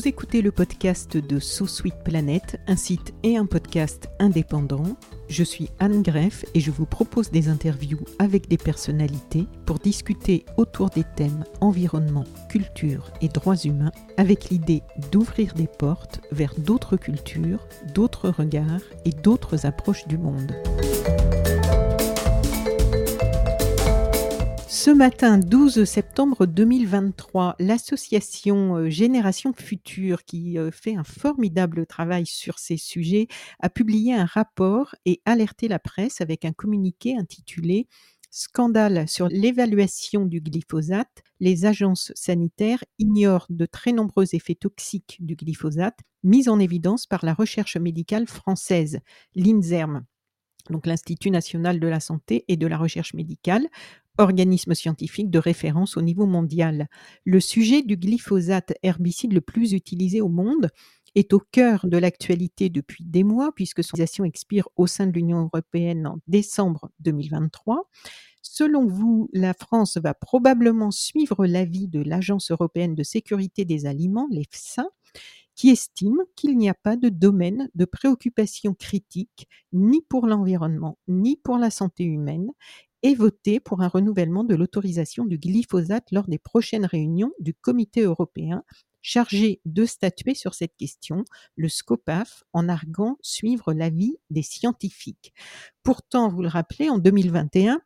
Vous 0.00 0.08
écoutez 0.08 0.40
le 0.40 0.50
podcast 0.50 1.18
de 1.18 1.38
So 1.38 1.66
Sweet 1.66 2.02
Planet, 2.02 2.58
un 2.66 2.76
site 2.76 3.12
et 3.22 3.36
un 3.36 3.44
podcast 3.44 4.08
indépendant. 4.18 4.96
Je 5.28 5.44
suis 5.44 5.68
Anne 5.78 6.00
Greff 6.00 6.46
et 6.54 6.60
je 6.60 6.70
vous 6.70 6.86
propose 6.86 7.30
des 7.30 7.50
interviews 7.50 8.00
avec 8.18 8.48
des 8.48 8.56
personnalités 8.56 9.46
pour 9.66 9.78
discuter 9.78 10.46
autour 10.56 10.88
des 10.88 11.04
thèmes 11.16 11.44
environnement, 11.60 12.24
culture 12.48 13.12
et 13.20 13.28
droits 13.28 13.58
humains 13.58 13.92
avec 14.16 14.48
l'idée 14.48 14.80
d'ouvrir 15.12 15.52
des 15.52 15.68
portes 15.68 16.22
vers 16.32 16.54
d'autres 16.56 16.96
cultures, 16.96 17.68
d'autres 17.94 18.30
regards 18.30 18.80
et 19.04 19.10
d'autres 19.10 19.66
approches 19.66 20.08
du 20.08 20.16
monde. 20.16 20.56
Ce 24.82 24.90
matin 24.90 25.36
12 25.36 25.84
septembre 25.84 26.46
2023, 26.46 27.56
l'association 27.58 28.76
euh, 28.76 28.88
Génération 28.88 29.52
Future, 29.52 30.24
qui 30.24 30.58
euh, 30.58 30.70
fait 30.70 30.96
un 30.96 31.04
formidable 31.04 31.84
travail 31.84 32.24
sur 32.24 32.58
ces 32.58 32.78
sujets, 32.78 33.28
a 33.58 33.68
publié 33.68 34.14
un 34.14 34.24
rapport 34.24 34.94
et 35.04 35.20
alerté 35.26 35.68
la 35.68 35.78
presse 35.78 36.22
avec 36.22 36.46
un 36.46 36.52
communiqué 36.52 37.14
intitulé 37.14 37.88
Scandale 38.30 39.06
sur 39.06 39.28
l'évaluation 39.28 40.24
du 40.24 40.40
glyphosate, 40.40 41.24
les 41.40 41.66
agences 41.66 42.10
sanitaires 42.14 42.82
ignorent 42.98 43.48
de 43.50 43.66
très 43.66 43.92
nombreux 43.92 44.34
effets 44.34 44.54
toxiques 44.54 45.18
du 45.20 45.36
glyphosate 45.36 45.98
mis 46.24 46.48
en 46.48 46.58
évidence 46.58 47.06
par 47.06 47.22
la 47.26 47.34
recherche 47.34 47.76
médicale 47.76 48.26
française, 48.26 49.00
l'INSERM 49.34 50.06
donc 50.68 50.86
l'Institut 50.86 51.30
national 51.30 51.80
de 51.80 51.88
la 51.88 52.00
santé 52.00 52.44
et 52.48 52.56
de 52.56 52.66
la 52.66 52.76
recherche 52.76 53.14
médicale, 53.14 53.66
organisme 54.20 54.74
scientifique 54.74 55.30
de 55.30 55.38
référence 55.38 55.96
au 55.96 56.02
niveau 56.02 56.26
mondial. 56.26 56.88
Le 57.24 57.40
sujet 57.40 57.82
du 57.82 57.96
glyphosate, 57.96 58.74
herbicide 58.82 59.32
le 59.32 59.40
plus 59.40 59.72
utilisé 59.72 60.20
au 60.20 60.28
monde, 60.28 60.70
est 61.16 61.32
au 61.32 61.40
cœur 61.50 61.86
de 61.86 61.96
l'actualité 61.96 62.68
depuis 62.68 63.04
des 63.04 63.24
mois, 63.24 63.52
puisque 63.54 63.82
son 63.82 63.96
utilisation 63.96 64.24
expire 64.24 64.68
au 64.76 64.86
sein 64.86 65.06
de 65.06 65.12
l'Union 65.12 65.42
européenne 65.52 66.06
en 66.06 66.18
décembre 66.28 66.90
2023. 67.00 67.88
Selon 68.42 68.86
vous, 68.86 69.28
la 69.32 69.54
France 69.54 69.96
va 69.96 70.14
probablement 70.14 70.90
suivre 70.90 71.46
l'avis 71.46 71.88
de 71.88 72.00
l'Agence 72.00 72.50
européenne 72.50 72.94
de 72.94 73.02
sécurité 73.02 73.64
des 73.64 73.86
aliments, 73.86 74.28
l'EFSA, 74.30 74.86
qui 75.56 75.68
estime 75.68 76.22
qu'il 76.36 76.56
n'y 76.56 76.70
a 76.70 76.74
pas 76.74 76.96
de 76.96 77.08
domaine 77.10 77.68
de 77.74 77.84
préoccupation 77.84 78.72
critique 78.74 79.46
ni 79.72 80.00
pour 80.08 80.26
l'environnement 80.26 80.96
ni 81.06 81.36
pour 81.36 81.58
la 81.58 81.70
santé 81.70 82.04
humaine 82.04 82.50
et 83.02 83.14
voter 83.14 83.60
pour 83.60 83.82
un 83.82 83.88
renouvellement 83.88 84.44
de 84.44 84.54
l'autorisation 84.54 85.24
du 85.24 85.38
glyphosate 85.38 86.10
lors 86.12 86.28
des 86.28 86.38
prochaines 86.38 86.84
réunions 86.84 87.32
du 87.38 87.54
Comité 87.54 88.02
européen 88.02 88.62
chargé 89.02 89.60
de 89.64 89.86
statuer 89.86 90.34
sur 90.34 90.54
cette 90.54 90.76
question, 90.76 91.24
le 91.56 91.68
SCOPAF, 91.68 92.44
en 92.52 92.68
arguant 92.68 93.16
suivre 93.22 93.72
l'avis 93.72 94.18
des 94.28 94.42
scientifiques. 94.42 95.32
Pourtant, 95.82 96.28
vous 96.28 96.42
le 96.42 96.48
rappelez, 96.48 96.90
en 96.90 96.98
2021, 96.98 97.80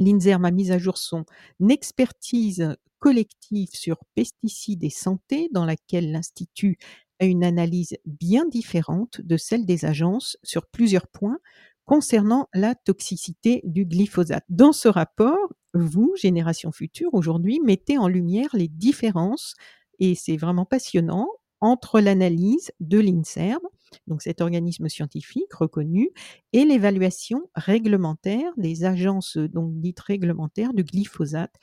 l'INSERM 0.00 0.44
a 0.44 0.50
mis 0.50 0.70
à 0.70 0.78
jour 0.78 0.98
son 0.98 1.24
expertise 1.68 2.76
collective 2.98 3.70
sur 3.72 3.98
pesticides 4.14 4.84
et 4.84 4.90
santé, 4.90 5.48
dans 5.52 5.64
laquelle 5.64 6.10
l'Institut 6.10 6.78
a 7.20 7.26
une 7.26 7.44
analyse 7.44 7.96
bien 8.04 8.46
différente 8.46 9.20
de 9.20 9.36
celle 9.36 9.66
des 9.66 9.84
agences 9.84 10.36
sur 10.42 10.66
plusieurs 10.66 11.06
points, 11.06 11.38
concernant 11.84 12.48
la 12.54 12.74
toxicité 12.74 13.60
du 13.64 13.84
glyphosate. 13.84 14.44
Dans 14.48 14.72
ce 14.72 14.88
rapport, 14.88 15.52
vous, 15.74 16.14
Génération 16.16 16.72
Future, 16.72 17.10
aujourd'hui, 17.12 17.60
mettez 17.60 17.98
en 17.98 18.08
lumière 18.08 18.50
les 18.54 18.68
différences, 18.68 19.54
et 19.98 20.14
c'est 20.14 20.36
vraiment 20.36 20.64
passionnant, 20.64 21.28
entre 21.60 22.00
l'analyse 22.00 22.72
de 22.80 22.98
l'INSERM, 22.98 23.60
donc 24.06 24.22
cet 24.22 24.40
organisme 24.40 24.88
scientifique 24.88 25.52
reconnu, 25.54 26.10
et 26.52 26.64
l'évaluation 26.64 27.42
réglementaire 27.54 28.52
des 28.56 28.84
agences 28.84 29.36
donc 29.36 29.80
dites 29.80 30.00
réglementaires 30.00 30.74
du 30.74 30.84
glyphosate 30.84 31.54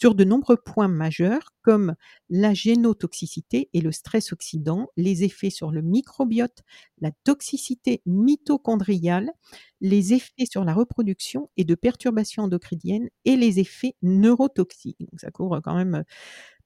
sur 0.00 0.14
de 0.14 0.24
nombreux 0.24 0.56
points 0.56 0.88
majeurs 0.88 1.52
comme 1.60 1.94
la 2.30 2.54
génotoxicité 2.54 3.68
et 3.74 3.82
le 3.82 3.92
stress 3.92 4.32
oxydant, 4.32 4.88
les 4.96 5.24
effets 5.24 5.50
sur 5.50 5.70
le 5.70 5.82
microbiote, 5.82 6.62
la 7.02 7.10
toxicité 7.22 8.00
mitochondriale, 8.06 9.30
les 9.82 10.14
effets 10.14 10.46
sur 10.50 10.64
la 10.64 10.72
reproduction 10.72 11.50
et 11.58 11.64
de 11.64 11.74
perturbations 11.74 12.44
endocriniennes 12.44 13.10
et 13.26 13.36
les 13.36 13.60
effets 13.60 13.94
neurotoxiques. 14.00 15.00
Donc 15.00 15.20
ça 15.20 15.30
couvre 15.30 15.60
quand 15.60 15.74
même 15.74 15.96
euh, 15.96 16.02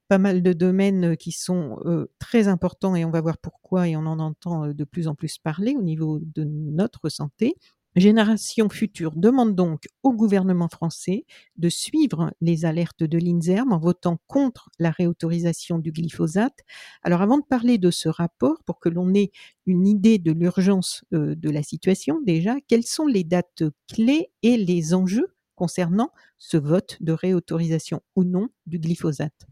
pas 0.06 0.19
mal 0.19 0.41
de 0.41 0.53
domaines 0.53 1.16
qui 1.16 1.33
sont 1.33 1.81
euh, 1.87 2.06
très 2.21 2.47
importants 2.47 2.95
et 2.95 3.05
on 3.05 3.11
va 3.11 3.21
voir 3.21 3.39
pourquoi 3.39 3.89
et 3.89 3.97
on 3.97 4.06
en 4.06 4.21
entend 4.21 4.66
euh, 4.66 4.75
de 4.75 4.84
plus 4.84 5.09
en 5.09 5.16
plus 5.16 5.39
parler 5.39 5.75
au 5.77 5.83
niveau 5.83 6.21
de 6.21 6.45
notre 6.45 7.09
santé. 7.09 7.56
Génération 7.97 8.69
Future 8.69 9.12
demande 9.15 9.55
donc 9.55 9.84
au 10.03 10.12
gouvernement 10.12 10.69
français 10.69 11.27
de 11.56 11.69
suivre 11.69 12.32
les 12.41 12.65
alertes 12.65 13.05
de 13.05 13.19
l'INSERM 13.19 13.72
en 13.72 13.78
votant 13.78 14.19
contre 14.27 14.69
la 14.81 14.91
réautorisation 14.91 15.78
du 15.78 15.93
glyphosate. 15.93 16.59
Alors 17.03 17.22
avant 17.22 17.38
de 17.38 17.44
parler 17.44 17.78
de 17.78 17.93
ce 17.93 18.09
rapport, 18.09 18.62
pour 18.65 18.81
que 18.81 18.88
l'on 18.88 19.15
ait 19.15 19.31
une 19.66 19.87
idée 19.87 20.19
de 20.19 20.33
l'urgence 20.33 21.04
euh, 21.15 21.37
de 21.37 21.50
la 21.50 21.62
situation 21.62 22.21
déjà, 22.21 22.56
quelles 22.66 22.84
sont 22.87 23.06
les 23.06 23.22
dates 23.25 23.62
clés 23.88 24.31
et 24.43 24.56
les 24.56 24.93
enjeux 24.94 25.28
concernant 25.54 26.10
ce 26.37 26.56
vote 26.56 26.97
de 27.00 27.12
réautorisation 27.12 28.03
ou 28.16 28.25
non 28.25 28.49
du 28.66 28.81
glyphosate? 28.81 29.47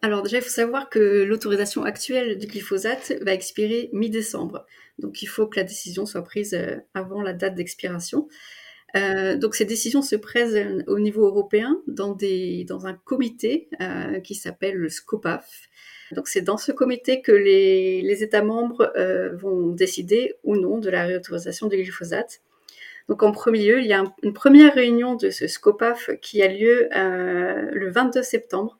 Alors 0.00 0.22
déjà, 0.22 0.38
il 0.38 0.42
faut 0.42 0.48
savoir 0.48 0.88
que 0.90 1.24
l'autorisation 1.24 1.82
actuelle 1.82 2.38
du 2.38 2.46
glyphosate 2.46 3.14
va 3.22 3.34
expirer 3.34 3.90
mi-décembre. 3.92 4.64
Donc 4.98 5.22
il 5.22 5.26
faut 5.26 5.46
que 5.46 5.58
la 5.58 5.64
décision 5.64 6.06
soit 6.06 6.22
prise 6.22 6.54
euh, 6.54 6.76
avant 6.94 7.20
la 7.20 7.32
date 7.32 7.56
d'expiration. 7.56 8.28
Euh, 8.96 9.36
donc 9.36 9.54
ces 9.54 9.64
décisions 9.64 10.00
se 10.00 10.16
prennent 10.16 10.84
au 10.86 10.98
niveau 10.98 11.26
européen 11.26 11.82
dans, 11.88 12.16
un 12.86 12.94
comité 12.94 13.68
euh, 13.80 14.20
qui 14.20 14.34
s'appelle 14.34 14.76
le 14.76 14.88
SCOPAF. 14.88 15.68
Donc 16.12 16.28
c'est 16.28 16.42
dans 16.42 16.56
ce 16.56 16.70
comité 16.72 17.20
que 17.20 17.32
les, 17.32 18.22
États 18.22 18.42
membres 18.42 18.90
vont 19.34 19.68
décider 19.68 20.36
ou 20.42 20.56
non 20.56 20.78
de 20.78 20.88
la 20.88 21.04
réautorisation 21.04 21.66
du 21.66 21.76
glyphosate. 21.76 22.40
Donc 23.08 23.22
en 23.22 23.32
premier 23.32 23.66
lieu, 23.66 23.80
il 23.80 23.86
y 23.86 23.92
a 23.92 24.04
une 24.22 24.32
première 24.32 24.74
réunion 24.74 25.16
de 25.16 25.28
ce 25.28 25.46
SCOPAF 25.46 26.10
qui 26.22 26.40
a 26.40 26.48
lieu 26.48 26.88
le 26.92 27.90
22 27.90 28.22
septembre 28.22 28.78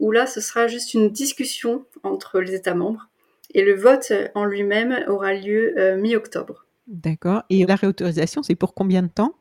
où 0.00 0.10
là, 0.10 0.26
ce 0.26 0.40
sera 0.40 0.66
juste 0.66 0.94
une 0.94 1.10
discussion 1.10 1.84
entre 2.02 2.40
les 2.40 2.54
États 2.54 2.74
membres 2.74 3.08
et 3.52 3.62
le 3.62 3.74
vote 3.74 4.12
en 4.34 4.44
lui-même 4.44 5.04
aura 5.08 5.34
lieu 5.34 5.74
euh, 5.78 5.96
mi-octobre. 5.96 6.66
D'accord. 6.86 7.42
Et 7.50 7.64
la 7.64 7.76
réautorisation, 7.76 8.42
c'est 8.42 8.56
pour 8.56 8.74
combien 8.74 9.02
de 9.02 9.08
temps? 9.08 9.34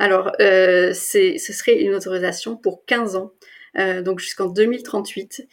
Alors, 0.00 0.32
euh, 0.40 0.94
ce 0.94 1.36
serait 1.38 1.78
une 1.78 1.94
autorisation 1.94 2.56
pour 2.56 2.86
15 2.86 3.16
ans, 3.16 3.32
euh, 3.78 4.00
donc 4.00 4.18
jusqu'en 4.18 4.46
2038. 4.46 5.46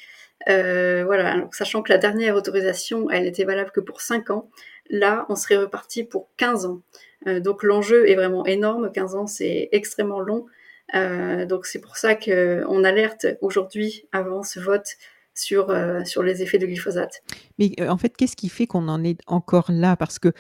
Euh, 0.47 1.03
voilà, 1.05 1.45
sachant 1.51 1.81
que 1.81 1.91
la 1.91 1.97
dernière 1.97 2.35
autorisation, 2.35 3.09
elle 3.09 3.23
n'était 3.23 3.43
valable 3.43 3.71
que 3.71 3.81
pour 3.81 3.99
5 3.99 4.29
ans. 4.29 4.49
Là, 4.89 5.25
on 5.27 5.35
serait 5.35 5.57
reparti 5.57 6.05
pour 6.05 6.29
15 6.37 6.65
ans. 6.65 6.81
Donc 7.25 7.63
l'enjeu 7.63 8.09
est 8.09 8.15
vraiment 8.15 8.45
énorme. 8.45 8.89
15 8.89 9.15
ans, 9.15 9.27
c'est 9.27 9.67
extrêmement 9.73 10.21
long. 10.21 10.45
Euh, 10.95 11.45
donc 11.45 11.65
c'est 11.65 11.81
pour 11.81 11.97
ça 11.97 12.15
qu'on 12.15 12.83
alerte 12.83 13.27
aujourd'hui 13.41 14.07
avant 14.11 14.43
ce 14.43 14.59
vote 14.59 14.95
sur, 15.33 15.69
euh, 15.69 16.03
sur 16.05 16.23
les 16.23 16.41
effets 16.41 16.57
de 16.57 16.65
glyphosate. 16.65 17.21
Mais 17.59 17.71
euh, 17.79 17.89
en 17.89 17.97
fait, 17.97 18.15
qu'est-ce 18.15 18.35
qui 18.35 18.49
fait 18.49 18.67
qu'on 18.67 18.87
en 18.87 19.03
est 19.03 19.19
encore 19.27 19.71
là? 19.71 19.95
Parce 19.95 20.19
que 20.19 20.31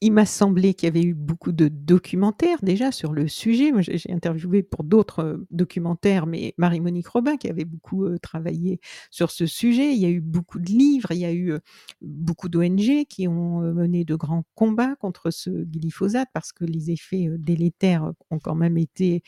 il 0.00 0.12
m'a 0.12 0.26
semblé 0.26 0.74
qu'il 0.74 0.88
y 0.88 0.90
avait 0.90 1.06
eu 1.06 1.14
beaucoup 1.14 1.52
de 1.52 1.68
documentaires 1.68 2.58
déjà 2.60 2.90
sur 2.90 3.12
le 3.12 3.28
sujet. 3.28 3.70
Moi, 3.70 3.82
j'ai 3.82 4.12
interviewé 4.12 4.64
pour 4.64 4.82
d'autres 4.82 5.44
documentaires, 5.52 6.26
mais 6.26 6.54
Marie-Monique 6.58 7.06
Robin 7.06 7.36
qui 7.36 7.48
avait 7.48 7.64
beaucoup 7.64 8.18
travaillé 8.18 8.80
sur 9.12 9.30
ce 9.30 9.46
sujet. 9.46 9.92
Il 9.92 9.98
y 9.98 10.04
a 10.04 10.08
eu 10.08 10.20
beaucoup 10.20 10.58
de 10.58 10.66
livres, 10.66 11.12
il 11.12 11.18
y 11.18 11.24
a 11.24 11.32
eu 11.32 11.52
beaucoup 12.00 12.48
d'ONG 12.48 13.04
qui 13.08 13.28
ont 13.28 13.60
mené 13.60 14.04
de 14.04 14.16
grands 14.16 14.42
combats 14.56 14.96
contre 14.96 15.30
ce 15.30 15.50
glyphosate 15.50 16.30
parce 16.34 16.50
que 16.50 16.64
les 16.64 16.90
effets 16.90 17.28
délétères 17.38 18.10
ont 18.32 18.40
quand 18.40 18.56
même 18.56 18.78
été 18.78 19.22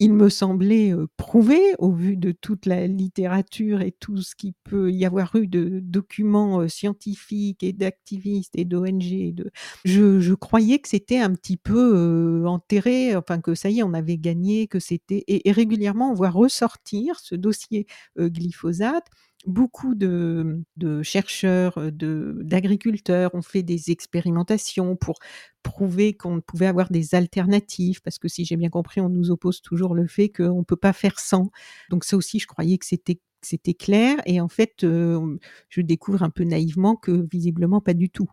il 0.00 0.12
me 0.12 0.28
semblait 0.28 0.92
prouvé, 1.16 1.60
au 1.78 1.92
vu 1.92 2.16
de 2.16 2.32
toute 2.32 2.66
la 2.66 2.86
littérature 2.86 3.80
et 3.80 3.92
tout 3.92 4.18
ce 4.18 4.34
qui 4.34 4.54
peut 4.64 4.90
y 4.90 5.04
avoir 5.04 5.34
eu 5.36 5.46
de 5.46 5.80
documents 5.82 6.66
scientifiques 6.68 7.62
et 7.62 7.72
d'activistes 7.72 8.56
et 8.56 8.64
d'ONG. 8.64 9.34
De... 9.34 9.50
Je, 9.84 10.34
croyais 10.34 10.78
que 10.78 10.88
c'était 10.88 11.20
un 11.20 11.32
petit 11.32 11.56
peu 11.56 12.44
enterré, 12.46 13.16
enfin 13.16 13.40
que 13.40 13.54
ça 13.54 13.70
y 13.70 13.80
est, 13.80 13.82
on 13.82 13.94
avait 13.94 14.18
gagné, 14.18 14.66
que 14.66 14.80
c'était... 14.80 15.24
Et, 15.28 15.48
et, 15.48 15.52
régulièrement, 15.52 16.10
on 16.10 16.14
voit 16.14 16.30
ressortir 16.30 17.20
ce 17.20 17.34
dossier 17.34 17.86
glyphosate 18.18 19.06
beaucoup 19.46 19.94
de, 19.94 20.62
de 20.76 21.02
chercheurs, 21.02 21.78
d'agriculteurs 21.92 23.34
ont 23.34 23.42
fait 23.42 23.62
des 23.62 23.90
expérimentations 23.90 24.96
pour 24.96 25.18
prouver 25.64 26.14
qu'on 26.14 26.40
pouvait 26.40 26.66
avoir 26.66 26.90
des 26.90 27.16
alternatives, 27.16 28.00
parce 28.02 28.18
que 28.18 28.28
si 28.28 28.44
j'ai 28.44 28.56
bien 28.56 28.70
compris, 28.70 29.00
on 29.00 29.08
nous 29.08 29.32
oppose 29.32 29.60
toujours 29.62 29.94
le 29.94 30.06
fait 30.06 30.28
qu'on 30.28 30.58
ne 30.58 30.64
peut 30.64 30.76
pas 30.76 30.92
faire 30.92 31.18
sans. 31.18 31.50
Donc 31.90 32.04
ça 32.04 32.16
aussi, 32.16 32.38
je 32.38 32.46
croyais 32.46 32.78
que 32.78 32.86
c'était 32.86 33.18
c'était 33.42 33.74
clair 33.74 34.16
et 34.24 34.40
en 34.40 34.48
fait, 34.48 34.84
heu, 34.84 35.38
je 35.68 35.82
découvre 35.82 36.22
un 36.22 36.30
peu 36.30 36.44
naïvement 36.44 36.96
que 36.96 37.26
visiblement 37.30 37.80
pas 37.80 37.92
du 37.92 38.08
tout. 38.08 38.30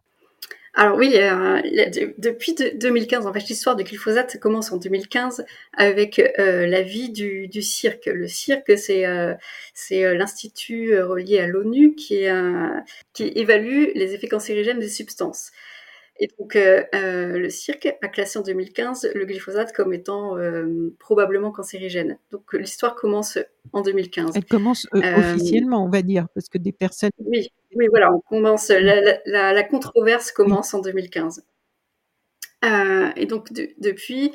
Alors 0.74 0.98
oui, 0.98 1.16
euh, 1.18 1.62
depuis 2.18 2.56
2015, 2.56 3.28
en 3.28 3.34
fait, 3.34 3.46
l'histoire 3.50 3.76
du 3.76 3.84
glyphosate 3.84 4.40
commence 4.40 4.72
en 4.72 4.78
2015 4.78 5.46
avec 5.74 6.20
euh, 6.40 6.66
la 6.66 6.82
vie 6.82 7.10
du, 7.10 7.50
du, 7.50 7.62
cirque. 7.62 8.06
Le 8.06 8.28
cirque, 8.30 8.72
c'est 8.78 9.06
euh, 9.06 9.36
l'institut 9.92 10.98
relié 11.02 11.40
à 11.40 11.48
l'ONU 11.48 11.94
qui 11.96 12.24
évalue 13.20 13.88
les 13.96 14.14
effets 14.14 14.30
cancérigènes 14.30 14.80
des 14.80 14.88
substances. 14.88 15.52
Et 16.24 16.30
donc, 16.38 16.56
euh, 16.56 16.84
euh, 16.94 17.40
le 17.40 17.50
cirque 17.50 17.98
a 18.00 18.08
classé 18.08 18.38
en 18.38 18.44
2015 18.44 19.10
le 19.16 19.26
glyphosate 19.26 19.74
comme 19.74 19.92
étant 19.92 20.38
euh, 20.38 20.94
probablement 21.00 21.50
cancérigène. 21.52 22.20
Donc, 22.32 22.54
l'histoire 22.54 22.94
commence 22.94 23.40
en 23.74 23.82
2015. 23.82 24.34
Elle 24.36 24.46
commence 24.46 24.88
officiellement, 24.94 25.84
on 25.84 25.90
va 25.90 26.04
dire, 26.04 26.28
parce 26.36 26.48
que 26.48 26.60
des 26.60 26.72
personnes. 26.72 27.10
Oui, 27.26 27.50
oui, 27.76 27.88
voilà, 27.90 28.14
on 28.14 28.20
commence. 28.20 28.70
La, 28.70 29.02
la, 29.26 29.52
la 29.52 29.64
controverse 29.64 30.32
commence 30.32 30.76
en 30.76 30.82
2015. 30.82 31.44
Et 32.64 33.26
donc, 33.26 33.52
depuis, 33.80 34.32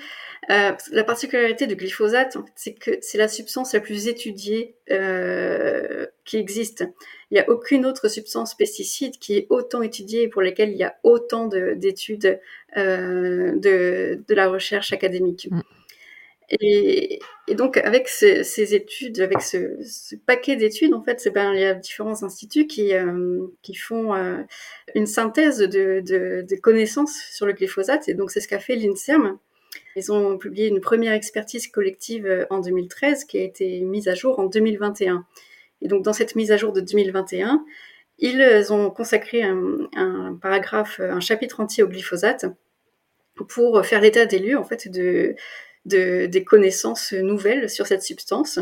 euh, 0.51 0.73
la 0.93 1.05
particularité 1.05 1.67
du 1.67 1.75
glyphosate, 1.75 2.37
c'est 2.55 2.75
que 2.75 2.93
c'est 3.01 3.19
la 3.19 3.27
substance 3.27 3.73
la 3.75 3.81
plus 3.81 4.07
étudiée 4.07 4.77
euh, 4.93 6.07
qui 6.25 6.37
existe. 6.37 6.85
Il 7.31 7.35
n'y 7.35 7.41
a 7.41 7.51
aucune 7.51 7.85
autre 7.85 8.09
substance 8.09 8.55
pesticide 8.55 9.19
qui 9.19 9.37
est 9.37 9.47
autant 9.51 9.83
étudiée 9.83 10.23
et 10.23 10.29
pour 10.29 10.43
laquelle 10.43 10.71
il 10.71 10.77
y 10.77 10.85
a 10.85 10.97
autant 11.03 11.49
d'études 11.49 12.39
euh, 12.77 13.57
de, 13.57 14.23
de, 14.27 14.35
la 14.35 14.49
recherche 14.49 14.93
académique. 14.93 15.49
Et, 16.51 17.19
donc 17.55 17.77
avec 17.77 18.09
ces, 18.09 18.75
études, 18.75 19.21
avec 19.21 19.43
ce, 19.43 20.15
paquet 20.27 20.57
d'études, 20.57 20.95
en 20.95 21.03
fait, 21.03 21.29
ben, 21.35 21.53
il 21.55 21.61
y 21.61 21.65
a 21.65 21.75
différents 21.75 22.23
instituts 22.23 22.67
qui, 22.67 22.95
euh, 22.95 23.47
qui 23.63 23.75
font 23.75 24.15
euh, 24.15 24.43
une 24.95 25.07
synthèse 25.07 25.59
de, 25.59 26.01
de, 26.01 26.57
connaissances 26.61 27.17
sur 27.33 27.47
le 27.47 27.53
glyphosate. 27.53 28.09
Et 28.09 28.15
donc 28.15 28.31
c'est 28.31 28.41
ce 28.41 28.49
qu'a 28.49 28.61
fait 28.61 28.77
l'INSERM, 28.77 29.39
ils 29.97 30.13
ont 30.13 30.39
publié 30.39 30.69
une 30.69 30.81
première 30.81 31.13
expertise 31.13 31.69
collective 31.69 32.27
euh, 32.27 32.47
en 32.51 32.61
2013 32.61 33.25
qui 33.25 33.39
a 33.39 33.43
été 33.43 33.81
mise 33.81 34.09
à 34.09 34.15
jour 34.15 34.39
en 34.39 34.47
2021. 34.47 35.25
Et 35.83 35.89
donc 35.89 36.03
dans 36.03 36.13
cette 36.13 36.37
mise 36.37 36.53
à 36.53 36.57
jour 36.57 36.73
de 36.73 36.81
2021, 36.81 37.65
ils 38.19 38.73
ont 38.73 38.91
consacré 38.91 39.43
un, 39.43 40.39
paragraphe, 40.41 41.01
un 41.01 41.21
chapitre 41.21 41.61
entier 41.61 41.83
au 41.83 41.89
glyphosate 41.89 42.47
pour 43.49 43.85
faire 43.85 44.01
l'état 44.01 44.25
des 44.25 44.39
lieux 44.39 44.57
en 44.57 44.65
fait 44.65 44.89
de, 44.89 45.37
des 45.87 46.45
connaissances 46.45 47.13
nouvelles 47.13 47.71
sur 47.71 47.87
cette 47.87 48.03
substance. 48.03 48.61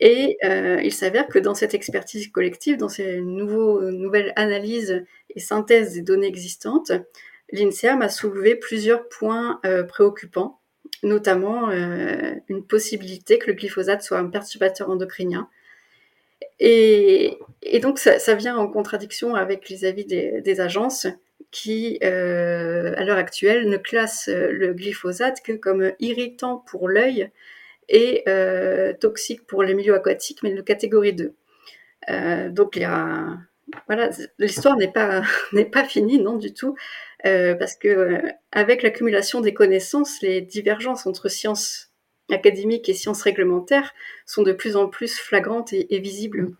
Et 0.00 0.38
euh, 0.44 0.80
il 0.82 0.92
s'avère 0.92 1.28
que 1.28 1.38
dans 1.38 1.54
cette 1.54 1.74
expertise 1.74 2.28
collective, 2.28 2.76
dans 2.76 2.88
ces 2.88 3.20
nouveaux, 3.20 3.80
nouvelles 3.90 4.32
analyses 4.36 5.04
et 5.30 5.40
synthèses 5.40 5.94
des 5.94 6.02
données 6.02 6.26
existantes, 6.26 6.92
l'INSERM 7.52 8.02
a 8.02 8.08
soulevé 8.08 8.56
plusieurs 8.56 9.08
points 9.08 9.60
euh, 9.64 9.84
préoccupants, 9.84 10.60
notamment 11.02 11.70
euh, 11.70 12.34
une 12.48 12.64
possibilité 12.64 13.38
que 13.38 13.46
le 13.46 13.54
glyphosate 13.54 14.02
soit 14.02 14.18
un 14.18 14.26
perturbateur 14.26 14.90
endocrinien. 14.90 15.48
Et, 16.60 17.38
donc 17.82 17.98
ça, 17.98 18.34
vient 18.34 18.56
en 18.56 18.68
contradiction 18.68 19.34
avec 19.34 19.68
les 19.68 19.84
avis 19.84 20.04
des, 20.04 20.60
agences 20.60 21.06
qui, 21.50 21.98
euh, 22.02 22.94
à 22.96 23.04
l'heure 23.04 23.18
actuelle, 23.18 23.68
ne 23.68 23.76
classent 23.76 24.28
le 24.28 24.72
glyphosate 24.72 25.40
que 25.42 25.52
comme 25.52 25.92
irritant 26.00 26.58
pour 26.58 26.88
l'œil 26.88 27.30
et 27.88 28.24
toxique 29.00 29.46
pour 29.46 29.62
les 29.62 29.74
milieux 29.74 29.94
aquatiques, 29.94 30.42
mais 30.42 30.52
de 30.52 30.62
catégorie 30.62 31.12
2. 31.12 31.34
donc 32.50 32.76
il 32.76 32.82
y 32.82 32.84
a 32.84 33.38
voilà, 33.86 34.10
l'histoire 34.38 34.76
n'est 34.76 34.92
pas 34.92 35.22
n'est 35.52 35.64
pas 35.64 35.84
finie, 35.84 36.18
non 36.18 36.36
du 36.36 36.52
tout, 36.52 36.76
euh, 37.26 37.54
parce 37.54 37.76
que 37.76 37.88
euh, 37.88 38.22
avec 38.52 38.82
l'accumulation 38.82 39.40
des 39.40 39.54
connaissances, 39.54 40.20
les 40.22 40.40
divergences 40.40 41.06
entre 41.06 41.28
sciences 41.28 41.90
académiques 42.30 42.88
et 42.88 42.94
sciences 42.94 43.22
réglementaires 43.22 43.92
sont 44.26 44.42
de 44.42 44.52
plus 44.52 44.76
en 44.76 44.88
plus 44.88 45.18
flagrantes 45.18 45.72
et, 45.72 45.98
visibles. 45.98 46.54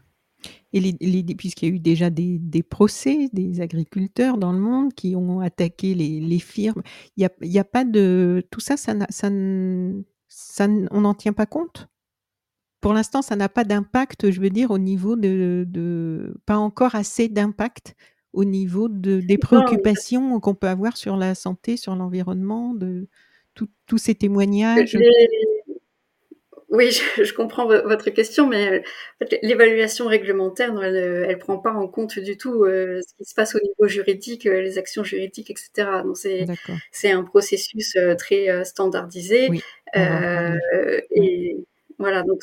Et 0.76 1.34
puisqu'il 1.36 1.68
y 1.68 1.72
a 1.72 1.74
eu 1.74 1.78
déjà 1.78 2.10
des, 2.10 2.38
des, 2.40 2.64
procès 2.64 3.28
des 3.32 3.60
agriculteurs 3.60 4.38
dans 4.38 4.52
le 4.52 4.58
monde 4.58 4.92
qui 4.92 5.14
ont 5.14 5.38
attaqué 5.38 5.94
les, 5.94 6.18
les 6.20 6.38
firmes, 6.40 6.82
il 7.16 7.28
n'y 7.42 7.58
a, 7.58 7.60
a, 7.60 7.64
pas 7.64 7.84
de 7.84 8.44
tout 8.50 8.58
ça, 8.58 8.76
ça, 8.76 8.92
ça, 9.08 9.30
ça 10.26 10.66
on 10.90 11.00
n'en 11.02 11.14
tient 11.14 11.32
pas 11.32 11.46
compte? 11.46 11.88
Pour 12.80 12.92
l'instant, 12.92 13.22
ça 13.22 13.36
n'a 13.36 13.48
pas 13.48 13.62
d'impact, 13.62 14.32
je 14.32 14.40
veux 14.40 14.50
dire, 14.50 14.72
au 14.72 14.78
niveau 14.78 15.14
de, 15.14 16.34
pas 16.44 16.56
encore 16.58 16.96
assez 16.96 17.28
d'impact 17.28 17.94
au 18.32 18.44
niveau 18.44 18.88
de, 18.88 19.20
des 19.20 19.38
préoccupations 19.38 20.40
qu'on 20.40 20.56
peut 20.56 20.66
avoir 20.66 20.96
sur 20.96 21.16
la 21.16 21.36
santé, 21.36 21.76
sur 21.76 21.94
l'environnement, 21.94 22.74
de 22.74 23.08
tous 23.54 23.98
ces 23.98 24.16
témoignages. 24.16 24.98
Oui, 26.74 26.90
je, 27.22 27.32
comprends 27.32 27.66
votre 27.66 28.10
question, 28.10 28.48
mais 28.48 28.82
l'évaluation 29.42 30.08
réglementaire, 30.08 30.74
elle 30.82 31.28
ne 31.28 31.34
prend 31.36 31.58
pas 31.58 31.72
en 31.72 31.86
compte 31.86 32.18
du 32.18 32.36
tout 32.36 32.64
euh, 32.64 33.00
ce 33.06 33.14
qui 33.14 33.24
se 33.24 33.34
passe 33.34 33.54
au 33.54 33.60
niveau 33.60 33.86
juridique, 33.86 34.46
euh, 34.46 34.60
les 34.60 34.76
actions 34.76 35.04
juridiques, 35.04 35.50
etc. 35.50 36.02
Donc 36.04 36.16
c'est 36.16 37.10
un 37.10 37.22
processus 37.22 37.94
euh, 37.96 38.16
très 38.16 38.64
standardisé. 38.64 39.50
et 39.94 41.56
voilà, 42.00 42.24
donc 42.24 42.42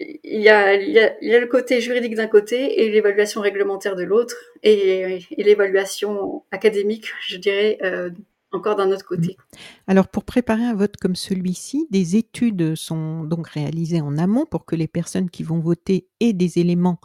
il 0.00 0.40
y, 0.40 0.48
a, 0.48 0.74
il, 0.74 0.90
y 0.90 0.98
a, 0.98 1.14
il 1.20 1.28
y 1.28 1.34
a 1.34 1.40
le 1.40 1.46
côté 1.46 1.80
juridique 1.80 2.14
d'un 2.14 2.26
côté 2.26 2.82
et 2.82 2.90
l'évaluation 2.90 3.40
réglementaire 3.40 3.96
de 3.96 4.02
l'autre, 4.02 4.34
et, 4.62 5.20
l'évaluation 5.36 6.42
académique, 6.50 7.12
je 7.28 7.36
dirais, 7.36 7.78
euh, 7.82 8.10
encore 8.52 8.76
d'un 8.76 8.90
autre 8.90 9.04
côté. 9.04 9.36
Mmh. 9.38 9.56
Alors, 9.86 10.08
pour 10.08 10.24
préparer 10.24 10.64
un 10.64 10.74
vote 10.74 10.96
comme 10.96 11.16
celui-ci, 11.16 11.86
des 11.90 12.16
études 12.16 12.74
sont 12.74 13.24
donc 13.24 13.48
réalisées 13.48 14.00
en 14.00 14.18
amont 14.18 14.46
pour 14.46 14.64
que 14.64 14.76
les 14.76 14.88
personnes 14.88 15.30
qui 15.30 15.42
vont 15.42 15.60
voter 15.60 16.08
aient 16.20 16.32
des 16.32 16.58
éléments 16.58 17.00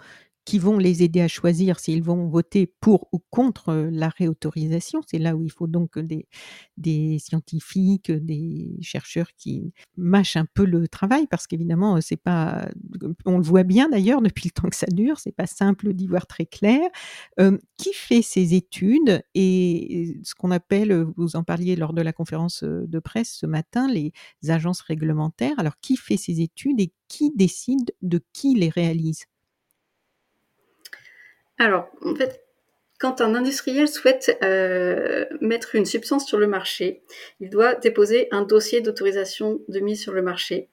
qui 0.45 0.59
vont 0.59 0.77
les 0.77 1.03
aider 1.03 1.21
à 1.21 1.27
choisir 1.27 1.79
s'ils 1.79 2.03
vont 2.03 2.27
voter 2.27 2.67
pour 2.79 3.07
ou 3.11 3.19
contre 3.31 3.73
la 3.91 4.09
réautorisation. 4.09 5.01
C'est 5.07 5.17
là 5.17 5.35
où 5.35 5.43
il 5.43 5.51
faut 5.51 5.67
donc 5.67 5.97
des, 5.99 6.27
des 6.77 7.19
scientifiques, 7.19 8.11
des 8.11 8.77
chercheurs 8.81 9.29
qui 9.37 9.73
mâchent 9.97 10.37
un 10.37 10.45
peu 10.53 10.65
le 10.65 10.87
travail 10.87 11.27
parce 11.27 11.47
qu'évidemment, 11.47 11.99
c'est 12.01 12.15
pas, 12.17 12.69
on 13.25 13.37
le 13.37 13.43
voit 13.43 13.63
bien 13.63 13.89
d'ailleurs 13.89 14.21
depuis 14.21 14.45
le 14.45 14.61
temps 14.61 14.69
que 14.69 14.75
ça 14.75 14.87
dure, 14.87 15.19
c'est 15.19 15.35
pas 15.35 15.47
simple 15.47 15.93
d'y 15.93 16.07
voir 16.07 16.27
très 16.27 16.45
clair. 16.45 16.81
qui 17.77 17.93
fait 17.93 18.21
ces 18.21 18.53
études 18.53 19.23
et 19.33 20.17
ce 20.23 20.35
qu'on 20.35 20.51
appelle, 20.51 21.05
vous 21.17 21.35
en 21.35 21.43
parliez 21.43 21.75
lors 21.75 21.93
de 21.93 22.01
la 22.01 22.13
conférence 22.13 22.63
de 22.63 22.99
presse 22.99 23.35
ce 23.39 23.45
matin, 23.45 23.87
les 23.91 24.11
agences 24.47 24.81
réglementaires. 24.81 25.57
Alors, 25.57 25.79
qui 25.81 25.97
fait 25.97 26.17
ces 26.17 26.41
études 26.41 26.79
et 26.79 26.93
qui 27.07 27.31
décide 27.35 27.91
de 28.01 28.21
qui 28.33 28.55
les 28.55 28.69
réalise? 28.69 29.25
Alors, 31.57 31.89
en 32.01 32.15
fait, 32.15 32.41
quand 32.99 33.21
un 33.21 33.35
industriel 33.35 33.87
souhaite 33.87 34.37
euh, 34.43 35.25
mettre 35.41 35.75
une 35.75 35.85
substance 35.85 36.25
sur 36.25 36.37
le 36.37 36.47
marché, 36.47 37.03
il 37.39 37.49
doit 37.49 37.75
déposer 37.75 38.27
un 38.31 38.41
dossier 38.41 38.81
d'autorisation 38.81 39.61
de 39.67 39.79
mise 39.79 40.01
sur 40.01 40.13
le 40.13 40.21
marché. 40.21 40.69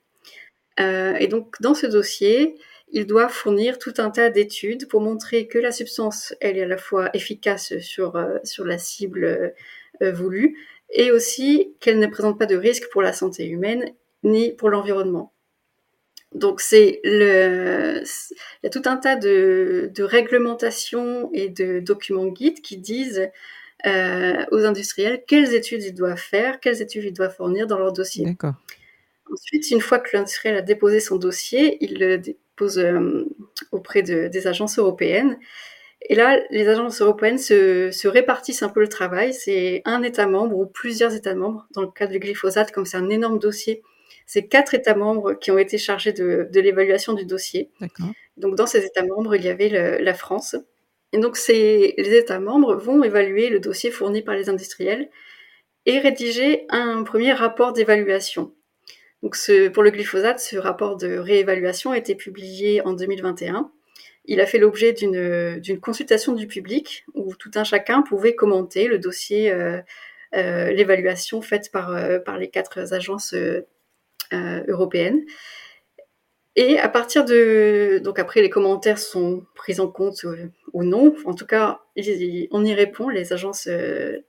Euh, 0.80 1.14
et 1.16 1.28
donc, 1.28 1.56
dans 1.60 1.74
ce 1.74 1.86
dossier, 1.86 2.56
il 2.92 3.06
doit 3.06 3.28
fournir 3.28 3.78
tout 3.78 3.94
un 3.98 4.10
tas 4.10 4.30
d'études 4.30 4.88
pour 4.88 5.00
montrer 5.00 5.46
que 5.46 5.58
la 5.58 5.72
substance, 5.72 6.34
est 6.40 6.60
à 6.60 6.66
la 6.66 6.76
fois 6.76 7.10
efficace 7.14 7.78
sur, 7.78 8.16
euh, 8.16 8.38
sur 8.44 8.64
la 8.64 8.78
cible 8.78 9.54
voulue 10.00 10.56
et 10.90 11.12
aussi 11.12 11.76
qu'elle 11.78 12.00
ne 12.00 12.08
présente 12.08 12.38
pas 12.38 12.46
de 12.46 12.56
risque 12.56 12.90
pour 12.90 13.02
la 13.02 13.12
santé 13.12 13.46
humaine 13.46 13.94
ni 14.24 14.52
pour 14.52 14.68
l'environnement. 14.68 15.32
Donc 16.34 16.60
c'est 16.60 17.00
le, 17.04 18.02
il 18.02 18.64
y 18.64 18.66
a 18.66 18.70
tout 18.70 18.82
un 18.86 18.96
tas 18.96 19.16
de, 19.16 19.90
de 19.94 20.02
réglementations 20.02 21.30
et 21.32 21.48
de 21.48 21.80
documents 21.80 22.28
guides 22.28 22.60
qui 22.62 22.78
disent 22.78 23.30
euh, 23.86 24.44
aux 24.50 24.64
industriels 24.64 25.24
quelles 25.26 25.54
études 25.54 25.82
ils 25.82 25.94
doivent 25.94 26.16
faire, 26.16 26.60
quelles 26.60 26.80
études 26.80 27.04
ils 27.04 27.12
doivent 27.12 27.34
fournir 27.34 27.66
dans 27.66 27.78
leur 27.78 27.92
dossier. 27.92 28.24
D'accord. 28.24 28.54
Ensuite, 29.30 29.70
une 29.70 29.80
fois 29.80 29.98
que 29.98 30.16
l'industriel 30.16 30.56
a 30.56 30.62
déposé 30.62 31.00
son 31.00 31.16
dossier, 31.16 31.78
il 31.80 31.98
le 31.98 32.18
dépose 32.18 32.78
euh, 32.78 33.24
auprès 33.70 34.02
de, 34.02 34.28
des 34.28 34.46
agences 34.46 34.78
européennes. 34.78 35.38
Et 36.08 36.14
là, 36.14 36.40
les 36.50 36.68
agences 36.68 37.00
européennes 37.00 37.38
se, 37.38 37.90
se 37.90 38.08
répartissent 38.08 38.62
un 38.62 38.68
peu 38.68 38.80
le 38.80 38.88
travail. 38.88 39.32
C'est 39.32 39.82
un 39.84 40.02
État 40.02 40.26
membre 40.26 40.56
ou 40.56 40.66
plusieurs 40.66 41.14
États 41.14 41.34
membres. 41.34 41.66
Dans 41.74 41.82
le 41.82 41.90
cas 41.90 42.06
du 42.06 42.18
glyphosate, 42.18 42.72
comme 42.72 42.86
c'est 42.86 42.96
un 42.96 43.08
énorme 43.08 43.38
dossier, 43.38 43.82
c'est 44.32 44.46
quatre 44.46 44.72
États 44.72 44.94
membres 44.94 45.34
qui 45.34 45.50
ont 45.50 45.58
été 45.58 45.76
chargés 45.76 46.14
de, 46.14 46.48
l'évaluation 46.54 47.12
du 47.12 47.26
dossier. 47.26 47.68
Donc 48.38 48.54
dans 48.54 48.66
ces 48.66 48.82
États 48.86 49.04
membres, 49.04 49.36
il 49.36 49.44
y 49.44 49.50
avait 49.50 49.98
la 50.00 50.14
France. 50.14 50.56
Et 51.12 51.18
donc 51.18 51.36
ces, 51.36 51.92
les 51.98 52.16
États 52.16 52.40
membres 52.40 52.74
vont 52.74 53.04
évaluer 53.04 53.50
le 53.50 53.60
dossier 53.60 53.90
fourni 53.90 54.22
par 54.22 54.34
les 54.34 54.48
industriels 54.48 55.10
et 55.84 55.98
rédiger 55.98 56.64
un 56.70 57.02
premier 57.02 57.34
rapport 57.34 57.74
d'évaluation. 57.74 58.54
Donc 59.22 59.36
ce, 59.36 59.68
pour 59.68 59.82
le 59.82 59.90
glyphosate, 59.90 60.40
ce 60.40 60.56
rapport 60.56 60.96
de 60.96 61.18
réévaluation 61.18 61.90
a 61.90 61.98
été 61.98 62.14
publié 62.14 62.80
en 62.80 62.94
2021. 62.94 63.70
Il 64.24 64.40
a 64.40 64.46
fait 64.46 64.58
l'objet 64.58 64.94
d'une 64.94 65.78
consultation 65.78 66.32
du 66.32 66.46
public 66.46 67.04
où 67.12 67.34
tout 67.34 67.50
un 67.56 67.64
chacun 67.64 68.00
pouvait 68.00 68.34
commenter 68.34 68.86
le 68.86 68.98
dossier, 68.98 69.52
euh, 69.52 69.78
euh, 70.34 70.70
l'évaluation 70.70 71.42
faite 71.42 71.70
par, 71.70 71.90
euh, 71.90 72.18
par 72.18 72.38
les 72.38 72.48
quatre 72.48 72.94
agences 72.94 73.34
euh, 74.32 74.36
euh, 74.36 74.64
européennes. 74.68 75.22
Et 76.54 76.78
à 76.78 76.88
partir 76.88 77.24
de... 77.24 78.00
Donc 78.04 78.18
après, 78.18 78.42
les 78.42 78.50
commentaires 78.50 78.98
sont 78.98 79.46
pris 79.54 79.80
en 79.80 79.88
compte 79.88 80.22
ou, 80.24 80.34
ou 80.72 80.84
non. 80.84 81.14
En 81.24 81.34
tout 81.34 81.46
cas, 81.46 81.80
on 82.50 82.64
y 82.64 82.74
répond, 82.74 83.08
les 83.08 83.32
agences 83.32 83.68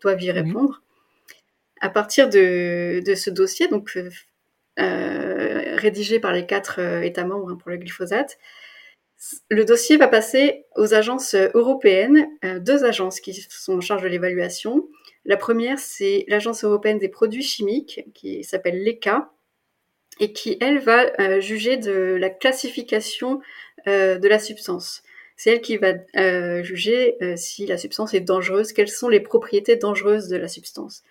doivent 0.01 0.21
y 0.21 0.31
répondre. 0.31 0.81
Oui. 0.81 1.35
À 1.81 1.89
partir 1.89 2.29
de, 2.29 3.01
de, 3.05 3.15
ce 3.15 3.29
dossier, 3.29 3.67
donc 3.67 3.89
euh, 4.79 5.75
rédigé 5.75 6.19
par 6.19 6.33
les 6.33 6.47
quatre 6.47 6.79
euh, 6.79 7.01
États 7.01 7.25
membres 7.25 7.51
hein, 7.51 7.57
pour 7.57 7.69
le 7.69 7.77
glyphosate. 7.77 8.39
Le 9.51 9.65
dossier 9.65 9.97
va 9.97 10.07
passer 10.07 10.65
aux 10.75 10.95
agences 10.95 11.35
européennes, 11.35 12.27
euh, 12.43 12.59
deux 12.59 12.83
agences 12.83 13.19
qui 13.19 13.33
sont 13.33 13.77
en 13.77 13.81
charge 13.81 14.01
de 14.01 14.07
l'évaluation. 14.07 14.87
La 15.25 15.37
première, 15.37 15.77
c'est 15.77 16.25
l'Agence 16.27 16.63
européenne 16.63 16.97
des 16.97 17.07
produits 17.07 17.43
chimiques, 17.43 18.03
qui 18.15 18.43
s'appelle 18.43 18.83
l'ECA, 18.83 19.31
et 20.19 20.33
qui, 20.33 20.57
elle, 20.61 20.79
va 20.79 21.11
euh, 21.19 21.39
juger 21.39 21.77
de 21.77 22.17
la 22.19 22.29
classification 22.29 23.41
euh, 23.87 24.17
de 24.17 24.27
la 24.27 24.39
substance. 24.39 25.03
C'est 25.35 25.51
elle 25.51 25.61
qui 25.61 25.77
va 25.77 25.93
euh, 26.15 26.63
juger 26.63 27.17
si 27.35 27.65
la 27.65 27.77
substance 27.77 28.13
est 28.13 28.21
dangereuse, 28.21 28.71
quelles 28.71 28.89
sont 28.89 29.09
les 29.09 29.19
propriétés 29.19 29.75
dangereuses 29.75 30.27
de 30.27 30.37
la 30.37 30.47
substance. 30.47 31.03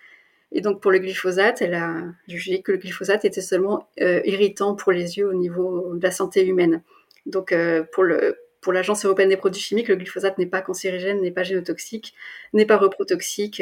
Et 0.51 0.61
donc 0.61 0.81
pour 0.81 0.91
le 0.91 0.99
glyphosate, 0.99 1.61
elle 1.61 1.73
a 1.73 2.03
jugé 2.27 2.61
que 2.61 2.71
le 2.71 2.77
glyphosate 2.77 3.25
était 3.25 3.41
seulement 3.41 3.89
irritant 3.97 4.75
pour 4.75 4.91
les 4.91 5.17
yeux 5.17 5.27
au 5.27 5.33
niveau 5.33 5.93
de 5.95 6.01
la 6.01 6.11
santé 6.11 6.45
humaine. 6.45 6.83
Donc 7.25 7.53
pour 7.91 8.73
l'Agence 8.73 9.03
européenne 9.03 9.29
des 9.29 9.37
produits 9.37 9.61
chimiques, 9.61 9.89
le 9.89 9.95
glyphosate 9.95 10.37
n'est 10.37 10.45
pas 10.45 10.61
cancérigène, 10.61 11.21
n'est 11.21 11.31
pas 11.31 11.43
génotoxique, 11.43 12.13
n'est 12.53 12.65
pas 12.65 12.77
reprotoxique, 12.77 13.61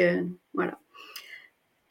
voilà. 0.54 0.78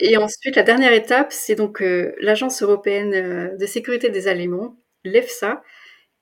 Et 0.03 0.17
ensuite, 0.17 0.55
la 0.55 0.63
dernière 0.63 0.93
étape, 0.93 1.31
c'est 1.31 1.53
donc 1.53 1.79
euh, 1.79 2.15
l'Agence 2.19 2.63
européenne 2.63 3.13
euh, 3.13 3.55
de 3.55 3.65
sécurité 3.67 4.09
des 4.09 4.27
aliments, 4.27 4.75
l'EFSA, 5.05 5.61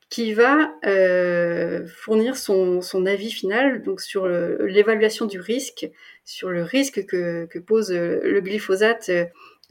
qui 0.09 0.33
va 0.33 0.73
euh, 0.85 1.87
fournir 1.87 2.35
son, 2.35 2.81
avis 3.05 3.31
final 3.31 3.81
donc 3.83 4.01
sur 4.01 4.27
l'évaluation 4.27 5.27
du 5.27 5.39
risque, 5.39 5.89
sur 6.25 6.49
le 6.49 6.63
risque 6.63 7.05
que, 7.05 7.59
pose 7.59 7.91
le 7.91 8.39
glyphosate 8.41 9.11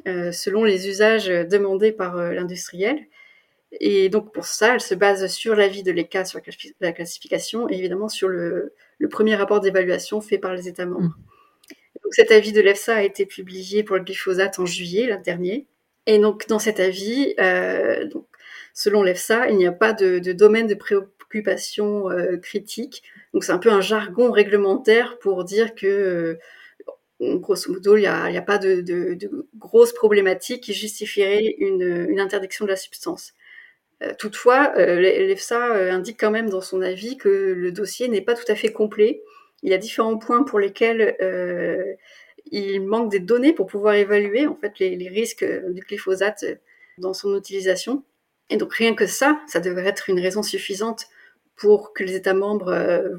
selon 0.07 0.63
les 0.63 0.89
usages 0.89 1.27
demandés 1.27 1.91
par 1.91 2.17
l'industriel. 2.17 3.01
Et 3.81 4.09
donc 4.11 4.33
pour 4.33 4.45
ça, 4.45 4.75
elle 4.75 4.81
se 4.81 4.95
base 4.95 5.27
sur 5.27 5.57
l'avis 5.57 5.83
de 5.83 5.91
l'ECA 5.91 6.25
sur 6.25 6.41
la 6.81 6.93
classification 6.93 7.69
et 7.69 7.75
évidemment 7.75 8.09
sur 8.09 8.29
le, 8.29 8.75
le 8.99 9.09
premier 9.09 9.35
rapport 9.35 9.59
d'évaluation 9.59 10.21
fait 10.21 10.39
par 10.39 10.55
les 10.55 10.69
États 10.69 10.87
membres. 10.87 11.09
Mmh. 11.09 11.38
Cet 12.11 12.31
avis 12.31 12.53
de 12.53 12.61
l'EFSA 12.61 12.97
a 12.97 13.03
été 13.03 13.27
publié 13.27 13.83
pour 13.83 13.97
le 13.97 14.03
glyphosate 14.03 14.59
en 14.59 14.67
juillet 14.67 15.07
l'an 15.07 15.21
dernier. 15.21 15.67
Et 16.07 16.19
donc 16.19 16.47
dans 16.49 16.59
cet 16.59 16.81
avis, 16.81 17.35
euh, 17.39 18.07
donc, 18.07 18.27
selon 18.73 19.03
l'EFSA, 19.03 19.51
il 19.51 19.57
n'y 19.57 19.67
a 19.67 19.73
pas 19.73 19.93
de, 19.93 20.19
domaine 20.33 20.67
de 20.67 20.75
préoccupation 20.75 22.11
euh, 22.11 22.39
critique. 22.39 23.03
Donc 23.35 23.45
c'est 23.45 23.53
un 23.53 23.59
peu 23.59 23.71
un 23.71 23.83
jargon 23.83 24.31
réglementaire 24.31 25.19
pour 25.19 25.45
dire 25.45 25.75
que, 25.75 25.87
euh, 27.21 27.37
grosso 27.37 27.71
modo, 27.71 27.97
il 27.97 28.01
n'y 28.01 28.07
a, 28.07 28.43
pas 28.43 28.57
de, 28.59 28.81
de, 28.81 29.15
de, 29.15 29.47
grosses 29.59 29.93
problématiques 29.93 30.63
qui 30.63 30.73
justifieraient 30.73 31.57
une, 31.59 32.19
interdiction 32.19 32.65
de 32.65 32.71
la 32.71 32.77
substance. 32.77 33.35
Toutefois, 34.19 34.73
l'EFSA 34.77 35.93
indique 35.93 36.21
quand 36.21 36.31
même 36.31 36.49
dans 36.49 36.61
son 36.61 36.83
avis 36.83 37.17
que 37.17 37.29
le 37.29 37.73
dossier 37.73 38.07
n'est 38.07 38.21
pas 38.21 38.35
tout 38.35 38.51
à 38.51 38.55
fait 38.55 38.73
complet. 38.73 39.23
Il 39.63 39.71
y 39.71 39.75
a 39.75 39.79
différents 39.79 40.19
points 40.19 40.45
pour 40.45 40.61
lesquels 40.61 41.17
il 42.51 42.83
manque 42.83 43.11
des 43.11 43.21
données 43.21 43.53
pour 43.53 43.67
pouvoir 43.67 43.95
évaluer 43.95 44.47
en 44.47 44.55
fait 44.57 44.79
les, 44.79 44.97
les 44.97 45.09
risques 45.09 45.45
du 45.45 45.81
glyphosate 45.81 46.45
dans 46.99 47.15
son 47.15 47.37
utilisation. 47.37 48.05
Et 48.51 48.57
donc 48.57 48.73
rien 48.75 48.95
que 48.95 49.07
ça, 49.07 49.41
ça 49.47 49.61
devrait 49.61 49.87
être 49.87 50.09
une 50.09 50.21
raison 50.21 50.43
suffisante 50.43 51.07
pour 51.57 51.93
que 51.93 52.05
les 52.05 52.15
États 52.15 52.35
membres 52.35 52.73
euh, 52.73 53.19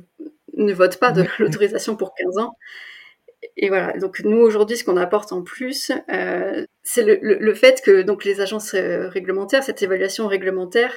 ne 0.55 0.73
votent 0.73 0.99
pas 0.99 1.11
de 1.11 1.25
l'autorisation 1.39 1.95
pour 1.95 2.13
15 2.15 2.37
ans. 2.39 2.55
Et 3.55 3.69
voilà, 3.69 3.93
donc 3.93 4.19
nous 4.21 4.37
aujourd'hui, 4.37 4.75
ce 4.75 4.83
qu'on 4.83 4.97
apporte 4.97 5.31
en 5.31 5.43
plus, 5.43 5.91
euh, 6.11 6.65
c'est 6.83 7.03
le, 7.03 7.19
le, 7.21 7.37
le, 7.39 7.53
fait 7.53 7.81
que 7.81 8.01
donc 8.01 8.25
les 8.25 8.41
agences 8.41 8.73
euh, 8.73 9.07
réglementaires, 9.07 9.63
cette 9.63 9.81
évaluation 9.81 10.27
réglementaire, 10.27 10.93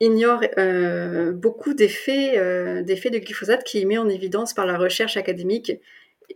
ignore 0.00 0.40
euh, 0.58 1.32
beaucoup 1.32 1.74
d'effets, 1.74 2.38
euh, 2.38 2.82
d'effets 2.82 3.10
de 3.10 3.18
glyphosate 3.18 3.64
qui 3.64 3.80
est 3.80 3.84
mis 3.84 3.98
en 3.98 4.08
évidence 4.08 4.54
par 4.54 4.66
la 4.66 4.76
recherche 4.76 5.16
académique 5.16 5.72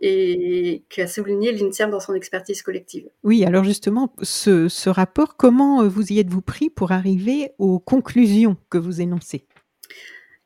et 0.01 0.83
qui 0.89 1.01
a 1.01 1.07
souligné 1.07 1.51
l'INSERM 1.51 1.91
dans 1.91 1.99
son 1.99 2.13
expertise 2.13 2.61
collective. 2.61 3.09
Oui, 3.23 3.43
alors 3.43 3.63
justement, 3.63 4.13
ce, 4.21 4.67
ce 4.69 4.89
rapport, 4.89 5.35
comment 5.35 5.87
vous 5.87 6.13
y 6.13 6.19
êtes-vous 6.19 6.41
pris 6.41 6.69
pour 6.69 6.91
arriver 6.91 7.51
aux 7.57 7.79
conclusions 7.79 8.55
que 8.69 8.77
vous 8.77 9.01
énoncez? 9.01 9.45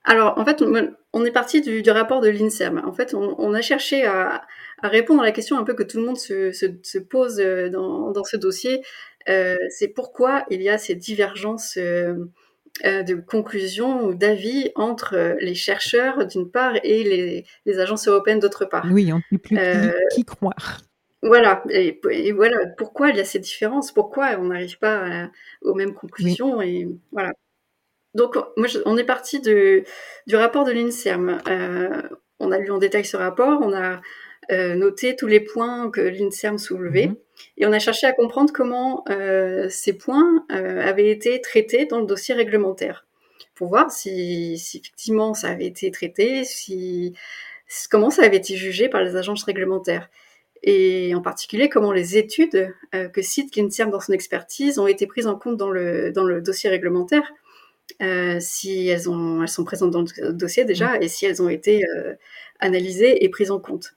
Alors, 0.06 0.38
en 0.38 0.46
fait, 0.46 0.62
on 1.14 1.26
est 1.26 1.32
parti 1.32 1.62
du, 1.62 1.82
du 1.82 1.92
rapport 1.92 2.20
de 2.20 2.30
l'INSERM. 2.30 2.82
En 2.86 2.92
fait, 2.94 3.14
on, 3.14 3.36
on 3.38 3.54
a 3.54 3.62
cherché 3.62 4.06
à, 4.06 4.44
à, 4.82 4.88
répondre 4.88 5.22
à 5.22 5.26
la 5.26 5.32
question 5.32 5.58
un 5.58 5.64
peu 5.64 5.74
que 5.74 5.84
tout 5.84 5.98
le 5.98 6.06
monde 6.06 6.18
se, 6.18 6.52
se, 6.52 6.66
se 6.82 6.98
pose 6.98 7.38
dans, 7.38 8.12
dans, 8.12 8.24
ce 8.24 8.36
dossier. 8.36 8.82
Euh, 9.30 9.58
c'est 9.70 9.88
pourquoi 9.88 10.46
il 10.50 10.62
y 10.62 10.70
a 10.70 10.78
ces 10.78 10.96
divergences 10.96 11.78
euh, 11.78 12.14
euh 12.14 12.26
de 12.84 13.16
conclusions 13.16 14.04
ou 14.04 14.16
d'avis 14.16 14.72
entre 14.76 15.36
les 15.40 15.54
chercheurs 15.54 16.26
d'une 16.26 16.50
part 16.50 16.76
et 16.84 17.04
les, 17.04 17.46
les 17.66 17.80
agences 17.80 18.08
européennes 18.08 18.40
d'autre 18.40 18.66
part. 18.66 18.86
Oui, 18.92 19.14
on 19.14 19.18
ne 19.18 19.22
sait 19.30 19.38
plus 19.38 19.58
qui, 19.58 20.16
qui 20.16 20.26
croire. 20.26 20.82
Voilà, 21.22 21.64
et, 21.70 22.02
et, 22.12 22.32
voilà 22.34 22.58
pourquoi 22.78 23.10
il 23.10 23.16
y 23.16 23.22
a 23.22 23.26
ces 23.26 23.40
différences, 23.40 23.94
pourquoi 23.94 24.32
on 24.40 24.46
n'arrive 24.46 24.78
pas 24.78 25.24
à, 25.24 25.30
aux 25.62 25.74
mêmes 25.74 25.94
conclusions, 25.94 26.58
oui. 26.58 26.82
et 26.82 26.88
voilà. 27.14 27.32
Donc, 28.14 28.36
moi, 28.58 28.68
je, 28.68 28.80
on 28.86 28.98
est 28.98 29.06
parti 29.06 29.40
de, 29.40 29.84
du 30.28 30.36
rapport 30.36 30.66
de 30.66 30.72
l'INSERM. 30.72 31.40
Euh, 31.48 32.02
on 32.40 32.52
a 32.52 32.58
lu 32.58 32.72
en 32.72 32.78
détail 32.78 33.06
ce 33.06 33.16
rapport, 33.16 33.62
on 33.62 33.74
a 33.74 34.02
euh, 34.52 34.76
noté 34.76 35.16
tous 35.16 35.28
les 35.28 35.40
points 35.40 35.90
que 35.90 36.02
l'INSERM 36.02 36.58
soulevait, 36.58 37.08
mmh. 37.08 37.16
Et 37.58 37.66
on 37.66 37.72
a 37.72 37.80
cherché 37.80 38.08
à 38.08 38.14
comprendre 38.14 38.52
comment 38.54 39.04
euh, 39.10 39.68
ces 39.70 39.94
points 39.94 40.46
euh, 40.52 40.82
avaient 40.82 41.10
été 41.10 41.40
traités 41.42 41.86
dans 41.86 42.00
le 42.00 42.06
dossier 42.06 42.34
réglementaire, 42.34 43.06
pour 43.56 43.70
voir 43.70 43.92
si, 43.92 44.58
si, 44.58 44.78
effectivement 44.78 45.34
ça 45.34 45.50
avait 45.50 45.68
été 45.68 45.92
traité, 45.92 46.44
si, 46.44 47.14
comment 47.90 48.10
ça 48.10 48.24
avait 48.24 48.38
été 48.38 48.56
jugé 48.56 48.90
par 48.90 49.04
les 49.04 49.16
agences 49.16 49.44
réglementaires. 49.44 50.10
Et 50.66 51.14
en 51.14 51.22
particulier, 51.22 51.68
comment 51.68 51.92
les 51.92 52.18
études 52.18 52.74
euh, 52.96 53.10
que 53.10 53.22
cite 53.22 53.56
l'INSERM 53.56 53.92
dans 53.92 54.00
son 54.00 54.14
expertise 54.14 54.80
ont 54.80 54.88
été 54.88 55.08
prises 55.08 55.28
en 55.28 55.36
compte 55.36 55.58
dans 55.58 55.70
le, 55.70 56.12
dans 56.12 56.24
le 56.24 56.42
dossier 56.42 56.70
réglementaire, 56.70 57.34
si 58.40 58.88
elles, 58.88 59.10
ont, 59.10 59.42
elles 59.44 59.50
sont 59.50 59.66
présentes 59.66 59.92
dans 59.92 60.02
le 60.02 60.34
dossier 60.34 60.66
déjà 60.66 60.98
et 61.00 61.08
si 61.10 61.26
elles 61.26 61.42
ont 61.42 61.50
été 61.50 61.86
analysées 62.60 63.24
et 63.24 63.30
prises 63.30 63.52
en 63.52 63.60
compte. 63.60 63.96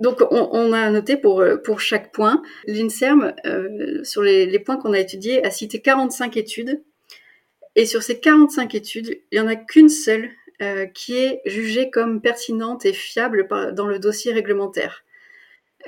Donc 0.00 0.22
on, 0.30 0.72
a 0.72 0.90
noté 0.90 1.16
pour, 1.16 1.42
pour 1.64 1.80
chaque 1.80 2.12
point, 2.12 2.42
l'INSERM, 2.66 3.34
euh, 3.46 4.04
sur 4.04 4.22
les, 4.22 4.58
points 4.58 4.76
qu'on 4.76 4.92
a 4.92 4.98
étudiés, 4.98 5.44
a 5.44 5.50
cité 5.50 5.80
45 5.80 6.36
études. 6.36 6.82
Et 7.76 7.86
sur 7.86 8.02
ces 8.02 8.20
45 8.20 8.74
études, 8.74 9.20
il 9.30 9.40
n'y 9.40 9.46
en 9.46 9.48
a 9.48 9.56
qu'une 9.56 9.88
seule 9.88 10.30
euh, 10.62 10.86
qui 10.86 11.16
est 11.16 11.40
jugée 11.46 11.90
comme 11.90 12.20
pertinente 12.20 12.84
et 12.84 12.92
fiable 12.92 13.48
dans 13.74 13.86
le 13.86 13.98
dossier 13.98 14.32
réglementaire. 14.32 15.02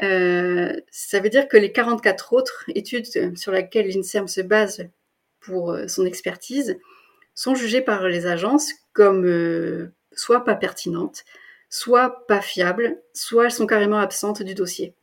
Euh, 0.03 0.73
ça 0.91 1.21
veut 1.21 1.29
dire 1.29 1.49
que 1.49 1.57
les 1.57 1.73
44 1.73 2.33
autres 2.33 2.65
études 2.75 3.37
sur 3.37 3.53
lesquelles 3.53 3.89
l'INSERM 3.89 4.29
se 4.29 4.41
base 4.41 4.89
pour 5.41 5.77
son 5.87 6.07
expertise 6.07 6.79
sont 7.39 7.55
jugées 7.55 7.81
par 7.81 8.09
les 8.09 8.27
agences 8.27 8.73
comme 8.93 9.25
euh, 9.25 9.93
soit 10.11 10.45
pas 10.45 10.57
pertinentes, 10.57 11.25
soit 11.71 12.27
pas 12.27 12.41
fiables, 12.41 13.01
soit 13.13 13.47
elles 13.47 13.51
sont 13.51 13.67
carrément 13.67 13.99
absentes 13.99 14.43
du 14.43 14.55
dossier. 14.55 14.95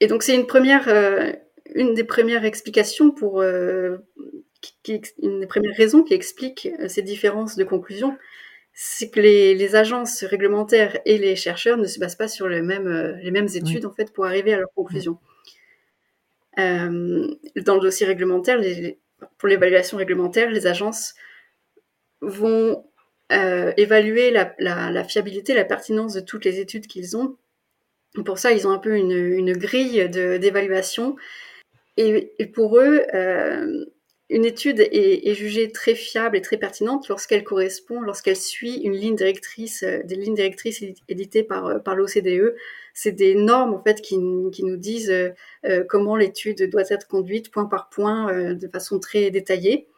Et 0.00 0.06
donc 0.06 0.22
c'est 0.22 0.34
une 0.34 0.46
première, 0.46 0.88
euh, 0.88 1.32
une 1.74 1.94
des 1.94 2.04
premières 2.04 2.44
explications 2.44 3.10
pour, 3.10 3.40
euh, 3.40 3.98
qui, 4.82 5.00
une 5.22 5.40
des 5.40 5.46
premières 5.46 5.76
raisons 5.76 6.02
qui 6.02 6.14
explique 6.14 6.68
euh, 6.80 6.88
ces 6.88 7.02
différences 7.02 7.56
de 7.56 7.64
conclusion, 7.64 8.16
c'est 8.72 9.10
que 9.10 9.20
les, 9.20 9.54
les, 9.54 9.76
agences 9.76 10.24
réglementaires 10.24 10.98
et 11.04 11.18
les 11.18 11.36
chercheurs 11.36 11.76
ne 11.76 11.86
se 11.86 11.98
basent 11.98 12.16
pas 12.16 12.28
sur 12.28 12.48
les 12.48 12.62
mêmes, 12.62 13.18
les 13.22 13.30
mêmes 13.30 13.48
études 13.48 13.84
oui. 13.84 13.86
en 13.86 13.92
fait 13.92 14.12
pour 14.12 14.24
arriver 14.24 14.54
à 14.54 14.58
leurs 14.58 14.72
conclusions. 14.74 15.18
Oui. 16.56 16.62
dans 17.64 17.74
le 17.74 17.80
dossier 17.80 18.06
réglementaire, 18.06 18.58
les, 18.58 18.98
pour 19.38 19.48
l'évaluation 19.48 19.98
réglementaire, 19.98 20.50
les 20.50 20.66
agences 20.66 21.14
vont 22.22 22.84
euh, 23.32 23.72
évaluer 23.76 24.30
la, 24.30 25.04
fiabilité, 25.04 25.54
la 25.54 25.64
pertinence 25.64 26.14
de 26.14 26.20
toutes 26.20 26.44
les 26.44 26.60
études 26.60 26.86
qu'ils 26.86 27.16
ont. 27.16 27.36
Pour 28.24 28.38
ça, 28.38 28.52
ils 28.52 28.66
ont 28.66 28.72
un 28.72 28.78
peu 28.78 28.96
une, 28.96 29.52
grille 29.54 30.08
d'évaluation 30.08 31.16
Et, 31.96 32.30
pour 32.54 32.78
eux, 32.78 33.02
euh, 33.14 33.84
une 34.28 34.44
étude 34.44 34.80
est, 34.80 35.34
jugée 35.34 35.72
très 35.72 35.94
fiable 35.94 36.36
et 36.36 36.42
très 36.42 36.58
pertinente 36.58 37.08
lorsqu'elle 37.08 37.42
correspond, 37.42 38.02
lorsqu'elle 38.02 38.36
suit 38.36 38.76
une 38.82 38.92
ligne 38.92 39.16
directrice, 39.16 39.82
euh, 39.82 40.02
des 40.04 40.16
lignes 40.16 40.34
directrices 40.34 40.84
éditées 41.08 41.42
par, 41.42 41.96
l'OCDE. 41.96 42.54
C'est 42.92 43.12
des 43.12 43.34
normes 43.34 43.72
en 43.72 43.82
fait 43.82 44.02
qui, 44.02 44.18
nous 44.18 44.76
disent 44.76 45.14
comment 45.88 46.16
l'étude 46.16 46.68
doit 46.68 46.90
être 46.90 47.08
conduite 47.08 47.50
point 47.50 47.64
par 47.64 47.88
point 47.88 48.52
de 48.52 48.68
façon 48.68 48.98
très 48.98 49.30
détaillée. 49.30 49.88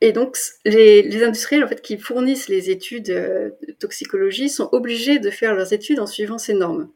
Et 0.00 0.12
donc, 0.12 0.38
les, 0.64 1.22
industriels 1.22 1.64
en 1.64 1.68
fait, 1.68 1.82
qui 1.82 1.98
fournissent 1.98 2.48
les 2.48 2.70
études 2.70 3.04
de 3.04 3.54
toxicologie 3.78 4.48
sont 4.48 4.68
obligés 4.72 5.18
de 5.18 5.30
faire 5.30 5.54
leurs 5.54 5.72
études 5.72 6.00
en 6.00 6.06
suivant 6.06 6.38
ces 6.38 6.54
normes. 6.54 6.90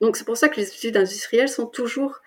Donc, 0.00 0.16
c'est 0.16 0.24
pour 0.24 0.36
ça 0.36 0.48
que 0.48 0.56
les 0.56 0.68
études 0.68 0.96
industrielles 0.96 1.48
sont 1.48 1.66
toujours 1.66 2.22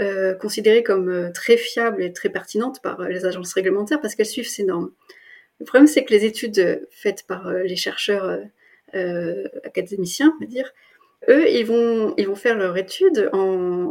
euh, 0.00 0.34
considérées 0.34 0.84
comme 0.84 1.08
euh, 1.08 1.32
très 1.32 1.56
fiables 1.56 2.02
et 2.02 2.12
très 2.12 2.28
pertinentes 2.28 2.80
par 2.80 3.00
euh, 3.00 3.08
les 3.08 3.26
agences 3.26 3.52
réglementaires 3.52 4.00
parce 4.00 4.14
qu'elles 4.14 4.26
suivent 4.26 4.48
ces 4.48 4.62
normes. 4.62 4.92
Le 5.58 5.66
problème, 5.66 5.88
c'est 5.88 6.04
que 6.04 6.14
les 6.14 6.24
études 6.24 6.86
faites 6.92 7.26
par 7.26 7.50
les 7.50 7.74
chercheurs 7.74 8.38
académiciens, 9.64 10.32
on 10.36 10.44
va 10.44 10.46
dire, 10.46 10.72
eux, 11.28 11.48
ils 11.50 11.64
vont, 11.66 12.14
ils 12.16 12.26
vont 12.26 12.34
faire 12.36 12.56
leur 12.56 12.76
étude 12.76 13.30
en, 13.32 13.38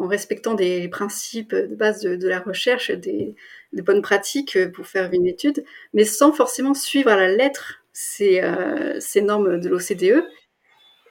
en 0.04 0.08
respectant 0.08 0.54
des 0.54 0.88
principes 0.88 1.54
de 1.54 1.76
base 1.76 2.02
de, 2.02 2.16
de 2.16 2.28
la 2.28 2.40
recherche, 2.40 2.92
des, 2.92 3.36
des, 3.74 3.82
bonnes 3.82 4.02
pratiques 4.02 4.58
pour 4.72 4.88
faire 4.88 5.10
une 5.14 5.28
étude, 5.28 5.64
mais 5.94 6.06
sans 6.06 6.32
forcément 6.32 6.74
suivre 6.74 7.10
à 7.10 7.16
la 7.16 7.28
lettre 7.28 7.84
ces, 7.94 8.42
euh, 8.42 9.00
ces 9.00 9.22
normes 9.22 9.60
de 9.60 9.70
l'OCDE. 9.70 10.24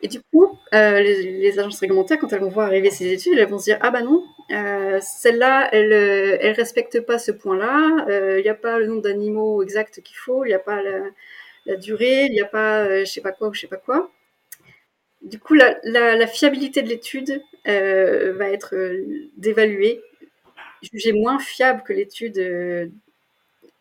Et 0.03 0.09
du 0.09 0.21
coup, 0.33 0.59
euh, 0.75 1.01
les, 1.01 1.39
les, 1.41 1.59
agences 1.59 1.81
réglementaires, 1.81 2.19
quand 2.19 2.33
elles 2.33 2.41
vont 2.41 2.51
voir 2.51 2.67
arriver 2.67 2.91
ces 2.91 3.13
études, 3.13 3.39
elles 3.39 3.49
vont 3.49 3.59
se 3.59 3.65
dire 3.65 3.79
ah 3.81 3.91
bah 3.91 4.03
non, 4.03 4.23
euh, 4.53 4.99
celle-là, 5.01 5.69
elle, 5.73 5.93
elle 5.93 6.53
respecte 6.53 7.01
pas 7.01 7.19
ce 7.19 7.33
point-là. 7.33 8.05
Il 8.09 8.13
euh, 8.13 8.43
n'y 8.43 8.49
a 8.49 8.55
pas 8.55 8.79
le 8.79 8.87
nombre 8.87 9.03
d'animaux 9.03 9.63
exact 9.63 10.03
qu'il 10.03 10.17
faut, 10.17 10.45
il 10.45 10.49
n'y 10.49 10.55
a 10.55 10.59
pas 10.59 10.83
la, 10.83 11.01
la 11.67 11.77
durée, 11.77 12.27
il 12.27 12.33
n'y 12.33 12.41
a 12.41 12.47
pas 12.47 12.85
euh, 12.85 13.01
je 13.05 13.13
sais 13.13 13.21
pas 13.21 13.33
quoi 13.33 13.49
ou 13.49 13.55
je 13.55 13.61
sais 13.63 13.67
pas 13.69 13.77
quoi. 13.77 14.11
Du 15.23 15.39
coup, 15.39 15.55
la, 15.55 16.27
fiabilité 16.27 16.83
de 16.83 16.89
l'étude 16.89 17.43
euh, 17.67 18.33
va 18.35 18.49
être 18.51 18.75
dévaluée, 19.37 20.01
jugée 20.83 21.13
moins 21.13 21.39
fiable 21.39 21.83
que 21.83 21.93
l'étude 21.93 22.39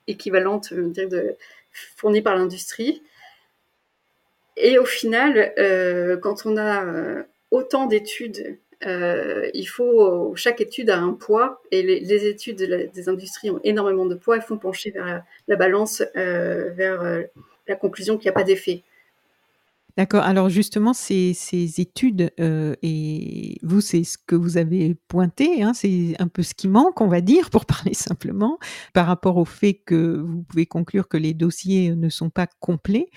équivalente 0.08 0.74
de, 0.74 1.36
fournie 1.72 2.22
par 2.22 2.36
l'industrie. 2.36 3.04
Et 4.58 4.80
au 4.80 4.86
final, 4.86 5.54
euh, 5.58 6.18
quand 6.18 6.46
on 6.46 6.58
a 6.58 6.86
euh, 6.86 7.24
autant 7.51 7.88
d'études, 7.88 8.58
euh, 8.86 9.50
il 9.54 9.65
faut 9.65 10.34
chaque 10.36 10.62
étude 10.62 10.89
a 10.89 11.00
un 11.00 11.13
poids 11.13 11.62
et 11.72 11.82
les, 11.82 12.27
études 12.27 12.58
des 12.94 13.10
industries 13.10 13.50
ont 13.50 13.60
énormément 13.63 14.06
de 14.06 14.15
poids 14.15 14.38
et 14.38 14.42
font 14.42 14.58
pencher 14.58 14.92
vers 14.92 15.06
la, 15.06 15.25
la 15.48 15.56
balance, 15.56 16.04
euh, 16.15 16.72
vers 16.72 17.01
euh, 17.01 17.24
la 17.68 17.75
conclusion 17.75 18.18
qu'il 18.18 18.25
n'y 18.25 18.30
a 18.30 18.34
pas 18.34 18.44
d'effet. 18.44 18.84
D'accord. 19.98 20.24
Alors 20.24 20.50
justement, 20.50 20.94
ces, 20.94 21.32
études, 21.80 22.30
euh, 22.42 22.75
et 22.82 23.58
vous, 23.64 23.80
c'est 23.80 24.04
ce 24.04 24.18
que 24.18 24.36
vous 24.36 24.58
avez 24.58 24.94
pointé, 25.08 25.64
hein, 25.64 25.74
c'est 25.74 26.16
un 26.20 26.28
peu 26.28 26.44
ce 26.44 26.54
qui 26.54 26.68
manque, 26.68 27.00
on 27.00 27.08
va 27.08 27.22
dire, 27.22 27.50
pour 27.50 27.66
parler 27.66 27.94
simplement, 27.94 28.60
par 28.94 29.08
rapport 29.08 29.38
au 29.38 29.46
fait 29.46 29.75
que 29.86 30.18
vous 30.18 30.44
pouvez 30.44 30.66
conclure 30.66 31.08
que 31.08 31.16
les 31.16 31.34
dossiers 31.34 31.96
ne 31.96 32.10
sont 32.10 32.30
pas 32.30 32.48
complets 32.60 33.08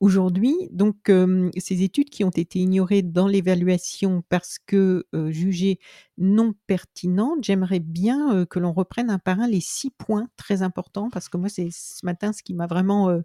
aujourd'hui. 0.00 0.54
Donc, 0.72 1.08
euh, 1.08 1.50
ces 1.56 1.82
études 1.82 2.10
qui 2.10 2.22
ont 2.24 2.30
été 2.30 2.58
ignorées 2.58 3.00
dans 3.02 3.26
l'évaluation 3.28 4.22
parce 4.28 4.58
que 4.58 5.06
euh, 5.14 5.30
jugées 5.30 5.78
non 6.18 6.54
pertinentes, 6.66 7.44
j'aimerais 7.44 7.80
bien 7.80 8.34
euh, 8.34 8.46
que 8.46 8.58
l'on 8.58 8.72
reprenne 8.72 9.10
un 9.10 9.18
par 9.18 9.40
un 9.40 9.48
les 9.48 9.60
six 9.60 9.90
points 9.90 10.28
très 10.36 10.62
importants, 10.62 11.08
parce 11.10 11.28
que 11.28 11.36
moi, 11.36 11.48
c'est 11.48 11.68
ce 11.70 12.04
matin 12.04 12.32
ce 12.32 12.42
qui 12.42 12.54
m'a 12.54 12.66
vraiment 12.66 13.08
euh, 13.10 13.20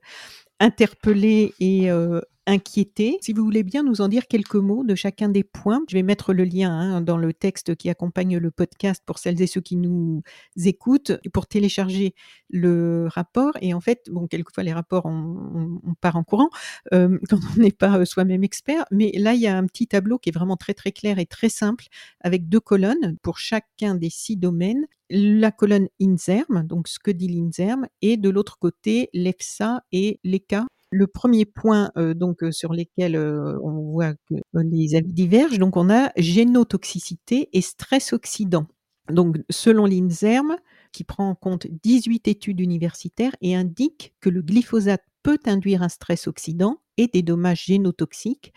interpellé 0.62 1.54
et 1.60 1.92
euh, 1.92 2.22
inquiété. 2.46 3.18
Si 3.22 3.34
vous 3.34 3.44
voulez 3.44 3.64
bien 3.64 3.84
nous 3.84 4.02
en 4.02 4.08
dire 4.08 4.28
quelques 4.28 4.56
mots 4.56 4.84
de 4.84 4.94
chacun 4.94 5.28
des 5.28 5.44
points, 5.44 5.82
je 5.90 5.96
vais 5.96 6.04
mettre 6.04 6.34
le 6.34 6.44
lien 6.44 6.72
hein, 6.72 7.02
dans 7.02 7.18
le 7.18 7.34
texte 7.34 7.76
qui 7.76 7.90
accompagne 7.90 8.38
le 8.38 8.52
podcast 8.52 9.02
pour 9.06 9.18
celles 9.18 9.42
et 9.42 9.48
ceux 9.48 9.62
qui 9.62 9.76
nous 9.76 10.22
écoutent, 10.64 11.14
pour 11.34 11.48
télécharger 11.48 12.14
le 12.50 13.08
rapport. 13.10 13.54
Et 13.62 13.74
en 13.74 13.82
fait, 13.82 14.08
bon, 14.12 14.28
quelquefois 14.28 14.64
les 14.64 14.74
rapports, 14.74 15.06
on, 15.06 15.80
part 16.00 16.16
en 16.16 16.24
courant 16.24 16.50
euh, 16.94 17.18
quand 17.30 17.40
on 17.58 17.62
n'est 17.62 17.72
pas 17.72 18.00
euh, 18.00 18.06
soi-même 18.06 18.44
expert, 18.44 18.86
mais 18.92 19.12
là, 19.18 19.34
il 19.34 19.42
y 19.42 19.48
a 19.48 19.58
un 19.58 19.66
petit 19.66 19.88
tableau 19.88 20.20
qui 20.20 20.30
est 20.30 20.34
vraiment 20.34 20.58
très 20.58 20.76
très 20.76 20.92
clair 20.92 21.18
et 21.18 21.26
très 21.26 21.50
simple, 21.50 21.86
avec 22.22 22.50
deux 22.50 22.60
colonnes 22.60 23.18
pour 23.24 23.40
chacun 23.40 23.96
des 23.96 24.10
six 24.12 24.38
domaines 24.38 24.86
la 25.12 25.52
colonne 25.52 25.88
INSERM, 26.02 26.66
donc 26.66 26.88
ce 26.88 27.00
que 27.00 27.12
dit 27.12 27.28
l'INSERM, 27.28 27.88
et 28.02 28.18
de 28.18 28.30
l'autre 28.30 28.58
côté 28.58 29.10
l'EFSA 29.14 29.84
et 29.92 30.20
l'ECA. 30.24 30.66
Le 30.90 31.08
premier 31.08 31.46
point 31.46 31.92
euh, 31.98 32.14
donc 32.14 32.44
euh, 32.44 32.52
sur 32.52 32.74
lesquels 32.74 33.16
euh, 33.16 33.58
on 33.64 33.92
voit 33.92 34.14
que 34.14 34.36
les 34.54 34.96
avis 34.96 35.14
divergent, 35.14 35.58
donc 35.58 35.78
on 35.78 35.90
a 35.90 36.12
génotoxicité 36.18 37.50
et 37.54 37.62
stress 37.62 38.14
oxydant. 38.14 38.68
Donc 39.10 39.38
selon 39.50 39.86
l'INSERM, 39.86 40.58
qui 40.92 41.04
prend 41.04 41.30
en 41.30 41.36
compte 41.36 41.68
18 41.84 42.28
études 42.28 42.60
universitaires 42.60 43.36
et 43.42 43.56
indique 43.56 44.14
que 44.20 44.30
le 44.30 44.42
glyphosate 44.42 45.04
peut 45.24 45.40
induire 45.46 45.84
un 45.84 45.90
stress 45.90 46.28
oxydant 46.28 46.82
et 46.98 47.08
des 47.08 47.22
dommages 47.22 47.66
génotoxiques 47.66 48.54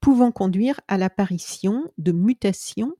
pouvant 0.00 0.30
conduire 0.30 0.80
à 0.88 0.98
l'apparition 0.98 1.90
de 1.98 2.12
mutations 2.12 2.94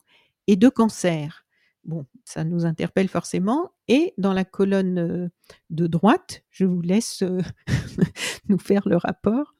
et 0.47 0.57
de 0.57 0.69
cancers. 0.69 1.45
Bon, 1.89 2.07
ça 2.25 2.45
nous 2.45 2.67
interpelle 2.67 3.09
forcément. 3.09 3.73
Et 3.89 4.15
dans 4.19 4.33
la 4.33 4.45
colonne 4.45 5.31
de 5.71 5.87
droite, 5.87 6.43
je 6.51 6.65
vous 6.65 6.83
laisse 6.83 7.25
nous 8.49 8.59
faire 8.59 8.87
le 8.87 8.97
rapport. 8.97 9.55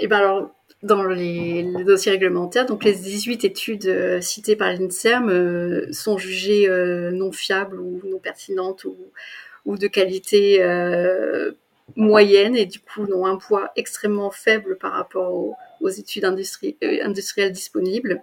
Eh 0.00 0.08
ben 0.08 0.18
alors, 0.18 0.50
dans 0.82 1.04
les, 1.04 1.64
dossiers 1.84 2.12
réglementaires, 2.12 2.66
donc 2.66 2.84
les 2.84 2.94
18 2.94 3.44
études 3.44 3.86
euh, 3.86 4.20
citées 4.20 4.54
par 4.54 4.72
l'INSERM 4.72 5.28
euh, 5.28 5.92
sont 5.92 6.18
jugées 6.18 6.68
euh, 6.68 7.10
non 7.10 7.32
fiables 7.32 7.80
ou 7.80 8.00
non 8.04 8.18
pertinentes 8.18 8.84
ou, 8.84 8.96
de 9.76 9.86
qualité 9.86 10.64
moyenne 11.94 12.56
et 12.56 12.64
du 12.64 12.78
coup 12.80 13.06
n'ont 13.06 13.26
un 13.26 13.36
poids 13.36 13.70
extrêmement 13.76 14.30
faible 14.30 14.78
par 14.78 14.92
rapport 14.92 15.54
aux, 15.82 15.88
études 15.90 16.24
industrie, 16.24 16.78
industrielles 17.02 17.52
disponibles. 17.52 18.22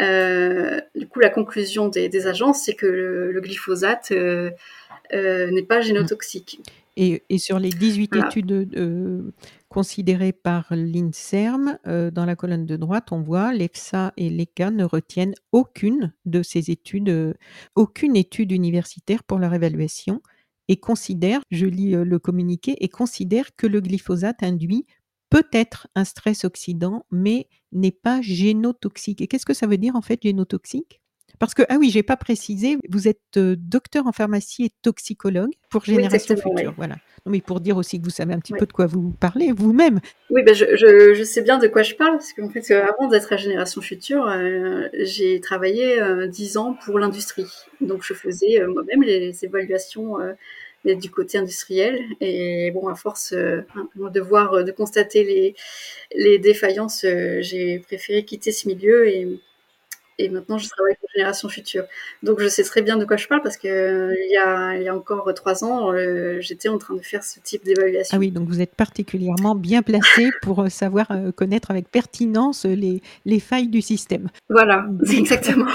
Euh, 0.00 0.80
du 0.94 1.06
coup, 1.06 1.20
la 1.20 1.30
conclusion 1.30 1.88
des, 1.88 2.08
des 2.08 2.26
agences, 2.26 2.62
c'est 2.64 2.74
que 2.74 2.86
le, 2.86 3.32
le 3.32 3.40
glyphosate 3.40 4.08
euh, 4.10 4.50
euh, 5.12 5.50
n'est 5.50 5.62
pas 5.62 5.80
génotoxique. 5.80 6.60
Et, 6.96 7.22
et, 7.28 7.38
sur 7.38 7.58
les 7.58 7.70
18 7.70 8.10
voilà. 8.12 8.28
études 8.28 9.32
considérées 9.68 10.32
par 10.32 10.66
l'INSERM, 10.70 11.78
euh, 11.88 12.12
dans 12.12 12.24
la 12.24 12.36
colonne 12.36 12.66
de 12.66 12.76
droite, 12.76 13.10
on 13.10 13.20
voit 13.20 13.52
l'EFSA 13.52 14.12
et 14.16 14.30
l'ECA 14.30 14.70
ne 14.70 14.84
retiennent 14.84 15.34
aucune 15.50 16.12
de 16.24 16.44
ces 16.44 16.70
études, 16.70 17.08
euh, 17.08 17.34
aucune 17.74 18.14
étude 18.14 18.52
universitaire 18.52 19.24
pour 19.24 19.38
leur 19.38 19.52
évaluation 19.52 20.22
et 20.68 20.76
considèrent, 20.76 21.42
je 21.50 21.66
lis 21.66 21.90
le 21.90 22.18
communiqué, 22.18 22.76
et 22.82 22.88
considèrent 22.88 23.54
que 23.54 23.66
le 23.66 23.80
glyphosate 23.82 24.42
induit 24.42 24.86
peut-être 25.34 25.88
un 25.96 26.04
stress 26.04 26.44
oxydant, 26.44 27.06
mais 27.10 27.48
n'est 27.72 27.90
pas 27.90 28.20
génotoxique. 28.22 29.20
Et 29.20 29.26
qu'est-ce 29.26 29.44
que 29.44 29.52
ça 29.52 29.66
veut 29.66 29.78
dire 29.78 29.96
en 29.96 30.02
fait 30.02 30.22
génotoxique? 30.22 31.00
Parce 31.40 31.54
que, 31.54 31.64
ah 31.68 31.76
oui, 31.80 31.90
j'ai 31.90 32.04
pas 32.04 32.16
précisé, 32.16 32.78
vous 32.88 33.08
êtes 33.08 33.18
euh, 33.36 33.56
docteur 33.58 34.06
en 34.06 34.12
pharmacie 34.12 34.66
et 34.66 34.70
toxicologue 34.82 35.50
pour 35.68 35.84
Génération 35.84 36.36
oui, 36.36 36.40
Future. 36.40 36.68
Oui. 36.68 36.74
Voilà. 36.76 36.94
Non, 37.26 37.32
mais 37.32 37.40
pour 37.40 37.60
dire 37.60 37.76
aussi 37.76 37.98
que 37.98 38.04
vous 38.04 38.10
savez 38.10 38.32
un 38.32 38.38
petit 38.38 38.52
oui. 38.52 38.60
peu 38.60 38.66
de 38.66 38.72
quoi 38.72 38.86
vous 38.86 39.10
parlez 39.18 39.50
vous-même. 39.50 39.98
Oui, 40.30 40.44
ben 40.44 40.54
je, 40.54 40.76
je, 40.76 41.14
je, 41.14 41.24
sais 41.24 41.42
bien 41.42 41.58
de 41.58 41.66
quoi 41.66 41.82
je 41.82 41.96
parle, 41.96 42.18
parce 42.18 42.32
qu'en 42.32 42.50
fait, 42.50 42.70
euh, 42.70 42.86
avant 42.86 43.08
d'être 43.08 43.32
à 43.32 43.36
Génération 43.36 43.80
Future, 43.80 44.28
euh, 44.28 44.88
j'ai 45.00 45.40
travaillé 45.40 46.00
euh, 46.00 46.28
10 46.28 46.58
ans 46.58 46.76
pour 46.84 47.00
l'industrie. 47.00 47.50
Donc, 47.80 48.04
je 48.04 48.14
faisais 48.14 48.60
euh, 48.60 48.72
moi-même 48.72 49.02
les 49.02 49.44
évaluations 49.44 50.20
euh, 50.20 50.34
du 50.84 51.10
côté 51.10 51.38
industriel. 51.38 52.00
Et 52.20 52.70
bon, 52.72 52.88
à 52.88 52.94
force 52.94 53.32
euh, 53.32 53.62
de 53.96 54.20
voir, 54.20 54.64
de 54.64 54.72
constater 54.72 55.24
les, 55.24 55.54
les 56.14 56.38
défaillances, 56.38 57.04
euh, 57.04 57.38
j'ai 57.40 57.78
préféré 57.78 58.24
quitter 58.24 58.52
ce 58.52 58.68
milieu 58.68 59.08
et, 59.08 59.40
et 60.18 60.28
maintenant 60.28 60.58
je 60.58 60.68
travaille 60.68 60.94
pour 61.00 61.08
Génération 61.14 61.48
Future. 61.48 61.84
Donc 62.22 62.40
je 62.40 62.48
sais 62.48 62.62
très 62.62 62.82
bien 62.82 62.96
de 62.96 63.04
quoi 63.04 63.16
je 63.16 63.26
parle 63.26 63.42
parce 63.42 63.56
que 63.56 63.68
euh, 63.68 64.14
il, 64.14 64.32
y 64.32 64.36
a, 64.36 64.76
il 64.76 64.82
y 64.82 64.88
a 64.88 64.94
encore 64.94 65.32
trois 65.34 65.64
ans, 65.64 65.92
euh, 65.92 66.40
j'étais 66.40 66.68
en 66.68 66.78
train 66.78 66.94
de 66.94 67.02
faire 67.02 67.24
ce 67.24 67.40
type 67.40 67.64
d'évaluation. 67.64 68.16
Ah 68.16 68.20
oui, 68.20 68.30
donc 68.30 68.48
vous 68.48 68.60
êtes 68.60 68.74
particulièrement 68.74 69.54
bien 69.54 69.82
placé 69.82 70.30
pour 70.42 70.70
savoir 70.70 71.08
connaître 71.36 71.70
avec 71.70 71.90
pertinence 71.90 72.64
les, 72.64 73.02
les 73.24 73.40
failles 73.40 73.68
du 73.68 73.82
système. 73.82 74.28
Voilà, 74.48 74.86
exactement. 75.10 75.70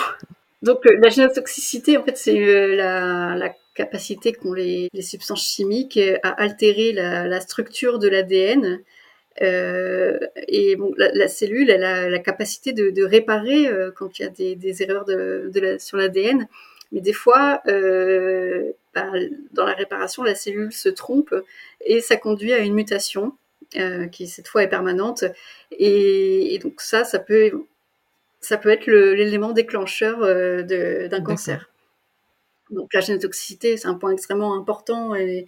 Donc 0.62 0.80
la 0.86 1.10
génotoxicité, 1.10 1.98
en 1.98 2.04
fait, 2.04 2.17
c'est 2.17 2.76
la, 2.76 3.36
la 3.36 3.56
capacité 3.80 4.34
qu'ont 4.34 4.54
les, 4.54 4.89
substances 5.02 5.48
chimiques 5.48 6.00
à 6.24 6.30
altérer 6.30 6.92
la, 6.92 7.39
structure 7.42 8.00
de 8.00 8.08
l'ADN 8.08 8.82
Euh, 9.42 10.20
et 10.50 10.76
bon, 10.76 10.94
la, 10.98 11.28
cellule, 11.30 11.72
a 11.72 12.10
la 12.10 12.20
capacité 12.20 12.74
de, 12.74 13.04
réparer 13.04 13.68
euh, 13.68 13.89
quand 13.96 14.20
il 14.20 14.24
y 14.24 14.26
a 14.26 14.56
des, 14.56 14.84
erreurs 14.84 15.06
sur 15.80 15.96
l'ADN. 15.98 16.48
Mais 16.92 17.02
des 17.02 17.13
fois, 17.13 17.62
euh, 17.68 18.72
bah, 18.96 19.12
dans 19.54 19.65
la 19.65 19.74
réparation, 19.74 20.24
la 20.24 20.36
cellule 20.36 20.74
se 20.74 20.89
trompe 20.89 21.34
et 21.86 22.02
ça 22.02 22.18
conduit 22.18 22.54
à 22.54 22.60
une 22.60 22.74
mutation 22.74 23.36
euh, 23.78 24.08
qui 24.08 24.28
cette 24.28 24.48
fois 24.48 24.63
est 24.63 24.70
permanente. 24.70 25.24
Et, 25.72 26.60
donc 26.63 26.82
ça, 26.82 27.04
ça 27.04 27.20
peut, 27.20 27.52
être 28.52 28.88
l'élément 28.88 29.52
déclencheur 29.52 30.24
euh, 30.24 31.08
d'un 31.08 31.22
cancer. 31.22 31.70
Donc 32.69 32.93
la 32.93 33.01
génotoxicité, 33.01 33.77
c'est 33.77 33.88
un 33.88 33.95
point 33.95 34.12
extrêmement 34.12 34.55
important 34.55 35.15
et, 35.15 35.47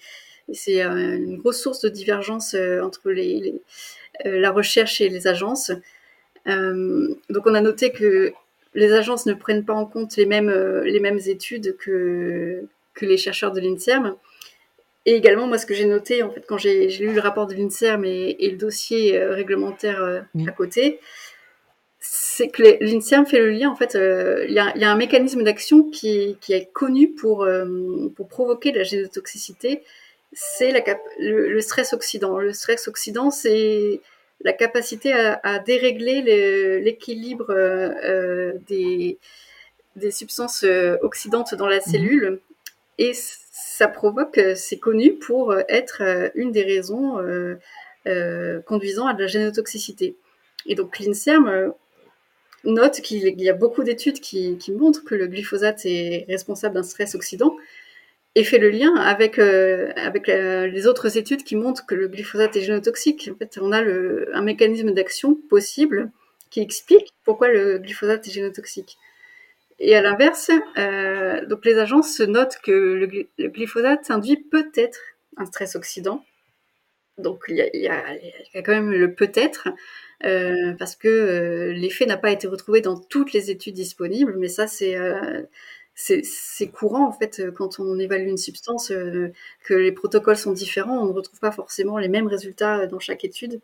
et 0.49 0.53
c'est 0.53 0.83
euh, 0.83 1.17
une 1.17 1.37
grosse 1.37 1.61
source 1.61 1.81
de 1.81 1.89
divergence 1.89 2.53
euh, 2.53 2.81
entre 2.81 3.09
les, 3.11 3.39
les 3.39 3.61
euh, 4.25 4.39
la 4.39 4.51
recherche 4.51 5.01
et 5.01 5.09
les 5.09 5.27
agences. 5.27 5.71
donc 6.45 7.45
on 7.45 7.53
a 7.53 7.61
noté 7.61 7.91
que 7.91 8.33
les 8.73 8.91
agences 8.93 9.25
ne 9.25 9.33
prennent 9.33 9.65
pas 9.65 9.73
en 9.73 9.85
compte 9.85 10.15
les 10.17 10.25
mêmes, 10.25 10.51
les 10.83 10.99
mêmes 10.99 11.19
études 11.25 11.75
que, 11.77 12.63
que 12.93 13.05
les 13.05 13.17
chercheurs 13.17 13.51
de 13.51 13.61
l'INSERM. 13.61 14.15
Et 15.05 15.13
également, 15.13 15.47
moi, 15.47 15.57
ce 15.57 15.65
que 15.65 15.73
j'ai 15.73 15.85
noté, 15.85 16.23
en 16.23 16.31
fait, 16.31 16.45
quand 16.47 16.57
j'ai 16.57 16.87
lu 16.87 17.13
le 17.13 17.19
rapport 17.19 17.47
de 17.47 17.53
l'INSERM 17.53 18.05
et, 18.05 18.35
et, 18.39 18.51
le 18.51 18.57
dossier 18.57 19.17
réglementaire 19.23 20.23
à 20.47 20.51
côté, 20.51 20.99
c'est 22.13 22.49
que 22.49 22.61
l'INSERM 22.83 23.25
fait 23.25 23.39
le 23.39 23.51
lien, 23.51 23.69
en 23.69 23.75
fait, 23.75 23.95
euh, 23.95 24.45
il 24.49 24.53
y, 24.53 24.59
a, 24.59 24.77
y, 24.77 24.83
a, 24.83 24.91
un 24.91 24.97
mécanisme 24.97 25.43
d'action 25.43 25.83
qui, 25.83 26.37
qui, 26.41 26.51
est 26.51 26.69
connu 26.73 27.09
pour, 27.09 27.47
pour 28.15 28.27
provoquer 28.27 28.73
de 28.73 28.79
la 28.79 28.83
génotoxicité, 28.83 29.83
c'est 30.33 30.71
le, 31.19 31.49
le, 31.49 31.61
stress 31.61 31.93
oxydant. 31.93 32.37
Le 32.39 32.51
stress 32.51 32.89
oxydant, 32.89 33.31
c'est 33.31 34.01
la 34.41 34.51
capacité 34.51 35.13
à, 35.13 35.39
à 35.43 35.59
dérégler 35.59 36.81
l'équilibre 36.81 37.49
euh, 37.49 38.53
des, 38.67 39.17
des 39.95 40.11
substances 40.11 40.65
oxydantes 41.01 41.55
dans 41.55 41.67
la 41.67 41.77
mmh. 41.77 41.91
cellule. 41.91 42.39
Et 42.97 43.13
ça 43.13 43.87
provoque, 43.87 44.39
c'est 44.55 44.79
connu 44.79 45.13
pour 45.13 45.55
être 45.69 46.31
une 46.35 46.51
des 46.51 46.63
raisons 46.63 47.19
euh, 47.19 47.55
euh, 48.07 48.59
conduisant 48.61 49.07
à 49.07 49.13
de 49.13 49.21
la 49.21 49.27
génotoxicité. 49.27 50.15
Et 50.65 50.75
donc 50.75 50.99
l'INSERM 50.99 51.73
note 52.63 53.01
qu'il 53.01 53.41
y 53.41 53.49
a 53.49 53.53
beaucoup 53.53 53.83
d'études 53.83 54.19
qui, 54.19 54.57
montrent 54.71 55.03
que 55.03 55.15
le 55.15 55.27
glyphosate 55.27 55.85
est 55.85 56.25
responsable 56.27 56.75
d'un 56.75 56.83
stress 56.83 57.15
oxydant 57.15 57.55
et 58.35 58.43
fait 58.43 58.59
le 58.59 58.69
lien 58.69 58.95
avec, 58.95 59.39
euh, 59.39 59.91
avec 59.95 60.29
euh, 60.29 60.67
les 60.67 60.87
autres 60.87 61.17
études 61.17 61.43
qui 61.43 61.55
montrent 61.55 61.85
que 61.85 61.95
le 61.95 62.07
glyphosate 62.07 62.55
est 62.55 62.61
génotoxique. 62.61 63.29
En 63.33 63.37
fait, 63.37 63.59
on 63.61 63.71
a 63.71 63.81
un 63.81 64.41
mécanisme 64.41 64.91
d'action 64.91 65.35
possible 65.49 66.11
qui 66.49 66.61
explique 66.61 67.13
pourquoi 67.23 67.49
le 67.49 67.77
glyphosate 67.79 68.27
est 68.27 68.31
génotoxique. 68.31 68.97
Et 69.79 69.95
à 69.95 70.01
l'inverse, 70.01 70.51
euh, 70.77 71.45
donc 71.47 71.65
les 71.65 71.79
agences 71.79 72.19
notent 72.19 72.59
que 72.63 72.71
le, 72.71 73.47
glyphosate 73.47 74.11
induit 74.11 74.37
peut-être 74.37 74.99
un 75.37 75.45
stress 75.45 75.75
oxydant. 75.75 76.23
Donc 77.17 77.43
il 77.47 77.57
y 77.57 77.69
il 77.73 77.81
y 77.81 77.87
a 77.87 78.61
quand 78.61 78.73
même 78.73 78.91
le 78.91 79.13
peut-être, 79.13 79.69
euh, 80.25 80.73
parce 80.77 80.95
que 80.95 81.07
euh, 81.07 81.73
l'effet 81.73 82.05
n'a 82.05 82.17
pas 82.17 82.31
été 82.31 82.47
retrouvé 82.47 82.81
dans 82.81 82.97
toutes 82.97 83.33
les 83.33 83.49
études 83.49 83.73
disponibles, 83.73 84.35
mais 84.37 84.47
ça 84.49 84.67
c'est 84.67 84.95
euh, 84.95 85.41
c'est 85.95 86.67
courant 86.67 87.07
en 87.07 87.11
fait 87.11 87.51
quand 87.51 87.79
on 87.79 87.99
évalue 87.99 88.27
une 88.27 88.37
substance, 88.37 88.91
euh, 88.91 89.31
que 89.63 89.73
les 89.73 89.91
protocoles 89.91 90.37
sont 90.37 90.51
différents, 90.51 90.99
on 90.99 91.07
ne 91.07 91.13
retrouve 91.13 91.39
pas 91.39 91.51
forcément 91.51 91.97
les 91.97 92.07
mêmes 92.07 92.27
résultats 92.27 92.87
dans 92.87 92.99
chaque 92.99 93.25
étude. 93.25 93.61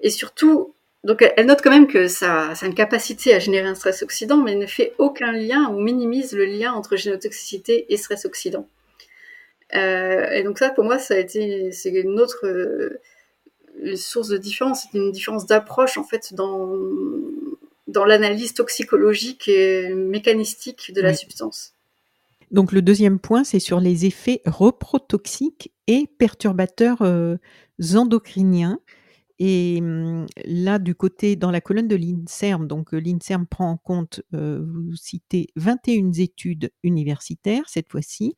Et 0.00 0.10
surtout, 0.10 0.74
donc 1.04 1.24
elle 1.36 1.46
note 1.46 1.60
quand 1.62 1.70
même 1.70 1.86
que 1.86 2.08
ça, 2.08 2.54
ça, 2.54 2.66
a 2.66 2.68
une 2.68 2.74
capacité 2.74 3.34
à 3.34 3.38
générer 3.38 3.68
un 3.68 3.74
stress 3.74 4.02
oxydant, 4.02 4.38
mais 4.38 4.54
ne 4.54 4.66
fait 4.66 4.94
aucun 4.98 5.32
lien 5.32 5.70
ou 5.70 5.80
minimise 5.80 6.32
le 6.34 6.44
lien 6.46 6.72
entre 6.72 6.96
génotoxicité 6.96 7.92
et 7.92 7.96
stress 7.96 8.24
oxydant. 8.24 8.68
Euh, 9.74 10.30
et 10.30 10.42
donc 10.42 10.58
ça, 10.58 10.70
pour 10.70 10.84
moi, 10.84 10.98
ça 10.98 11.14
a 11.14 11.18
été, 11.18 11.72
c'est 11.72 11.90
une 11.90 12.20
autre 12.20 12.44
euh, 13.84 13.96
source 13.96 14.28
de 14.28 14.36
différence, 14.36 14.82
c'est 14.82 14.98
une 14.98 15.12
différence 15.12 15.46
d'approche 15.46 15.96
en 15.96 16.04
fait 16.04 16.34
dans 16.34 16.68
dans 17.86 18.04
l'analyse 18.04 18.54
toxicologique 18.54 19.48
et 19.48 19.92
mécanistique 19.94 20.92
de 20.94 21.00
la 21.00 21.10
oui. 21.10 21.16
substance. 21.16 21.74
Donc 22.50 22.72
le 22.72 22.82
deuxième 22.82 23.18
point, 23.18 23.44
c'est 23.44 23.60
sur 23.60 23.80
les 23.80 24.06
effets 24.06 24.42
reprotoxiques 24.44 25.72
et 25.86 26.06
perturbateurs 26.18 27.02
euh, 27.02 27.36
endocriniens. 27.94 28.78
Et 29.42 29.80
là, 30.44 30.78
du 30.78 30.94
côté, 30.94 31.34
dans 31.34 31.50
la 31.50 31.62
colonne 31.62 31.88
de 31.88 31.96
l'INSERM, 31.96 32.66
donc 32.66 32.92
l'INSERM 32.92 33.46
prend 33.46 33.70
en 33.70 33.76
compte, 33.78 34.20
euh, 34.34 34.60
vous 34.62 34.94
citez 34.96 35.48
21 35.56 36.12
études 36.12 36.70
universitaires 36.82 37.64
cette 37.66 37.90
fois-ci, 37.90 38.36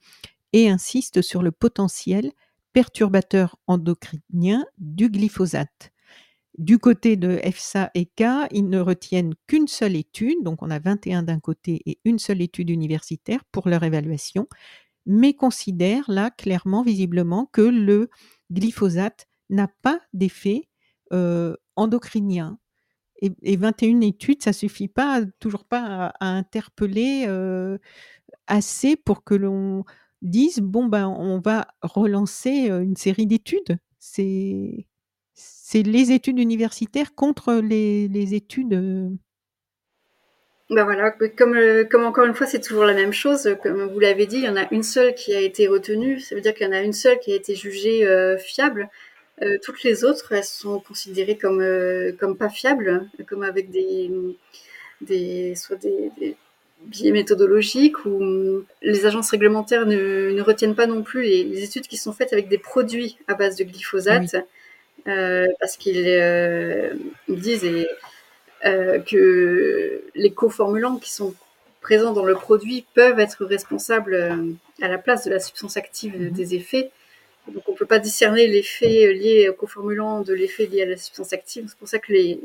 et 0.53 0.69
insiste 0.69 1.21
sur 1.21 1.43
le 1.43 1.51
potentiel 1.51 2.31
perturbateur 2.73 3.57
endocrinien 3.67 4.65
du 4.79 5.09
glyphosate. 5.11 5.93
Du 6.59 6.79
côté 6.79 7.17
de 7.17 7.41
EFSA 7.43 7.91
et 7.95 8.05
K, 8.05 8.25
ils 8.51 8.69
ne 8.69 8.79
retiennent 8.79 9.35
qu'une 9.47 9.69
seule 9.69 9.97
étude, 9.97 10.43
donc 10.43 10.63
on 10.63 10.71
a 10.71 10.79
21 10.79 11.23
d'un 11.23 11.41
côté 11.41 11.81
et 11.87 11.99
une 12.05 12.19
seule 12.19 12.43
étude 12.43 12.69
universitaire 12.69 13.43
pour 13.53 13.69
leur 13.69 13.83
évaluation, 13.85 14.47
mais 15.07 15.33
considèrent 15.33 16.11
là 16.11 16.31
clairement, 16.31 16.83
visiblement, 16.83 17.49
que 17.53 17.63
le 17.63 18.11
glyphosate 18.51 19.27
n'a 19.49 19.69
pas 19.81 20.01
d'effet 20.13 20.69
euh, 21.13 21.57
endocrinien. 21.77 22.59
Et, 23.23 23.33
et, 23.43 23.57
21 23.57 24.01
études, 24.03 24.43
ça 24.43 24.53
suffit 24.53 24.89
pas, 24.89 25.23
toujours 25.39 25.65
pas 25.65 26.11
à, 26.21 26.27
à 26.27 26.27
interpeller 26.27 27.25
euh, 27.29 27.79
assez 28.47 28.97
pour 28.97 29.25
que 29.25 29.35
l'on 29.35 29.85
dise 30.23 30.61
bon 30.61 30.87
ben 30.87 31.09
on 31.09 31.39
va 31.39 31.67
relancer 31.83 32.69
une 32.69 32.97
série 32.97 33.27
d'études. 33.27 33.77
C'est 33.99 34.87
c'est 35.35 35.83
les 35.83 36.13
études 36.13 36.39
universitaires 36.39 37.15
contre 37.15 37.55
les, 37.55 38.09
les 38.09 38.35
études. 38.35 39.19
Ben 40.71 40.85
voilà, 40.85 41.11
comme, 41.11 41.59
comme 41.91 42.05
encore 42.05 42.27
une 42.27 42.35
fois, 42.35 42.47
c'est 42.47 42.61
toujours 42.61 42.85
la 42.85 42.95
même 42.95 43.13
chose. 43.13 43.57
Comme 43.63 43.89
vous 43.91 44.01
l'avez 44.01 44.27
dit, 44.27 44.37
il 44.37 44.45
y 44.45 44.49
en 44.49 44.57
a 44.57 44.67
une 44.71 44.83
seule 44.83 45.15
qui 45.15 45.35
a 45.35 45.41
été 45.41 45.69
retenue. 45.69 46.21
Ça 46.21 46.35
veut 46.35 46.41
dire 46.41 46.55
qu'il 46.55 46.67
y 46.67 46.71
en 46.71 46.73
a 46.73 46.83
une 46.83 46.93
seule 46.93 47.19
qui 47.21 47.33
a 47.33 47.37
été 47.37 47.55
jugée 47.55 48.07
fiable. 48.39 48.91
Toutes 49.63 49.83
les 49.83 50.05
autres, 50.05 50.33
elles 50.33 50.45
sont 50.45 50.81
considérées 50.81 51.37
comme, 51.37 51.65
comme 52.19 52.37
pas 52.37 52.49
fiables, 52.49 53.09
comme 53.27 53.43
avec 53.43 53.71
des, 53.71 54.11
des 55.01 55.55
soit 55.55 55.77
des 55.77 56.37
biais 56.87 57.13
méthodologiques 57.13 58.05
ou 58.05 58.65
les 58.83 59.07
agences 59.07 59.31
réglementaires 59.31 59.87
ne, 59.87 60.31
ne 60.33 60.43
retiennent 60.43 60.75
pas 60.75 60.87
non 60.87 61.03
plus 61.03 61.23
les, 61.23 61.45
les, 61.45 61.65
études 61.65 61.87
qui 61.87 61.97
sont 61.97 62.13
faites 62.13 62.33
avec 62.33 62.49
des 62.49 62.59
produits 62.59 63.17
à 63.29 63.35
base 63.35 63.57
de 63.57 63.65
glyphosate. 63.65 64.35
Oui. 64.35 64.41
Euh, 65.09 65.49
parce 65.59 65.77
qu'ils 65.77 66.05
euh, 66.07 66.95
disent 67.29 67.65
et, 67.65 67.89
euh, 68.65 69.01
que 69.01 70.01
les 70.15 70.31
coformulants 70.31 70.97
qui 70.97 71.13
sont 71.13 71.35
présents 71.81 72.13
dans 72.13 72.25
le 72.25 72.35
produit 72.35 72.87
peuvent 72.95 73.19
être 73.19 73.45
responsables 73.45 74.15
à 74.81 74.89
la 74.89 74.99
place 74.99 75.25
de 75.25 75.31
la 75.31 75.41
substance 75.41 75.77
active 75.77 76.21
mmh. 76.21 76.31
des 76.31 76.55
effets. 76.55 76.91
Donc 77.49 77.69
on 77.69 77.73
ne 77.73 77.77
peut 77.77 77.87
pas 77.87 77.99
discerner 77.99 78.47
l'effet 78.47 79.13
lié 79.13 79.49
au 79.49 79.55
coformulant 79.55 80.21
de 80.21 80.33
l'effet 80.33 80.67
lié 80.67 80.83
à 80.83 80.87
la 80.87 80.97
substance 80.97 81.33
active. 81.33 81.65
C'est 81.67 81.79
pour 81.79 81.89
ça 81.89 81.99
que 81.99 82.13
les, 82.13 82.39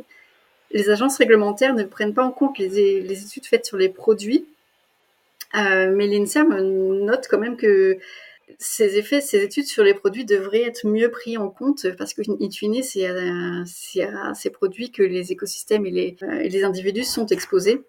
les, 0.71 0.89
agences 0.89 1.17
réglementaires 1.17 1.73
ne 1.73 1.83
prennent 1.83 2.13
pas 2.13 2.23
en 2.23 2.31
compte 2.31 2.57
les, 2.57 3.25
études 3.25 3.45
faites 3.45 3.65
sur 3.65 3.77
les 3.77 3.89
produits. 3.89 4.45
Euh, 5.55 5.93
mais 5.95 6.07
l'INSERM 6.07 6.57
note 7.05 7.27
quand 7.29 7.39
même 7.39 7.55
que 7.55 7.97
ces 8.59 8.97
effets, 8.97 9.21
ces 9.21 9.43
études 9.43 9.65
sur 9.65 9.83
les 9.83 9.93
produits 9.93 10.25
devraient 10.25 10.63
être 10.63 10.87
mieux 10.87 11.09
pris 11.09 11.37
en 11.37 11.49
compte 11.49 11.87
parce 11.97 12.13
que, 12.13 12.21
in 12.21 12.49
fine, 12.49 12.81
c'est 12.83 13.05
à, 14.03 14.33
ces 14.33 14.49
produits 14.49 14.91
que 14.91 15.03
les 15.03 15.31
écosystèmes 15.31 15.85
et 15.85 15.91
les, 15.91 16.17
euh, 16.23 16.39
et 16.39 16.49
les, 16.49 16.63
individus 16.63 17.03
sont 17.03 17.27
exposés. 17.27 17.81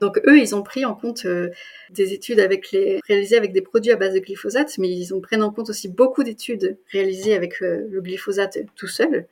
Donc 0.00 0.20
eux, 0.26 0.38
ils 0.38 0.54
ont 0.54 0.62
pris 0.62 0.84
en 0.84 0.94
compte 0.94 1.24
euh, 1.26 1.50
des 1.90 2.12
études 2.12 2.38
avec 2.38 2.70
les, 2.70 3.00
réalisées 3.08 3.36
avec 3.36 3.52
des 3.52 3.62
produits 3.62 3.90
à 3.90 3.96
base 3.96 4.14
de 4.14 4.20
glyphosate, 4.20 4.78
mais 4.78 4.88
ils 4.88 5.12
ont 5.14 5.20
pris 5.20 5.40
en 5.40 5.50
compte 5.50 5.70
aussi 5.70 5.88
beaucoup 5.88 6.22
d'études 6.22 6.78
réalisées 6.92 7.34
avec 7.34 7.60
le 7.60 8.00
glyphosate 8.00 8.58
tout 8.76 8.86
seul. 8.86 9.26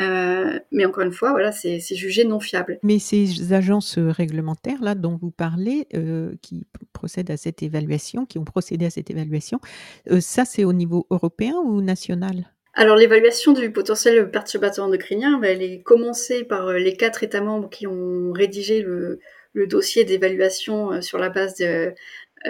Euh, 0.00 0.58
mais 0.72 0.84
encore 0.84 1.04
une 1.04 1.12
fois, 1.12 1.30
voilà, 1.32 1.52
c'est 1.52 1.80
jugé 1.94 2.24
non 2.24 2.40
fiable. 2.40 2.78
Mais 2.82 2.98
ces 2.98 3.52
agences 3.52 3.98
réglementaires 3.98 4.82
là 4.82 4.94
dont 4.94 5.18
vous 5.20 5.30
parlez, 5.30 5.86
euh, 5.94 6.32
qui 6.42 6.66
procèdent 6.92 7.30
à 7.30 7.36
cette 7.36 7.62
évaluation, 7.62 8.24
qui 8.24 8.38
ont 8.38 8.44
procédé 8.44 8.86
à 8.86 8.90
cette 8.90 9.10
évaluation, 9.10 9.60
euh, 10.10 10.20
ça 10.20 10.44
c'est 10.44 10.64
au 10.64 10.72
niveau 10.72 11.06
européen 11.10 11.54
ou 11.64 11.82
national? 11.82 12.50
Alors 12.74 12.96
l'évaluation 12.96 13.52
du 13.52 13.70
potentiel 13.72 14.30
perturbateur 14.30 14.86
endocrinien, 14.86 15.38
bah, 15.38 15.48
elle 15.48 15.62
est 15.62 15.82
commencée 15.82 16.44
par 16.44 16.72
les 16.72 16.94
quatre 16.96 17.22
États 17.24 17.40
membres 17.40 17.68
qui 17.68 17.86
ont 17.86 18.32
rédigé 18.32 18.80
le, 18.80 19.18
le 19.52 19.66
dossier 19.66 20.04
d'évaluation 20.04 21.02
sur 21.02 21.18
la 21.18 21.30
base 21.30 21.56
de, 21.56 21.92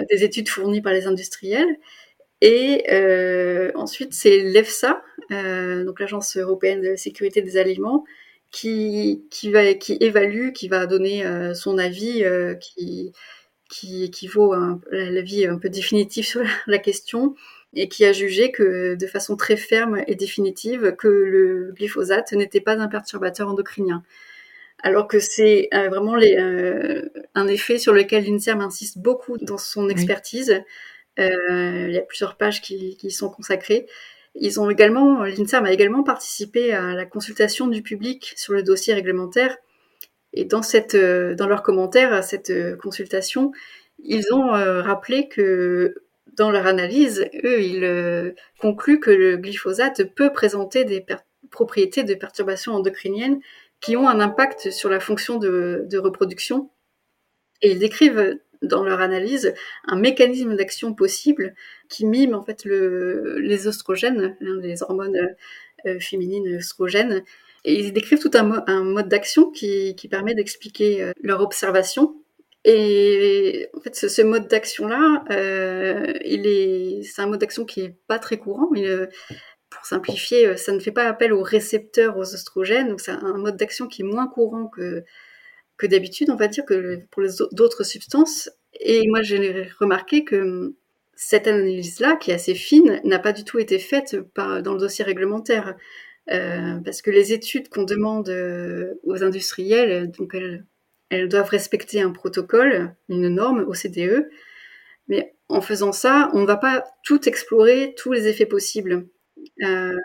des 0.09 0.23
études 0.23 0.47
fournies 0.47 0.81
par 0.81 0.93
les 0.93 1.07
industriels. 1.07 1.75
Et 2.41 2.85
euh, 2.91 3.71
ensuite, 3.75 4.13
c'est 4.13 4.39
l'EFSA, 4.39 5.03
euh, 5.31 5.85
donc 5.85 5.99
l'Agence 5.99 6.35
européenne 6.37 6.81
de 6.81 6.95
sécurité 6.95 7.41
des 7.41 7.57
aliments, 7.57 8.03
qui, 8.49 9.23
qui, 9.29 9.51
va, 9.51 9.73
qui 9.75 9.97
évalue, 10.01 10.51
qui 10.51 10.67
va 10.67 10.87
donner 10.87 11.25
euh, 11.25 11.53
son 11.53 11.77
avis, 11.77 12.25
qui, 12.59 13.13
qui 13.69 14.03
équivaut 14.03 14.53
à 14.53 14.79
l'avis 14.91 15.45
un 15.45 15.57
peu 15.57 15.69
définitif 15.69 16.27
sur 16.27 16.41
la 16.67 16.79
question, 16.79 17.35
et 17.73 17.87
qui 17.87 18.03
a 18.05 18.11
jugé 18.11 18.51
que 18.51 18.95
de 18.95 19.07
façon 19.07 19.37
très 19.37 19.55
ferme 19.55 20.03
et 20.07 20.15
définitive 20.15 20.95
que 20.97 21.07
le 21.07 21.71
glyphosate 21.73 22.33
n'était 22.33 22.59
pas 22.59 22.73
un 22.73 22.87
perturbateur 22.87 23.47
endocrinien. 23.47 24.03
Alors 24.83 25.07
que 25.07 25.19
c'est 25.19 25.69
vraiment 25.71 26.15
les, 26.15 26.35
un 27.35 27.47
effet 27.47 27.77
sur 27.77 27.93
lequel 27.93 28.25
l'INSERM 28.25 28.61
insiste 28.61 28.97
beaucoup 28.97 29.37
dans 29.37 29.59
son 29.59 29.87
expertise. 29.89 30.63
Il 31.21 31.91
y 31.93 31.97
a 31.97 32.01
plusieurs 32.01 32.35
pages 32.35 32.61
qui, 32.61 32.97
qui 32.97 33.11
sont 33.11 33.29
consacrées. 33.29 33.87
Ils 34.35 34.59
ont 34.59 34.69
également, 34.69 35.23
l'INSERM 35.23 35.65
a 35.65 35.73
également 35.73 36.03
participé 36.03 36.73
à 36.73 36.93
la 36.93 37.05
consultation 37.05 37.67
du 37.67 37.81
public 37.81 38.33
sur 38.37 38.53
le 38.53 38.63
dossier 38.63 38.93
réglementaire. 38.93 39.57
Et 40.33 40.45
dans 40.45 40.61
cette, 40.61 40.95
dans 40.95 41.47
leurs 41.47 41.63
commentaires 41.63 42.13
à 42.13 42.21
cette 42.21 42.77
consultation, 42.77 43.51
ils 44.03 44.33
ont 44.33 44.47
rappelé 44.81 45.27
que 45.27 45.95
dans 46.37 46.49
leur 46.49 46.65
analyse, 46.65 47.29
eux, 47.43 47.61
ils 47.61 48.33
concluent 48.59 48.99
que 48.99 49.11
le 49.11 49.37
glyphosate 49.37 50.03
peut 50.15 50.31
présenter 50.31 50.85
des 50.85 51.05
propriétés 51.49 52.03
de 52.03 52.13
perturbations 52.15 52.73
endocriniennes 52.73 53.41
qui 53.81 53.97
ont 53.97 54.07
un 54.07 54.19
impact 54.21 54.71
sur 54.71 54.89
la 54.89 55.01
fonction 55.01 55.37
de 55.37 55.97
reproduction. 55.97 56.69
Et 57.61 57.71
ils 57.71 57.79
décrivent 57.79 58.39
dans 58.61 58.83
leur 58.83 59.01
analyse 59.01 59.53
un 59.85 59.97
mécanisme 59.97 60.55
d'action 60.55 60.93
possible 60.93 61.55
qui 61.89 62.05
mime 62.05 62.35
en 62.35 62.43
fait 62.43 62.65
le, 62.65 63.39
les 63.39 63.67
oestrogènes, 63.67 64.35
hein, 64.41 64.59
les 64.61 64.83
hormones 64.83 65.17
euh, 65.85 65.99
féminines 65.99 66.47
oestrogènes. 66.55 67.23
Ils 67.63 67.93
décrivent 67.93 68.19
tout 68.19 68.31
un, 68.33 68.83
mode 68.83 69.07
d'action 69.07 69.51
qui, 69.51 69.95
permet 70.09 70.33
d'expliquer 70.33 71.03
euh, 71.03 71.11
leur 71.21 71.41
observation. 71.41 72.15
Et 72.63 73.69
en 73.75 73.81
fait, 73.81 73.95
ce, 73.95 74.21
mode 74.21 74.47
d'action-là, 74.47 75.23
euh, 75.31 76.13
c'est 77.03 77.21
un 77.21 77.27
mode 77.27 77.39
d'action 77.39 77.65
qui 77.65 77.81
est 77.81 77.95
pas 78.07 78.19
très 78.19 78.37
courant. 78.37 78.69
Il, 78.75 79.09
pour 79.71 79.85
simplifier, 79.85 80.45
euh, 80.45 80.57
ça 80.57 80.73
ne 80.73 80.79
fait 80.79 80.91
pas 80.91 81.07
appel 81.07 81.33
aux 81.33 81.41
récepteurs, 81.41 82.17
aux 82.17 82.33
oestrogènes, 82.33 82.89
donc 82.89 83.01
c'est 83.01 83.11
un 83.11 83.37
mode 83.37 83.57
d'action 83.57 83.87
qui 83.87 84.03
est 84.03 84.05
moins 84.05 84.27
courant 84.27 84.67
que, 84.67 85.03
que 85.81 85.87
d'habitude, 85.87 86.29
on 86.29 86.35
va 86.35 86.47
dire, 86.47 86.63
que 86.63 86.99
pour 87.09 87.23
d'autres 87.53 87.83
substances. 87.83 88.51
Et 88.79 89.07
moi, 89.07 89.23
j'ai 89.23 89.67
remarqué 89.79 90.23
que 90.23 90.35
hum, 90.35 90.75
cette 91.15 91.47
analyse-là, 91.47 92.17
qui 92.17 92.31
est 92.31 92.35
assez 92.35 92.53
fine, 92.53 93.01
n'a 93.03 93.19
pas 93.19 93.33
du 93.33 93.43
tout 93.43 93.57
été 93.57 93.79
faite 93.79 94.15
dans 94.35 94.73
le 94.73 94.79
dossier 94.79 95.03
réglementaire. 95.03 95.75
Euh, 96.31 96.79
parce 96.85 97.01
que 97.01 97.09
les 97.09 97.33
études 97.33 97.69
qu'on 97.69 97.83
demande 97.83 98.29
euh, 98.29 98.93
aux 99.03 99.23
industriels, 99.23 100.11
donc 100.11 100.35
elles, 101.09 101.27
doivent 101.27 101.49
respecter 101.49 102.01
un 102.01 102.11
protocole, 102.11 102.95
une 103.09 103.27
norme 103.29 103.65
OCDE, 103.67 104.29
mais 105.07 105.35
en 105.49 105.61
faisant 105.61 105.91
ça, 105.91 106.29
on 106.33 106.41
ne 106.41 106.45
va 106.45 106.57
pas 106.57 106.85
tout 107.03 107.27
explorer, 107.27 107.95
tous 107.97 108.13
les 108.13 108.27
effets 108.27 108.45
possibles. 108.45 109.07
Euh, 109.63 109.97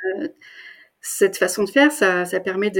cette 1.00 1.36
façon 1.36 1.64
de 1.64 1.70
faire, 1.70 1.92
ça, 1.92 2.24
ça 2.24 2.40
permet 2.40 2.70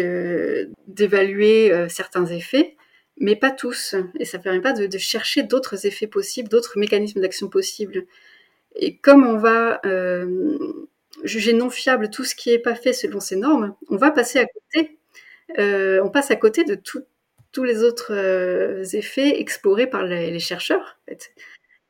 d'évaluer 0.89 1.73
certains 1.89 2.27
effets, 2.27 2.77
mais 3.19 3.37
pas 3.37 3.51
tous. 3.51 3.95
Et 4.19 4.25
ça 4.25 4.39
ne 4.39 4.43
permet 4.43 4.61
pas 4.61 4.73
de, 4.73 4.87
de 4.87 4.99
chercher 4.99 5.43
d'autres 5.43 5.87
effets 5.87 6.07
possibles, 6.07 6.49
d'autres 6.49 6.79
mécanismes 6.79 7.21
d'action 7.21 7.49
possibles. 7.49 8.07
Et 8.75 8.97
comme 8.97 9.27
on 9.27 9.39
va 9.39 9.81
euh, 9.87 10.59
juger 11.25 11.53
non 11.53 11.71
fiable 11.71 12.11
tout 12.11 12.25
ce 12.25 12.35
qui 12.35 12.51
n'est 12.51 12.59
pas 12.59 12.75
fait 12.75 12.93
selon 12.93 13.21
ces 13.21 13.37
normes, 13.37 13.75
on 13.89 13.97
va 13.97 14.11
passer 14.11 14.39
à 14.39 14.47
côté. 14.47 14.99
Euh, 15.59 16.01
on 16.05 16.11
passe 16.11 16.31
à 16.31 16.37
côté 16.37 16.65
de 16.65 16.75
tous 16.75 17.65
les 17.65 17.83
autres 17.83 18.13
euh, 18.13 18.85
effets 18.93 19.41
explorés 19.41 19.87
par 19.87 20.05
les, 20.05 20.31
les 20.31 20.41
chercheurs. 20.41 20.99
En 21.03 21.11
fait. 21.11 21.31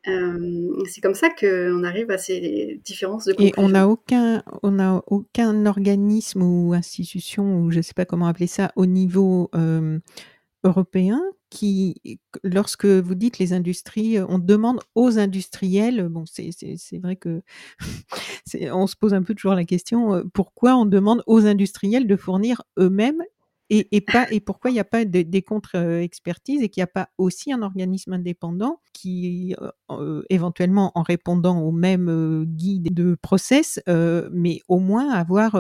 Euh, 0.09 0.85
c'est 0.89 1.01
comme 1.01 1.15
ça 1.15 1.29
qu'on 1.31 1.83
arrive 1.83 2.11
à 2.11 2.19
ces 2.19 2.81
différences 2.85 3.25
de 3.25 3.33
conclusion. 3.33 3.55
Et 3.57 3.61
on 3.61 3.69
n'a 3.71 3.89
aucun, 3.89 4.43
on 4.63 4.79
a 4.79 5.03
aucun 5.09 5.67
organisme 5.67 6.43
ou 6.43 6.75
institution, 6.75 7.59
ou 7.59 7.71
je 7.73 7.79
ne 7.79 7.83
sais 7.83 7.95
pas 7.95 8.05
comment 8.05 8.29
appeler 8.29 8.47
ça, 8.47 8.71
au 8.77 8.87
niveau 8.87 9.51
euh, 9.57 9.99
européen 10.67 11.21
qui, 11.51 12.21
lorsque 12.43 12.87
vous 12.87 13.15
dites 13.15 13.39
les 13.39 13.53
industries, 13.53 14.19
on 14.21 14.39
demande 14.39 14.81
aux 14.95 15.19
industriels, 15.19 16.09
bon, 16.09 16.25
c'est 16.27 16.51
vrai 17.01 17.17
que 17.17 17.43
on 18.73 18.87
se 18.87 18.97
pose 18.97 19.15
un 19.15 19.23
peu 19.23 19.35
toujours 19.35 19.55
la 19.55 19.65
question, 19.65 20.15
euh, 20.15 20.25
pourquoi 20.35 20.77
on 20.77 20.87
demande 20.87 21.23
aux 21.27 21.47
industriels 21.47 22.07
de 22.07 22.17
fournir 22.17 22.63
eux-mêmes 22.79 23.23
et, 23.71 23.89
et, 23.97 24.01
pas, 24.01 24.27
et 24.31 24.41
pourquoi 24.41 24.71
il 24.71 24.75
n'y 24.75 24.81
a 24.81 24.85
pas 24.85 25.05
de, 25.05 25.23
des 25.23 25.43
contre-expertises 25.43 26.63
et 26.63 26.69
qu'il 26.69 26.81
n'y 26.81 26.85
a 26.85 26.89
pas 26.89 27.09
aussi 27.19 27.53
un 27.53 27.63
organisme 27.63 28.13
indépendant 28.13 28.81
qui, 28.93 29.55
euh, 29.61 29.71
euh, 29.91 30.23
éventuellement 30.31 30.93
en 30.95 31.03
répondant 31.03 31.61
au 31.61 31.73
même 31.73 32.09
euh, 32.09 32.45
guide 32.47 32.95
de 32.95 33.17
process, 33.21 33.81
euh, 33.89 34.29
mais 34.33 34.61
au 34.69 34.79
moins 34.79 35.11
avoir 35.11 35.53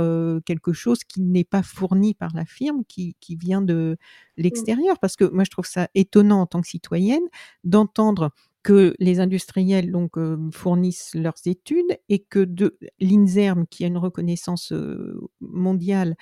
quelque 0.44 0.72
chose 0.72 1.04
qui 1.04 1.20
n'est 1.20 1.44
pas 1.44 1.62
fourni 1.62 2.14
par 2.14 2.34
la 2.34 2.44
firme, 2.44 2.82
qui, 2.88 3.16
qui 3.20 3.36
vient 3.36 3.62
de 3.62 3.96
l'extérieur? 4.36 4.98
Parce 4.98 5.16
que 5.16 5.24
moi, 5.24 5.44
je 5.44 5.50
trouve 5.50 5.66
ça 5.66 5.88
étonnant 5.94 6.40
en 6.42 6.46
tant 6.46 6.60
que 6.60 6.68
citoyenne 6.68 7.24
d'entendre 7.64 8.30
que 8.62 8.96
les 8.98 9.20
industriels 9.20 9.92
donc 9.92 10.18
euh, 10.18 10.36
fournissent 10.52 11.14
leurs 11.14 11.36
études 11.46 11.98
et 12.08 12.18
que 12.18 12.40
de 12.40 12.76
l'INSERM, 12.98 13.64
qui 13.68 13.84
a 13.84 13.86
une 13.86 13.96
reconnaissance 13.96 14.72
euh, 14.72 15.20
mondiale, 15.40 16.16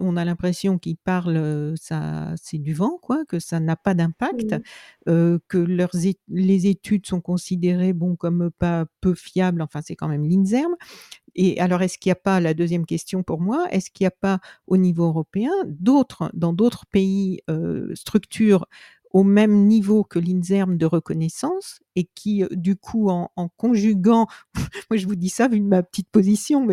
on 0.00 0.16
a 0.16 0.24
l'impression 0.24 0.78
qu'ils 0.78 0.96
parlent, 0.96 1.74
ça, 1.76 2.34
c'est 2.40 2.58
du 2.58 2.74
vent, 2.74 2.98
quoi, 3.02 3.24
que 3.26 3.38
ça 3.38 3.60
n'a 3.60 3.76
pas 3.76 3.94
d'impact, 3.94 4.54
Mmh. 4.54 4.60
euh, 5.08 5.38
que 5.48 5.58
leurs 5.58 5.94
les 6.28 6.66
études 6.66 7.06
sont 7.06 7.20
considérées, 7.20 7.92
bon, 7.92 8.16
comme 8.16 8.50
pas 8.58 8.86
peu 9.00 9.14
fiables, 9.14 9.62
enfin, 9.62 9.80
c'est 9.82 9.96
quand 9.96 10.08
même 10.08 10.24
l'INSERM. 10.28 10.74
Et 11.34 11.60
alors, 11.60 11.82
est-ce 11.82 11.98
qu'il 11.98 12.10
n'y 12.10 12.12
a 12.12 12.16
pas, 12.16 12.40
la 12.40 12.54
deuxième 12.54 12.86
question 12.86 13.22
pour 13.22 13.40
moi, 13.40 13.66
est-ce 13.70 13.90
qu'il 13.90 14.04
n'y 14.04 14.08
a 14.08 14.10
pas 14.12 14.40
au 14.66 14.76
niveau 14.76 15.04
européen 15.06 15.50
d'autres, 15.66 16.30
dans 16.34 16.52
d'autres 16.52 16.86
pays, 16.86 17.40
euh, 17.50 17.94
structures 17.94 18.66
au 19.14 19.22
même 19.22 19.68
niveau 19.68 20.02
que 20.02 20.18
l'INSERM 20.18 20.76
de 20.76 20.86
reconnaissance 20.86 21.78
et 21.94 22.02
qui, 22.16 22.42
du 22.50 22.74
coup, 22.74 23.08
en, 23.08 23.30
conjuguant, 23.56 24.26
moi 24.90 24.96
je 24.96 25.06
vous 25.06 25.14
dis 25.14 25.28
ça 25.28 25.46
vu 25.46 25.60
ma 25.60 25.84
petite 25.84 26.08
position, 26.10 26.66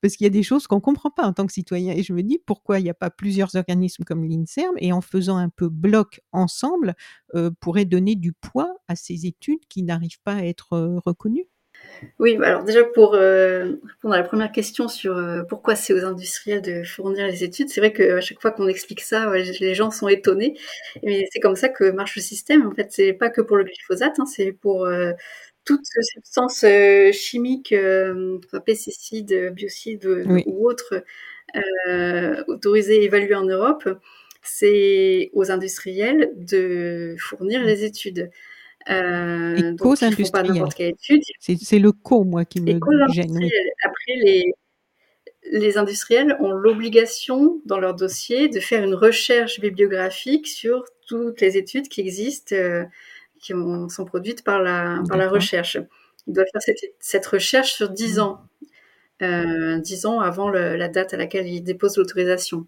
parce 0.00 0.14
qu'il 0.14 0.24
y 0.24 0.28
a 0.28 0.30
des 0.30 0.44
choses 0.44 0.68
qu'on 0.68 0.80
comprend 0.80 1.10
pas 1.10 1.26
en 1.26 1.32
tant 1.32 1.44
que 1.46 1.52
citoyen. 1.52 1.92
Et 1.92 2.04
je 2.04 2.12
me 2.12 2.22
dis 2.22 2.38
pourquoi 2.38 2.78
il 2.78 2.84
n'y 2.84 2.90
a 2.90 2.94
pas 2.94 3.10
plusieurs 3.10 3.56
organismes 3.56 4.04
comme 4.04 4.24
l'INSERM 4.24 4.76
et 4.78 4.92
en 4.92 5.00
faisant 5.00 5.36
un 5.36 5.48
peu 5.48 5.68
bloc 5.68 6.20
ensemble 6.30 6.94
euh, 7.34 7.50
pourrait 7.58 7.86
donner 7.86 8.14
du 8.14 8.32
poids 8.32 8.76
à 8.86 8.94
ces 8.94 9.26
études 9.26 9.66
qui 9.68 9.82
n'arrivent 9.82 10.22
pas 10.22 10.34
à 10.34 10.44
être 10.44 10.74
euh, 10.74 11.00
reconnues. 11.04 11.48
Oui, 12.18 12.36
bah 12.36 12.48
alors 12.48 12.64
déjà 12.64 12.84
pour 12.84 13.14
euh, 13.14 13.72
répondre 13.88 14.14
à 14.14 14.18
la 14.18 14.22
première 14.24 14.52
question 14.52 14.88
sur 14.88 15.16
euh, 15.16 15.42
pourquoi 15.42 15.74
c'est 15.76 15.92
aux 15.94 16.04
industriels 16.04 16.60
de 16.62 16.82
fournir 16.84 17.26
les 17.26 17.44
études, 17.44 17.68
c'est 17.70 17.80
vrai 17.80 17.92
qu'à 17.92 18.20
chaque 18.20 18.40
fois 18.40 18.50
qu'on 18.50 18.68
explique 18.68 19.00
ça, 19.00 19.30
ouais, 19.30 19.42
les 19.60 19.74
gens 19.74 19.90
sont 19.90 20.08
étonnés. 20.08 20.54
Mais 21.02 21.24
c'est 21.32 21.40
comme 21.40 21.56
ça 21.56 21.68
que 21.68 21.90
marche 21.90 22.16
le 22.16 22.22
système. 22.22 22.66
En 22.66 22.72
fait, 22.74 22.88
c'est 22.90 23.12
pas 23.14 23.30
que 23.30 23.40
pour 23.40 23.56
le 23.56 23.64
glyphosate, 23.64 24.18
hein, 24.18 24.26
c'est 24.26 24.52
pour 24.52 24.84
euh, 24.86 25.12
euh, 26.64 27.12
chimiques, 27.12 27.72
euh, 27.72 28.38
pesticides, 28.66 29.52
biocides 29.54 30.06
Oui. 30.26 30.42
ou 30.46 30.68
autres 30.68 31.04
euh, 31.88 32.44
autorisées 32.48 33.02
et 33.02 33.04
évaluées 33.04 33.34
en 33.34 33.44
Europe. 33.46 33.88
C'est 34.42 35.30
aux 35.34 35.50
industriels 35.50 36.32
de 36.36 37.16
fournir 37.18 37.62
Mmh. 37.62 37.64
les 37.66 37.84
études. 37.84 38.30
Euh, 38.90 39.72
donc 39.72 40.00
ils 40.02 40.10
font 40.14 40.30
pas 40.30 40.40
industriels. 40.40 40.52
n'importe 40.54 40.74
quelle 40.74 40.90
étude. 40.90 41.22
C'est 41.38 41.78
le 41.78 41.92
co, 41.92 42.24
moi, 42.24 42.44
qui 42.44 42.60
me 42.60 42.78
gêne, 43.12 43.36
oui. 43.36 43.50
Après, 43.82 44.14
les, 44.22 44.52
les 45.52 45.78
industriels 45.78 46.36
ont 46.40 46.52
l'obligation, 46.52 47.60
dans 47.64 47.78
leur 47.78 47.94
dossier, 47.94 48.48
de 48.48 48.60
faire 48.60 48.84
une 48.84 48.94
recherche 48.94 49.60
bibliographique 49.60 50.46
sur 50.48 50.84
toutes 51.06 51.40
les 51.40 51.56
études 51.56 51.88
qui 51.88 52.00
existent, 52.00 52.54
euh, 52.56 52.84
qui 53.40 53.54
ont, 53.54 53.88
sont 53.88 54.04
produites 54.04 54.42
par 54.44 54.62
la, 54.62 55.02
par 55.08 55.16
la 55.18 55.28
recherche. 55.28 55.78
Ils 56.26 56.32
doivent 56.34 56.46
faire 56.52 56.62
cette, 56.62 56.78
cette 57.00 57.26
recherche 57.26 57.74
sur 57.74 57.90
10 57.90 58.16
Mmh. 58.18 58.20
ans, 58.20 58.40
euh, 59.22 59.78
10 59.78 60.06
ans 60.06 60.20
avant 60.20 60.48
le, 60.50 60.76
la 60.76 60.88
date 60.88 61.14
à 61.14 61.16
laquelle 61.16 61.46
ils 61.48 61.62
déposent 61.62 61.96
l'autorisation. 61.98 62.66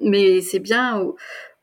Mais 0.00 0.40
c'est 0.40 0.58
bien 0.60 1.04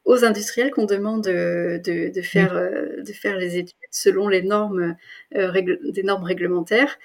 aux 0.09 0.25
industriels 0.25 0.71
qu'on 0.71 0.85
demande 0.85 1.23
de, 1.23 1.79
de, 1.85 2.09
de 2.11 2.21
faire, 2.21 2.53
Oui. 2.53 2.59
euh, 2.61 3.03
de 3.03 3.13
faire 3.13 3.37
les 3.37 3.57
études 3.57 3.77
selon 3.91 4.27
les 4.27 4.41
normes, 4.41 4.95
euh, 5.35 5.51
règle, 5.51 5.79
des 5.91 6.03
normes 6.03 6.23
réglementaires. 6.23 6.97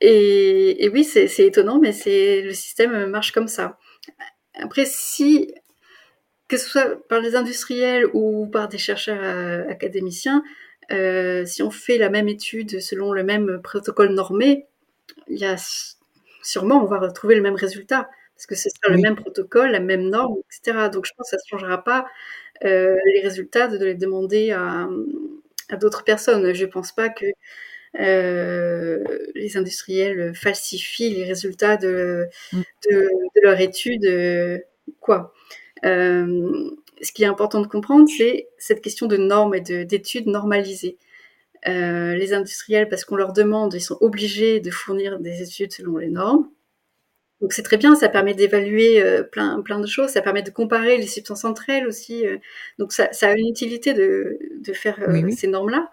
Et, 0.00 0.84
et 0.84 0.88
oui, 0.88 1.04
c'est 1.04 1.26
étonnant, 1.38 1.78
mais 1.80 1.92
c'est 1.92 2.42
le 2.42 2.52
système 2.52 3.06
marche 3.06 3.32
comme 3.32 3.48
ça. 3.48 3.78
Après, 4.54 4.84
si 4.86 5.54
que 6.48 6.56
ce 6.56 6.68
soit 6.68 7.08
par 7.08 7.20
les 7.20 7.34
industriels 7.34 8.06
ou 8.12 8.46
par 8.46 8.68
des 8.68 8.78
chercheurs 8.78 9.20
euh, 9.22 9.68
académiciens, 9.68 10.42
euh, 10.92 11.44
si 11.44 11.62
on 11.62 11.70
fait 11.70 11.98
la 11.98 12.10
même 12.10 12.28
étude 12.28 12.80
selon 12.80 13.12
le 13.12 13.24
même 13.24 13.60
protocole 13.62 14.10
normé, 14.10 14.66
il 15.28 15.38
y 15.38 15.44
a 15.44 15.56
sûrement, 16.42 16.82
on 16.82 16.86
va 16.86 16.98
retrouver 17.00 17.34
le 17.34 17.42
même 17.42 17.56
résultat 17.56 18.08
parce 18.36 18.46
que 18.46 18.54
ce 18.56 18.68
sera 18.70 18.94
le 18.94 19.00
même 19.02 19.16
protocole, 19.16 19.70
la 19.72 19.80
même 19.80 20.08
norme, 20.10 20.36
et 20.38 20.44
cetera. 20.50 20.88
Donc 20.90 21.06
je 21.06 21.12
pense 21.16 21.30
que 21.30 21.36
ça 21.38 21.42
ne 21.44 21.58
changera 21.58 21.84
pas, 21.84 22.06
heu, 22.64 22.96
les 23.14 23.20
résultats 23.22 23.68
de 23.68 23.84
les 23.84 23.94
demander 23.96 24.52
à, 24.52 24.88
à 25.70 25.76
d'autres 25.78 26.04
personnes. 26.04 26.52
Je 26.54 26.66
pense 26.66 26.92
pas 26.92 27.08
que, 27.10 27.26
heu, 28.00 29.04
les 29.36 29.56
industriels 29.58 30.34
falsifient 30.34 31.14
les 31.14 31.24
résultats 31.24 31.76
de 31.78 32.26
de 32.90 32.96
de 33.36 33.40
leur 33.42 33.60
étude, 33.60 34.04
heu, 34.06 34.62
quoi. 35.00 35.34
Ce 37.02 37.12
qui 37.12 37.24
est 37.24 37.26
important 37.26 37.60
de 37.62 37.66
comprendre, 37.68 38.08
c'est 38.16 38.48
cette 38.58 38.80
question 38.82 39.06
de 39.06 39.16
normes 39.18 39.54
et 39.54 39.60
de 39.62 39.84
d'études 39.84 40.26
normalisées. 40.28 40.98
Les 41.66 42.32
industriels, 42.34 42.88
parce 42.90 43.04
qu'on 43.06 43.16
leur 43.16 43.32
demande, 43.34 43.74
ils 43.74 43.80
sont 43.82 43.98
obligés 44.02 44.60
de 44.60 44.70
fournir 44.70 45.18
des 45.20 45.42
études 45.42 45.72
selon 45.72 45.98
les 45.98 46.08
normes. 46.10 46.48
Donc 47.40 47.52
c'est 47.52 47.62
très 47.62 47.76
bien, 47.76 47.94
ça 47.96 48.08
permet 48.08 48.34
d'évaluer, 48.34 49.02
heu, 49.02 49.28
plein 49.30 49.60
plein 49.62 49.78
de 49.80 49.86
choses, 49.86 50.10
ça 50.10 50.22
permet 50.22 50.42
de 50.42 50.50
comparer 50.50 50.96
les 50.96 51.06
substances 51.06 51.44
entre 51.44 51.68
elles 51.70 51.86
aussi, 51.86 52.26
heu, 52.26 52.40
donc 52.78 52.92
ça 52.92 53.12
ça 53.12 53.28
a 53.28 53.34
une 53.36 53.48
utilité 53.48 53.92
de 53.94 54.38
de 54.60 54.72
faire, 54.72 54.96
Oui, 55.08 55.22
oui. 55.24 55.32
ces 55.36 55.46
normes-là, 55.48 55.90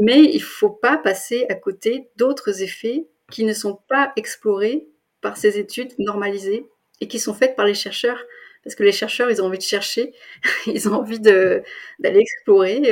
mais 0.00 0.22
il 0.24 0.42
faut 0.42 0.70
pas 0.70 0.96
passer 0.98 1.46
à 1.50 1.54
côté 1.54 2.08
d'autres 2.16 2.62
effets 2.62 3.06
qui 3.30 3.44
ne 3.44 3.52
sont 3.54 3.78
pas 3.88 4.12
explorés 4.16 4.88
par 5.20 5.36
ces 5.36 5.58
études 5.58 5.92
normalisées 5.98 6.66
et 7.00 7.08
qui 7.08 7.18
sont 7.18 7.34
faites 7.34 7.56
par 7.56 7.66
les 7.66 7.74
chercheurs. 7.74 8.22
Parce 8.64 8.76
que 8.76 8.82
les 8.82 8.92
chercheurs, 8.92 9.30
ils 9.30 9.42
ont 9.42 9.46
envie 9.46 9.58
de 9.58 9.62
chercher, 9.62 10.14
ils 10.66 10.88
ont 10.88 10.94
envie 10.94 11.20
d'aller 11.20 12.18
explorer, 12.20 12.82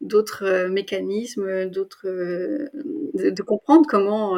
d'autres, 0.00 0.66
mécanismes, 0.68 1.66
d'autres, 1.66 2.08
de 2.08 3.30
de 3.30 3.42
comprendre 3.42 3.86
comment, 3.88 4.36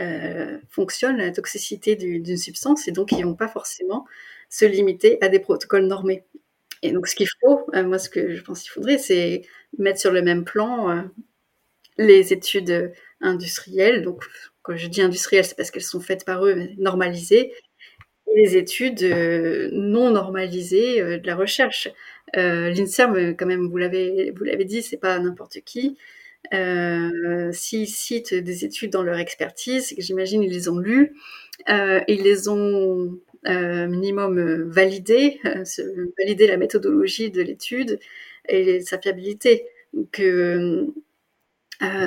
heu, 0.00 0.60
fonctionne 0.70 1.18
la 1.18 1.30
toxicité 1.32 1.96
d'u 1.96 2.20
d'une 2.20 2.36
substance 2.38 2.88
et 2.88 2.92
donc 2.92 3.12
ils 3.12 3.24
vont 3.24 3.34
pas 3.36 3.48
forcément 3.48 4.06
se 4.50 4.64
limiter 4.66 5.18
à 5.22 5.28
des 5.28 5.40
protocoles 5.40 5.86
normés 5.86 6.24
et 6.82 6.92
donc 6.92 7.08
ce 7.08 7.16
qu'il 7.16 7.28
faut, 7.42 7.66
heu, 7.74 7.84
moi 7.84 7.98
ce 8.00 8.10
que 8.10 8.34
je 8.36 8.42
pense 8.42 8.62
qu'il 8.62 8.72
faudrait, 8.72 8.98
c'est 8.98 9.42
mettre 9.78 10.00
sur 10.00 10.12
le 10.12 10.22
même 10.22 10.44
plan, 10.44 10.90
heu, 10.96 11.02
les 11.98 12.32
études, 12.32 12.92
industrielles, 13.22 14.02
donc 14.02 14.24
quand 14.62 14.76
je 14.76 14.86
dis 14.88 15.02
industrielles, 15.02 15.44
c'est 15.46 15.56
parce 15.56 15.70
qu'elles 15.72 15.82
sont 15.82 16.00
faites 16.00 16.24
par 16.26 16.44
eux, 16.46 16.56
normalisées 16.78 17.52
et 18.34 18.40
les 18.42 18.56
études, 18.58 19.02
non 19.72 20.10
normalisées, 20.12 21.18
de 21.20 21.26
la 21.26 21.36
recherche. 21.36 21.88
L'INSERM, 22.34 23.36
quand 23.36 23.46
même, 23.46 23.68
vous 23.68 23.76
l'avez 23.78 24.32
vous 24.32 24.44
l'avez 24.44 24.64
dit, 24.66 24.82
c'est 24.82 24.98
pas 24.98 25.18
n'importe 25.20 25.60
qui. 25.64 25.98
Heu, 26.52 27.50
s'ils 27.52 27.88
citent 27.88 28.34
des 28.34 28.64
études 28.64 28.90
dans 28.92 29.02
leur 29.02 29.18
expertise, 29.18 29.94
j'imagine 29.98 30.42
ils 30.42 30.52
les 30.52 30.68
ont 30.68 30.78
lues, 30.78 31.14
heu, 31.70 32.02
ils 32.08 32.22
les 32.22 32.48
ont, 32.48 33.18
heu, 33.48 33.86
minimum, 33.88 34.70
validées, 34.70 35.40
valider 36.18 36.46
la 36.46 36.56
méthodologie 36.58 37.30
de 37.30 37.42
l'étude 37.42 37.98
et 38.48 38.80
sa 38.82 38.98
fiabilité. 39.00 39.66
Donc 39.94 40.20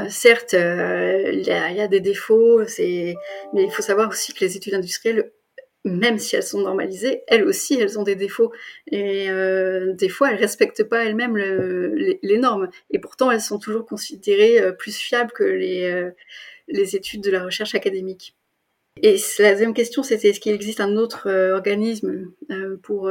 certes, 0.10 0.54
il 0.54 1.42
y 1.46 1.76
y 1.76 1.82
a 1.82 1.88
des 1.88 2.00
défauts, 2.00 2.62
mais 2.80 3.64
il 3.64 3.72
faut 3.72 3.82
savoir 3.82 4.10
aussi 4.10 4.34
que 4.34 4.44
les 4.46 4.58
études 4.58 4.74
industrielles, 4.76 5.32
même 5.86 6.18
si 6.20 6.36
elles 6.36 6.44
sont 6.44 6.62
normalisées, 6.62 7.24
elles 7.28 7.46
aussi, 7.46 7.80
elles 7.80 7.98
ont 8.00 8.04
des 8.04 8.16
défauts. 8.16 8.52
Et 8.92 9.30
heu, 9.30 9.94
des 9.94 10.10
fois, 10.10 10.32
elles 10.32 10.38
respectent 10.40 10.84
pas 10.84 11.06
elles-mêmes 11.06 11.38
le 11.38 11.94
les 12.24 12.38
normes. 12.40 12.70
Et 12.92 13.00
pourtant 13.00 13.32
elles 13.32 13.42
sont 13.42 13.60
toujours 13.60 13.86
considérées, 13.86 14.62
heu, 14.62 14.76
plus 14.76 14.96
fiables 14.98 15.32
que 15.34 15.44
les, 15.44 15.84
heu, 15.90 16.14
les 16.70 16.96
études 16.98 17.22
de 17.24 17.32
la 17.32 17.44
recherche 17.44 17.76
académique. 17.76 18.36
Et 19.04 19.18
la 19.40 19.56
2e 19.56 19.74
question, 19.76 20.04
c'était 20.04 20.30
est-ce 20.30 20.40
qu'il 20.42 20.54
existe 20.54 20.82
un 20.82 20.98
autre, 20.98 21.30
organisme, 21.54 22.32
pour, 22.84 23.10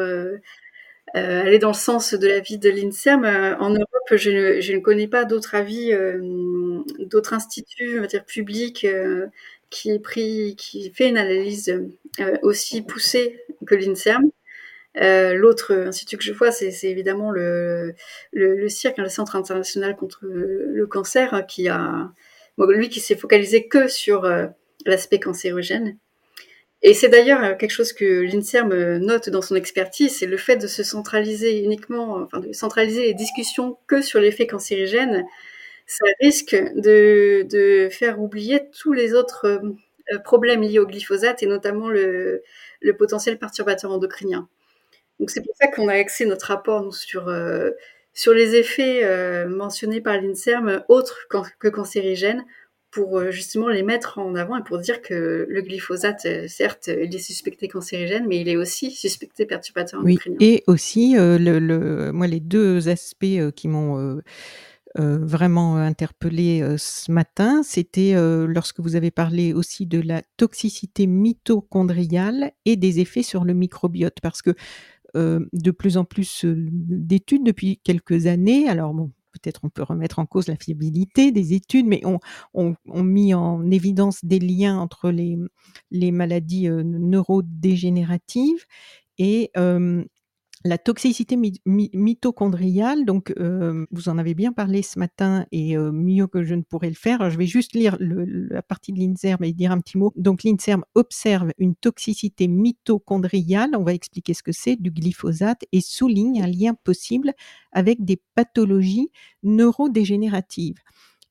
aller 1.14 1.59
dans 1.61 1.68
le 1.70 1.74
sens 1.74 2.14
de 2.14 2.29
l'avis 2.29 2.59
de 2.59 2.70
l'INSERM? 2.70 3.24
En 3.61 3.70
Europe, 3.70 3.87
je 4.16 4.31
ne 4.31 4.61
je 4.62 4.72
ne 4.74 4.81
connais 4.81 5.09
pas 5.09 5.24
d'autres 5.26 5.55
avis, 5.57 5.92
d'autres 7.00 7.35
instituts, 7.35 7.98
on 7.98 8.02
va 8.02 8.09
dire 8.09 8.24
publics, 8.26 8.87
qui 9.70 10.92
fait 10.94 11.09
une 11.09 11.18
analyse, 11.18 11.68
heu, 12.20 12.38
aussi 12.42 12.83
poussée 12.83 13.40
que 13.66 13.74
l'INSERM. 13.74 14.31
Heu, 15.02 15.35
l'autre 15.37 15.72
institut 15.74 16.16
que 16.18 16.24
je 16.24 16.33
vois, 16.33 16.52
c'est 16.52 16.72
évidemment 16.85 17.31
le 17.31 17.94
le 18.33 18.57
le 18.57 18.68
CIRC, 18.68 18.98
le 18.98 19.09
Centre 19.11 19.37
international 19.37 19.96
contre 19.96 20.20
le 20.26 20.87
cancer, 20.87 21.44
qui 21.48 21.68
a 21.68 22.12
lui 22.59 22.88
qui 22.90 23.00
s'est 23.00 23.16
focalisé 23.16 23.68
que 23.68 23.88
sur, 23.88 24.24
heu, 24.26 24.48
l'aspect 24.87 25.20
cancérogène 25.20 25.98
et 26.83 26.94
c'est 26.94 27.09
d'ailleurs, 27.09 27.57
quelque 27.59 27.70
chose 27.70 27.92
que 27.92 28.05
l'INSERM, 28.22 28.98
note 28.98 29.31
dans 29.31 29.42
son 29.42 29.57
expertise, 29.57 30.16
c'est 30.16 30.26
le 30.26 30.37
fait 30.37 30.57
de 30.57 30.66
se 30.66 30.83
centraliser 30.83 31.62
uniquement, 31.62 32.16
enfin 32.22 32.40
de 32.40 32.52
centraliser 32.52 33.02
les 33.07 33.14
discussions 33.14 33.79
que 33.87 34.02
sur 34.02 34.20
l'effet 34.20 34.46
cancérigène, 34.46 35.24
ça 35.87 36.05
risque 36.20 36.55
de 36.57 37.44
de 37.49 37.88
faire 37.90 38.20
oublier 38.20 38.62
tous 38.79 38.92
les 38.92 39.14
autres, 39.14 39.46
hem, 39.46 39.77
heu, 40.14 40.18
problèmes 40.25 40.62
liés 40.62 40.79
au 40.81 40.87
glyphosate 40.87 41.42
et 41.42 41.46
notamment 41.46 41.88
le 41.90 42.42
le 42.83 42.92
potentiel 42.96 43.38
perturbateur 43.38 43.92
endocrinien. 43.92 44.49
Donc 45.20 45.31
c'est 45.31 45.42
pour 45.42 45.55
ça 45.61 45.68
qu'on 45.68 45.88
a 45.88 45.94
axé 45.94 46.27
notre 46.27 46.46
rapport, 46.49 46.83
nous, 46.85 46.92
sur, 46.92 47.31
les 48.35 48.57
effets, 48.57 49.46
mentionnés 49.49 50.01
par 50.03 50.20
l'INSERM 50.20 50.85
autres 50.88 51.29
que 51.61 51.68
cancérigènes 51.68 52.44
pour, 52.92 53.31
justement 53.33 53.68
les 53.68 53.83
mettre 53.83 54.18
en 54.18 54.35
avant 54.37 54.59
et 54.59 54.64
pour 54.64 54.79
dire 54.79 55.03
que 55.03 55.46
le 55.49 55.62
glyphosate, 55.62 56.27
certes, 56.49 56.88
il 56.88 57.14
est 57.14 57.18
suspecté 57.18 57.68
cancérigène, 57.68 58.27
mais 58.29 58.40
il 58.40 58.49
est 58.49 58.57
aussi 58.57 58.90
suspecté 58.92 59.46
perturbateur 59.46 60.01
Oui 60.03 60.12
endocrinien. 60.12 60.38
et 60.40 60.64
aussi, 60.66 61.16
heu, 61.18 61.38
le 61.38 61.59
le 61.59 62.12
moi 62.12 62.27
les 62.27 62.40
2 62.40 62.88
aspects, 62.88 63.51
qui 63.57 63.68
m'ont, 63.68 64.20
vraiment 64.96 65.76
interpellée, 65.76 66.62
heu, 66.62 66.76
ce 66.78 67.11
matin, 67.12 67.62
c'était, 67.62 68.14
lorsque 68.46 68.80
vous 68.80 68.96
avez 68.96 69.11
parlé 69.11 69.52
aussi 69.52 69.87
de 69.87 70.00
la 70.00 70.22
toxicité 70.37 71.06
mitochondriale 71.06 72.52
et 72.64 72.76
des 72.76 73.00
effets 73.00 73.22
sur 73.22 73.44
le 73.44 73.54
microbiote. 73.54 74.18
Parce 74.22 74.42
que, 74.42 74.54
de 75.14 75.70
plus 75.70 75.96
en 75.96 76.04
plus, 76.04 76.44
d'études 76.46 77.44
depuis 77.44 77.78
quelques 77.85 78.26
années, 78.26 78.68
alors 78.68 78.94
bon, 78.94 79.12
peut-être 79.32 79.61
on 79.64 79.70
peut 79.70 79.82
remettre 79.82 80.18
en 80.18 80.26
cause 80.26 80.48
la 80.48 80.56
fiabilité 80.56 81.32
des 81.32 81.54
études, 81.54 81.87
mais 81.87 82.02
ont 82.06 82.20
ont 82.54 82.74
mis 83.02 83.35
en 83.35 83.70
évidence 83.70 84.24
des 84.24 84.38
liens 84.40 84.78
entre 84.78 85.11
les, 85.11 86.12
maladies, 86.12 86.68
neurodégénératives 86.70 88.64
et 89.18 89.50
la 90.64 90.79
toxicité 90.79 91.37
mi 91.37 91.61
mi 91.66 91.90
mitochondriale 91.92 93.05
donc 93.05 93.33
hem, 93.37 93.87
vous 93.90 94.09
en 94.09 94.19
avez 94.19 94.35
bien 94.35 94.53
parlé 94.53 94.83
ce 94.83 94.99
matin 94.99 95.47
et 95.53 95.77
heu, 95.77 95.92
mieux 95.92 96.27
que 96.27 96.42
je 96.42 96.55
ne 96.55 96.62
pourrais 96.62 96.88
le 96.88 96.95
faire. 96.95 97.31
Je 97.31 97.38
vais 97.38 97.47
juste 97.47 97.75
lire 97.75 97.97
la 98.01 98.62
partie 98.62 98.92
de 98.92 98.99
l'INSERM 98.99 99.45
et 99.45 99.53
dire 99.53 99.71
un 99.71 99.81
petit 99.81 99.99
mot. 99.99 100.12
Donc 100.16 100.42
l'INSERM 100.45 100.85
observe 100.95 101.53
une 101.59 101.75
toxicité 101.77 102.49
mitochondriale, 102.49 103.71
on 103.77 103.85
va 103.85 103.92
expliquer 103.95 104.35
ce 104.35 104.42
que 104.42 104.53
c'est, 104.53 104.77
du 104.77 104.90
glyphosate 104.90 105.64
et 105.73 105.81
souligne 105.81 106.42
un 106.42 106.47
lien 106.49 106.75
possible 106.75 107.33
avec 107.73 108.05
des 108.05 108.21
pathologies 108.35 109.11
neurodégénératives 109.42 110.79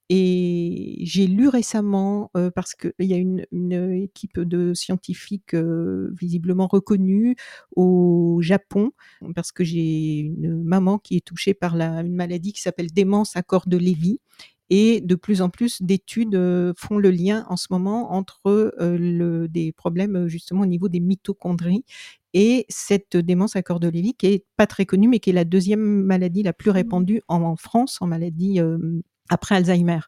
et 0.09 0.97
j'ai 1.03 1.27
lu 1.27 1.47
récemment, 1.49 2.31
parce 2.55 2.75
qu'il 2.75 2.93
y 2.99 3.13
a 3.13 3.17
une 3.17 3.45
une 3.51 3.73
équipe 4.03 4.39
de 4.39 4.73
scientifiques, 4.73 5.55
visiblement 5.55 6.67
reconnus 6.67 7.35
au 7.75 8.39
Japon, 8.41 8.91
parce 9.35 9.51
que 9.51 9.63
j'ai 9.63 10.19
une 10.19 10.63
maman 10.63 10.97
qui 10.99 11.17
est 11.17 11.25
touchée 11.25 11.53
par 11.53 11.75
la 11.75 12.01
une 12.01 12.15
maladie 12.15 12.53
qui 12.53 12.61
s'appelle 12.61 12.91
démence 12.91 13.35
à 13.35 13.43
corps 13.43 13.67
de 13.67 13.77
Lévy 13.77 14.19
et 14.71 15.01
de 15.01 15.15
plus 15.15 15.41
en 15.43 15.49
plus 15.49 15.81
d'études, 15.81 16.35
font 16.77 16.97
le 16.97 17.11
lien 17.11 17.45
en 17.49 17.57
ce 17.57 17.67
moment 17.71 18.13
entre, 18.13 18.73
le 18.79 19.47
des 19.47 19.71
problèmes, 19.71 20.27
justement 20.27 20.61
au 20.61 20.65
niveau 20.65 20.89
des 20.89 20.99
mitochondries 21.01 21.85
et 22.33 22.65
cette 22.69 23.15
démence 23.17 23.55
à 23.55 23.61
corps 23.63 23.79
de 23.79 23.87
Lévy 23.89 24.13
qui 24.15 24.27
est 24.27 24.45
pas 24.57 24.67
très 24.67 24.85
connue, 24.85 25.07
mais 25.07 25.19
qui 25.19 25.29
est 25.31 25.33
la 25.33 25.45
2e 25.45 25.77
maladie 25.79 26.43
la 26.43 26.53
plus 26.53 26.71
Mmh. 26.71 26.71
répandue 26.71 27.21
en 27.27 27.55
France, 27.55 27.97
en 28.01 28.07
maladie, 28.07 28.59
après 29.29 29.55
Alzheimer, 29.55 29.99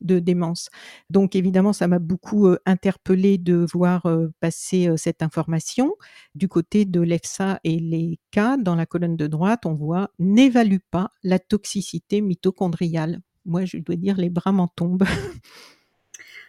de 0.00 0.18
démence. 0.18 0.68
Donc 1.10 1.34
évidemment, 1.34 1.72
ça 1.72 1.88
m'a 1.88 1.98
beaucoup, 1.98 2.48
interpellée 2.66 3.38
de 3.38 3.66
voir, 3.72 4.06
passer, 4.40 4.90
cette 4.96 5.22
information. 5.22 5.94
Du 6.34 6.48
côté 6.48 6.84
de 6.84 7.00
l'EFSA 7.00 7.60
et 7.64 7.78
l'ECA, 7.78 8.56
dans 8.58 8.74
la 8.74 8.86
colonne 8.86 9.16
de 9.16 9.26
droite, 9.26 9.66
on 9.66 9.74
voit: 9.74 10.10
«N'évalue 10.18 10.78
pas 10.90 11.10
la 11.22 11.38
toxicité 11.38 12.20
mitochondriale». 12.20 13.20
Moi, 13.44 13.64
je 13.64 13.78
dois 13.78 13.96
dire 13.96 14.16
les 14.16 14.28
bras 14.30 14.52
m'en 14.52 14.68
tombent. 14.68 15.04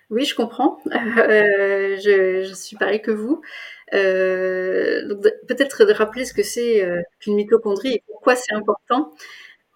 Oui, 0.09 0.25
je 0.25 0.35
comprends. 0.35 0.79
Heu, 0.87 1.97
je 1.97 2.53
suis 2.55 2.77
pareil 2.77 3.01
que 3.01 3.11
vous. 3.11 3.41
De 3.93 5.45
peut-être 5.47 5.85
de 5.85 5.93
rappeler 5.93 6.25
ce 6.25 6.33
que 6.33 6.43
c'est, 6.43 6.87
qu'une 7.19 7.35
mitochondrie 7.35 7.95
et 7.95 8.03
pourquoi 8.07 8.35
c'est 8.35 8.53
important. 8.53 9.13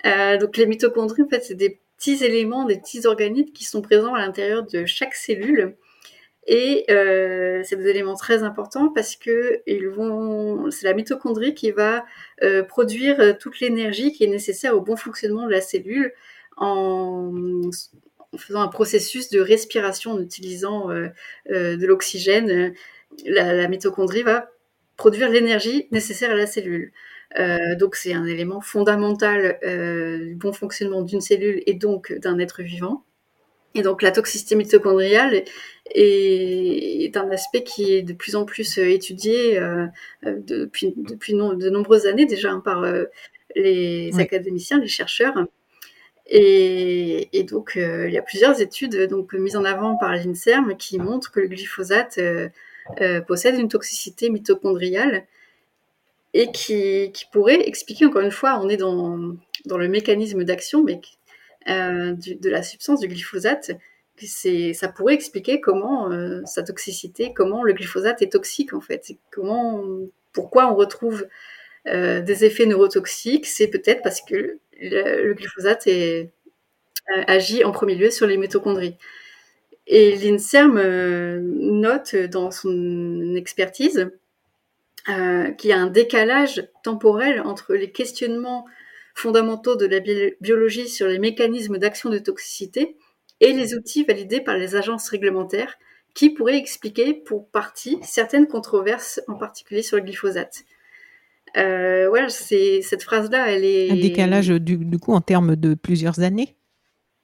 Heu, 0.05 0.37
donc 0.39 0.57
les 0.57 0.65
mitochondries, 0.65 1.23
en 1.23 1.29
fait, 1.29 1.43
c'est 1.43 1.55
des 1.55 1.81
petits 2.01 2.23
éléments, 2.25 2.65
des 2.65 2.79
petits 2.79 3.05
organismes 3.05 3.51
qui 3.51 3.63
sont 3.63 3.81
présents 3.83 4.15
à 4.15 4.19
l'intérieur 4.19 4.63
de 4.63 4.85
chaque 4.85 5.13
cellule 5.13 5.75
Et 6.47 6.85
euh, 6.89 7.61
c'est 7.63 7.75
des 7.75 7.89
éléments 7.89 8.15
très 8.15 8.41
importants 8.41 8.89
parce 8.89 9.15
que 9.15 9.61
c'est 10.71 10.87
la 10.87 10.93
mitochondrie 10.95 11.53
qui 11.53 11.69
va 11.69 12.03
euh, 12.41 12.63
produire 12.63 13.19
euh, 13.19 13.33
toute 13.39 13.59
l'énergie 13.59 14.13
qui 14.13 14.23
est 14.23 14.27
nécessaire 14.27 14.75
au 14.75 14.81
bon 14.81 14.95
fonctionnement 14.95 15.45
de 15.45 15.51
la 15.51 15.61
cellule 15.61 16.11
en, 16.57 17.31
faisant 18.35 18.61
un 18.61 18.67
processus 18.67 19.29
de 19.29 19.39
respiration 19.39 20.13
en 20.13 20.21
utilisant 20.21 20.87
de 20.87 21.85
l'oxygène. 21.85 22.73
La, 23.25 23.67
mitochondrie 23.67 24.23
va 24.23 24.49
produire 24.95 25.29
l'énergie 25.29 25.87
nécessaire 25.91 26.31
à 26.31 26.35
la 26.35 26.47
cellule. 26.47 26.93
Euh, 27.39 27.75
donc 27.75 27.95
c'est 27.95 28.13
un 28.13 28.25
élément 28.25 28.61
fondamental 28.61 29.57
du 29.61 30.35
bon 30.35 30.53
fonctionnement 30.53 31.01
d'une 31.01 31.21
cellule 31.21 31.63
et 31.65 31.73
donc 31.73 32.13
d'un 32.13 32.39
être 32.39 32.61
vivant. 32.61 33.03
Et 33.73 33.83
donc 33.83 34.01
la 34.01 34.11
toxicité 34.11 34.55
mitochondriale 34.55 35.43
est, 35.93 37.15
un 37.15 37.29
aspect 37.31 37.63
qui 37.63 37.93
est 37.93 38.01
de 38.01 38.13
plus 38.13 38.35
en 38.35 38.45
plus 38.45 38.77
euh, 38.77 38.89
étudié 38.89 39.57
euh, 39.59 39.87
euh, 40.25 40.37
depuis, 40.45 40.93
de 40.95 41.69
nombreuses 41.69 42.05
années 42.05 42.25
déjà 42.25 42.51
hein, 42.51 42.61
par 42.63 42.85
les 43.55 44.19
académiciens, 44.19 44.79
les 44.79 44.87
chercheurs. 44.87 45.45
Et, 46.27 47.45
donc 47.49 47.73
il 47.75 48.11
y 48.11 48.17
a 48.17 48.21
plusieurs 48.21 48.61
études 48.61 49.07
donc 49.09 49.33
mises 49.33 49.57
en 49.57 49.65
avant 49.65 49.97
par 49.97 50.15
l'INSERM 50.15 50.77
qui 50.77 50.99
montrent 50.99 51.31
que 51.31 51.39
le 51.39 51.47
glyphosate 51.47 52.19
possède 53.27 53.55
une 53.55 53.67
toxicité 53.67 54.29
mitochondriale 54.29 55.25
et 56.33 56.51
qui, 56.51 57.11
pourrait 57.31 57.67
expliquer 57.67 58.05
encore 58.05 58.21
une 58.21 58.31
fois, 58.31 58.59
on 58.61 58.69
est 58.69 58.77
dans, 58.77 59.17
le 59.65 59.87
mécanisme 59.87 60.43
d'action, 60.43 60.85
euh, 60.85 62.13
de 62.15 62.49
la 62.49 62.63
substance 62.63 62.99
du 62.99 63.07
glyphosate, 63.07 63.71
ça 64.17 64.87
pourrait 64.87 65.15
expliquer 65.15 65.61
comment 65.61 66.11
euh, 66.11 66.41
sa 66.45 66.63
toxicité, 66.63 67.33
comment 67.33 67.63
le 67.63 67.73
glyphosate 67.73 68.21
est 68.21 68.31
toxique 68.31 68.73
en 68.73 68.81
fait, 68.81 69.11
comment, 69.31 69.83
pourquoi 70.31 70.71
on 70.71 70.75
retrouve 70.75 71.27
euh, 71.87 72.21
des 72.21 72.45
effets 72.45 72.65
neurotoxiques, 72.65 73.47
c'est 73.47 73.67
peut-être 73.67 74.01
parce 74.01 74.21
que 74.21 74.59
le, 74.79 75.33
glyphosate 75.33 75.87
agit 77.27 77.63
en 77.65 77.71
premier 77.71 77.95
lieu 77.95 78.09
sur 78.09 78.25
les 78.25 78.37
mitochondries. 78.37 78.95
Et 79.87 80.15
l'INSERM 80.15 80.79
note 81.81 82.15
dans 82.15 82.51
son 82.51 83.35
expertise 83.35 84.11
qu'il 85.05 85.69
y 85.69 85.73
a 85.73 85.79
un 85.79 85.87
décalage 85.87 86.67
temporel 86.83 87.41
entre 87.41 87.73
les 87.73 87.91
questionnements 87.91 88.65
fondamentaux 89.15 89.75
de 89.75 89.85
la 89.85 89.99
biologie 90.41 90.87
sur 90.87 91.07
les 91.07 91.19
mécanismes 91.19 91.77
d'action 91.77 92.09
de 92.09 92.19
toxicité 92.19 92.97
et 93.39 93.53
les 93.53 93.73
outils 93.73 94.03
validés 94.03 94.41
par 94.41 94.57
les 94.57 94.75
agences 94.75 95.09
réglementaires 95.09 95.77
qui 96.13 96.29
pourraient 96.29 96.57
expliquer 96.57 97.13
pour 97.13 97.49
partie 97.49 97.97
certaines 98.03 98.47
controverses, 98.47 99.21
en 99.27 99.35
particulier 99.35 99.81
sur 99.81 99.97
le 99.97 100.03
glyphosate. 100.03 100.63
Euh, 101.57 102.07
voilà, 102.09 102.29
c'est 102.29 102.81
cette 102.81 103.03
phrase-là, 103.03 103.51
elle 103.51 103.65
est 103.65 103.91
un 103.91 103.95
décalage 103.95 104.47
du, 104.47 104.97
coup 104.99 105.13
en 105.13 105.21
termes 105.21 105.55
de 105.55 105.73
plusieurs 105.73 106.21
années? 106.21 106.55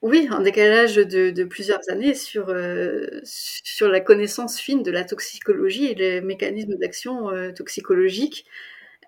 Oui, 0.00 0.28
un 0.30 0.42
décalage 0.42 0.94
de, 0.94 1.44
plusieurs 1.44 1.80
années 1.90 2.14
sur 2.14 2.50
euh, 2.50 3.08
sur 3.24 3.88
la 3.88 4.00
connaissance 4.00 4.60
fine 4.60 4.84
de 4.84 4.92
la 4.92 5.02
toxicologie 5.04 5.86
et 5.86 5.94
les 5.96 6.20
mécanismes 6.20 6.76
d'action 6.76 7.30
euh, 7.30 7.52
toxicologiques 7.52 8.46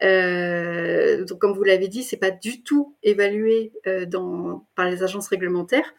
euh, 0.02 1.24
donc, 1.26 1.40
comme 1.40 1.52
vous 1.52 1.62
l'avez 1.64 1.88
dit, 1.88 2.02
c'est 2.02 2.16
pas 2.16 2.30
du 2.30 2.62
tout 2.62 2.96
évalué 3.02 3.72
par 4.74 4.88
les 4.88 5.02
agences 5.02 5.28
réglementaires. 5.28 5.94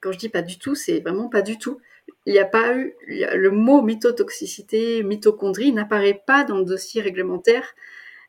Quand 0.00 0.10
je 0.12 0.18
dis 0.18 0.28
pas 0.28 0.42
du 0.42 0.58
tout, 0.58 0.74
c'est 0.74 1.00
vraiment 1.00 1.28
pas 1.28 1.42
du 1.42 1.56
tout. 1.56 1.80
Il 2.26 2.32
n'y 2.32 2.40
a 2.40 2.46
pas 2.46 2.74
eu 2.76 2.94
le 3.10 3.50
mot 3.50 3.80
mythotoxicité, 3.82 5.04
mitochondrie 5.04 5.72
n'apparaît 5.72 6.22
pas 6.26 6.44
dans 6.44 6.58
le 6.58 6.64
dossier 6.64 7.00
réglementaire 7.00 7.74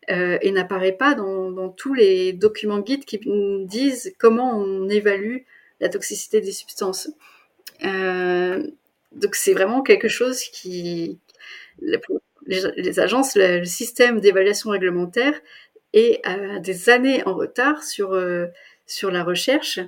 et 0.09 0.51
n'apparaît 0.51 0.91
pas 0.97 1.16
dans, 1.16 1.70
tous 1.70 1.95
les 1.95 2.34
documents 2.34 2.80
guides 2.80 3.05
qui 3.05 3.20
disent 3.66 4.13
comment 4.20 4.57
on 4.59 4.89
évalue 4.89 5.39
la 5.86 5.89
toxicité 5.89 6.41
des 6.41 6.51
substances. 6.51 7.09
Euh, 7.83 8.65
donc 9.11 9.36
c'est 9.36 9.53
vraiment 9.53 9.81
quelque 9.81 10.07
chose 10.07 10.41
qui, 10.41 11.19
les, 12.47 12.99
agences, 12.99 13.36
le, 13.36 13.63
système 13.65 14.19
d'évaluation 14.19 14.71
réglementaire 14.71 15.39
est 15.93 16.25
à 16.25 16.59
des 16.59 16.89
années 16.89 17.23
en 17.25 17.36
retard 17.36 17.83
sur, 17.83 18.13
euh, 18.13 18.47
sur 18.88 19.11
la 19.11 19.23
recherche 19.23 19.79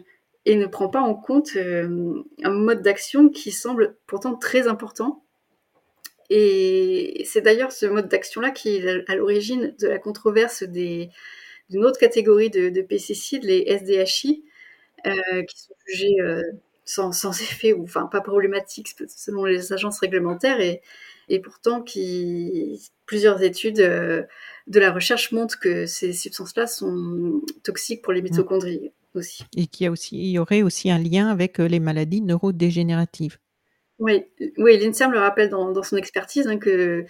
et 0.45 0.55
ne 0.55 0.67
prend 0.67 0.87
pas 0.87 1.01
en 1.01 1.15
compte 1.15 1.55
euh, 1.55 2.23
un 2.43 2.51
mode 2.51 2.81
d'action 2.81 3.29
qui 3.29 3.51
semble 3.51 3.97
pourtant 4.05 4.35
très 4.35 4.67
important. 4.67 5.23
Et 6.29 7.23
c'est 7.25 7.41
d'ailleurs 7.41 7.71
ce 7.71 7.85
mode 7.85 8.07
d'action-là 8.07 8.51
qui 8.51 8.75
est 8.75 9.09
à 9.09 9.15
l'origine 9.15 9.75
de 9.79 9.87
la 9.87 9.97
controverse 9.97 10.63
d'une 10.63 11.85
autre 11.85 11.99
catégorie 11.99 12.49
de, 12.49 12.81
pesticides, 12.81 13.43
les 13.43 13.65
SDHI, 13.67 14.43
qui 15.03 15.59
sont 15.59 15.73
jugés 15.87 16.17
sans, 16.85 17.11
sans, 17.11 17.41
effet 17.41 17.73
ou 17.73 17.83
enfin 17.83 18.07
pas 18.11 18.21
problématiques 18.21 18.95
selon 19.07 19.45
les 19.45 19.73
agences 19.73 19.99
réglementaires 19.99 20.59
et, 20.61 20.81
et 21.29 21.39
pourtant 21.39 21.81
qui 21.81 22.89
plusieurs 23.05 23.41
études 23.43 23.79
euh, 23.79 24.23
de 24.67 24.79
la 24.79 24.91
recherche 24.91 25.31
montrent 25.31 25.59
que 25.59 25.85
ces 25.85 26.13
substances-là 26.13 26.67
sont 26.67 27.41
toxiques 27.63 28.01
pour 28.01 28.13
les 28.13 28.21
mmh. 28.21 28.25
mitochondries 28.25 28.91
aussi. 29.13 29.43
Et 29.55 29.67
qu'il 29.67 29.85
y, 29.85 29.87
a 29.87 29.91
aussi, 29.91 30.17
il 30.17 30.29
y 30.29 30.39
aurait 30.39 30.61
aussi 30.61 30.91
un 30.91 30.99
lien 30.99 31.29
avec 31.29 31.59
euh, 31.59 31.67
les 31.67 31.79
maladies 31.79 32.21
neurodégénératives. 32.21 33.37
Oui, 33.99 34.25
oui 34.57 34.77
l'INSERM 34.77 35.11
le 35.11 35.19
rappelle 35.19 35.49
dans, 35.49 35.71
dans 35.71 35.83
son 35.83 35.97
expertise 35.97 36.47
hein, 36.47 36.57
que 36.57 37.05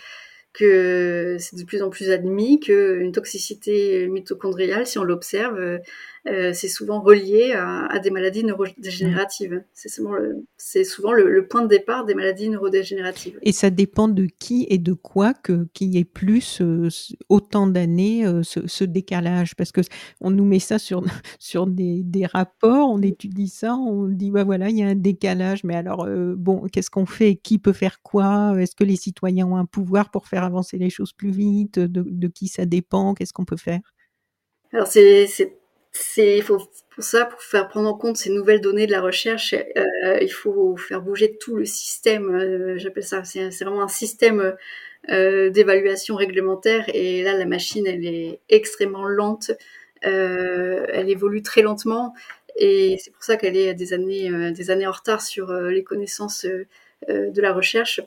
que 0.53 1.37
c'est 1.39 1.55
de 1.55 1.63
plus 1.65 1.83
en 1.83 1.89
plus 1.91 2.09
admis 2.09 2.59
qu'une 2.59 3.11
toxicité 3.11 4.07
mitochondriale, 4.07 4.87
si 4.87 4.97
on 4.97 5.03
l'observe, 5.03 5.79
euh, 6.27 6.37
euh, 6.37 6.53
c'est 6.53 6.67
souvent 6.67 7.01
relié 7.01 7.53
à, 7.53 7.99
des 7.99 8.11
maladies 8.11 8.43
neurodégénératives. 8.43 9.63
C'est 9.73 9.89
souvent, 9.89 10.13
le, 10.13 10.45
souvent 10.83 11.13
le, 11.13 11.47
point 11.47 11.61
de 11.61 11.67
départ 11.67 12.05
des 12.05 12.15
maladies 12.15 12.49
neurodégénératives. 12.49 13.39
Et 13.41 13.51
ça 13.51 13.69
dépend 13.69 14.07
de 14.07 14.27
qui 14.39 14.67
et 14.69 14.77
de 14.77 14.93
quoi 14.93 15.33
que 15.33 15.67
qu'il 15.73 15.93
y 15.93 15.97
ait 15.97 16.05
plus 16.05 16.61
euh, 16.61 16.89
autant 17.29 17.67
d'années 17.67 18.25
ce, 18.43 18.83
décalage, 18.83 19.55
parce 19.55 19.71
que 19.71 19.81
on 20.21 20.31
nous 20.31 20.45
met 20.45 20.59
ça 20.59 20.79
sur 20.79 21.03
sur 21.39 21.67
des, 21.67 22.03
des, 22.03 22.25
rapports, 22.25 22.89
on 22.89 23.01
étudie 23.01 23.49
ça, 23.49 23.75
on 23.75 24.07
dit 24.07 24.31
bah 24.31 24.43
voilà 24.43 24.69
il 24.69 24.77
y 24.77 24.83
a 24.83 24.87
un 24.87 24.95
décalage, 24.95 25.63
mais 25.63 25.75
alors 25.75 26.07
bon 26.37 26.67
qu'est-ce 26.71 26.89
qu'on 26.89 27.05
fait, 27.05 27.35
qui 27.35 27.59
peut 27.59 27.73
faire 27.73 28.01
quoi, 28.01 28.53
est-ce 28.59 28.75
que 28.75 28.83
les 28.83 28.95
citoyens 28.95 29.47
ont 29.47 29.57
un 29.57 29.65
pouvoir 29.65 30.11
pour 30.11 30.27
faire 30.27 30.43
avancer 30.43 30.77
les 30.77 30.89
choses 30.89 31.13
plus 31.13 31.31
vite? 31.31 31.79
De, 31.79 32.27
qui 32.27 32.47
ça 32.47 32.65
dépend? 32.65 33.13
Qu'est-ce 33.13 33.33
qu'on 33.33 33.45
peut 33.45 33.57
faire? 33.57 33.79
Alors, 34.73 34.87
c'est, 34.87 35.27
c'est, 35.27 35.57
faut, 36.41 36.57
pour 36.97 37.03
ça, 37.03 37.25
pour 37.25 37.41
faire 37.41 37.67
prendre 37.67 37.87
en 37.87 37.93
compte 37.93 38.17
ces 38.17 38.31
nouvelles 38.31 38.61
données 38.61 38.87
de 38.87 38.91
la 38.91 39.01
recherche, 39.01 39.53
euh, 39.53 40.17
il 40.19 40.31
faut 40.31 40.75
faire 40.77 41.01
bouger 41.01 41.37
tout 41.37 41.55
le 41.55 41.65
système. 41.65 42.33
Euh, 42.33 42.77
j'appelle 42.77 43.03
ça, 43.03 43.23
c'est, 43.23 43.49
vraiment 43.61 43.83
un 43.83 43.87
système 43.87 44.55
euh, 45.09 45.49
d'évaluation 45.49 46.15
réglementaire. 46.15 46.85
Et 46.93 47.21
là, 47.23 47.33
la 47.33 47.45
machine, 47.45 47.85
elle 47.85 48.05
est 48.05 48.39
extrêmement 48.49 49.05
lente. 49.05 49.51
elle 50.01 51.09
évolue 51.09 51.43
très 51.43 51.61
lentement. 51.61 52.13
Et 52.55 52.97
c'est 52.99 53.11
pour 53.11 53.23
ça 53.23 53.37
qu'elle 53.37 53.55
est 53.55 53.75
des 53.75 53.93
années, 53.93 54.51
des 54.51 54.71
années 54.71 54.87
en 54.87 54.91
retard 54.91 55.21
sur 55.21 55.53
les 55.53 55.83
connaissances 55.83 56.45
de 57.07 57.41
la 57.41 57.53
recherche. 57.53 58.01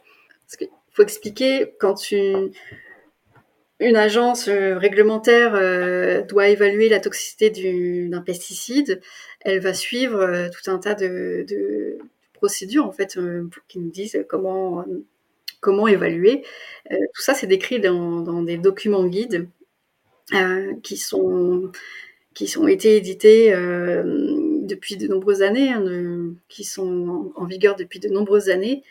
Parce 0.47 0.57
que 0.57 0.65
faut 0.93 1.03
expliquer 1.03 1.75
quand 1.79 2.11
une, 2.11 2.51
une 3.81 3.97
agence 3.97 4.49
euh, 4.49 4.77
réglementaire 4.77 5.55
euh, 5.55 6.23
doit 6.23 6.49
évaluer 6.49 6.89
la 6.89 7.01
toxicité 7.01 7.51
d'un 8.09 8.21
pesticide, 8.21 9.01
elle 9.41 9.61
va 9.61 9.73
suivre 9.73 10.21
euh, 10.21 10.49
tout 10.49 10.71
un 10.71 10.79
tas 10.79 10.95
de, 10.95 11.99
procédures 12.35 12.87
en 12.87 12.93
fait 12.93 13.19
qui 13.69 13.79
nous 13.79 13.91
disent 13.91 14.25
comment 14.29 14.85
comment 15.61 15.87
évaluer. 15.87 16.43
tout 16.89 17.21
ça 17.21 17.35
c'est 17.35 17.47
décrit 17.47 17.81
dans, 17.81 18.21
dans, 18.23 18.43
des 18.43 18.57
documents 18.57 19.05
guides 19.05 19.47
qui 20.83 20.97
sont 20.97 21.71
qui 22.33 22.47
sont 22.47 22.67
été 22.67 22.97
édités 22.97 23.51
depuis 23.53 24.97
de 24.97 25.07
nombreuses 25.07 25.43
années, 25.43 25.71
hein, 25.73 26.33
qui 26.49 26.65
sont 26.65 27.33
en, 27.37 27.43
en, 27.43 27.45
vigueur 27.45 27.77
depuis 27.77 28.01
de 28.01 28.09
nombreuses 28.09 28.49
années. 28.49 28.85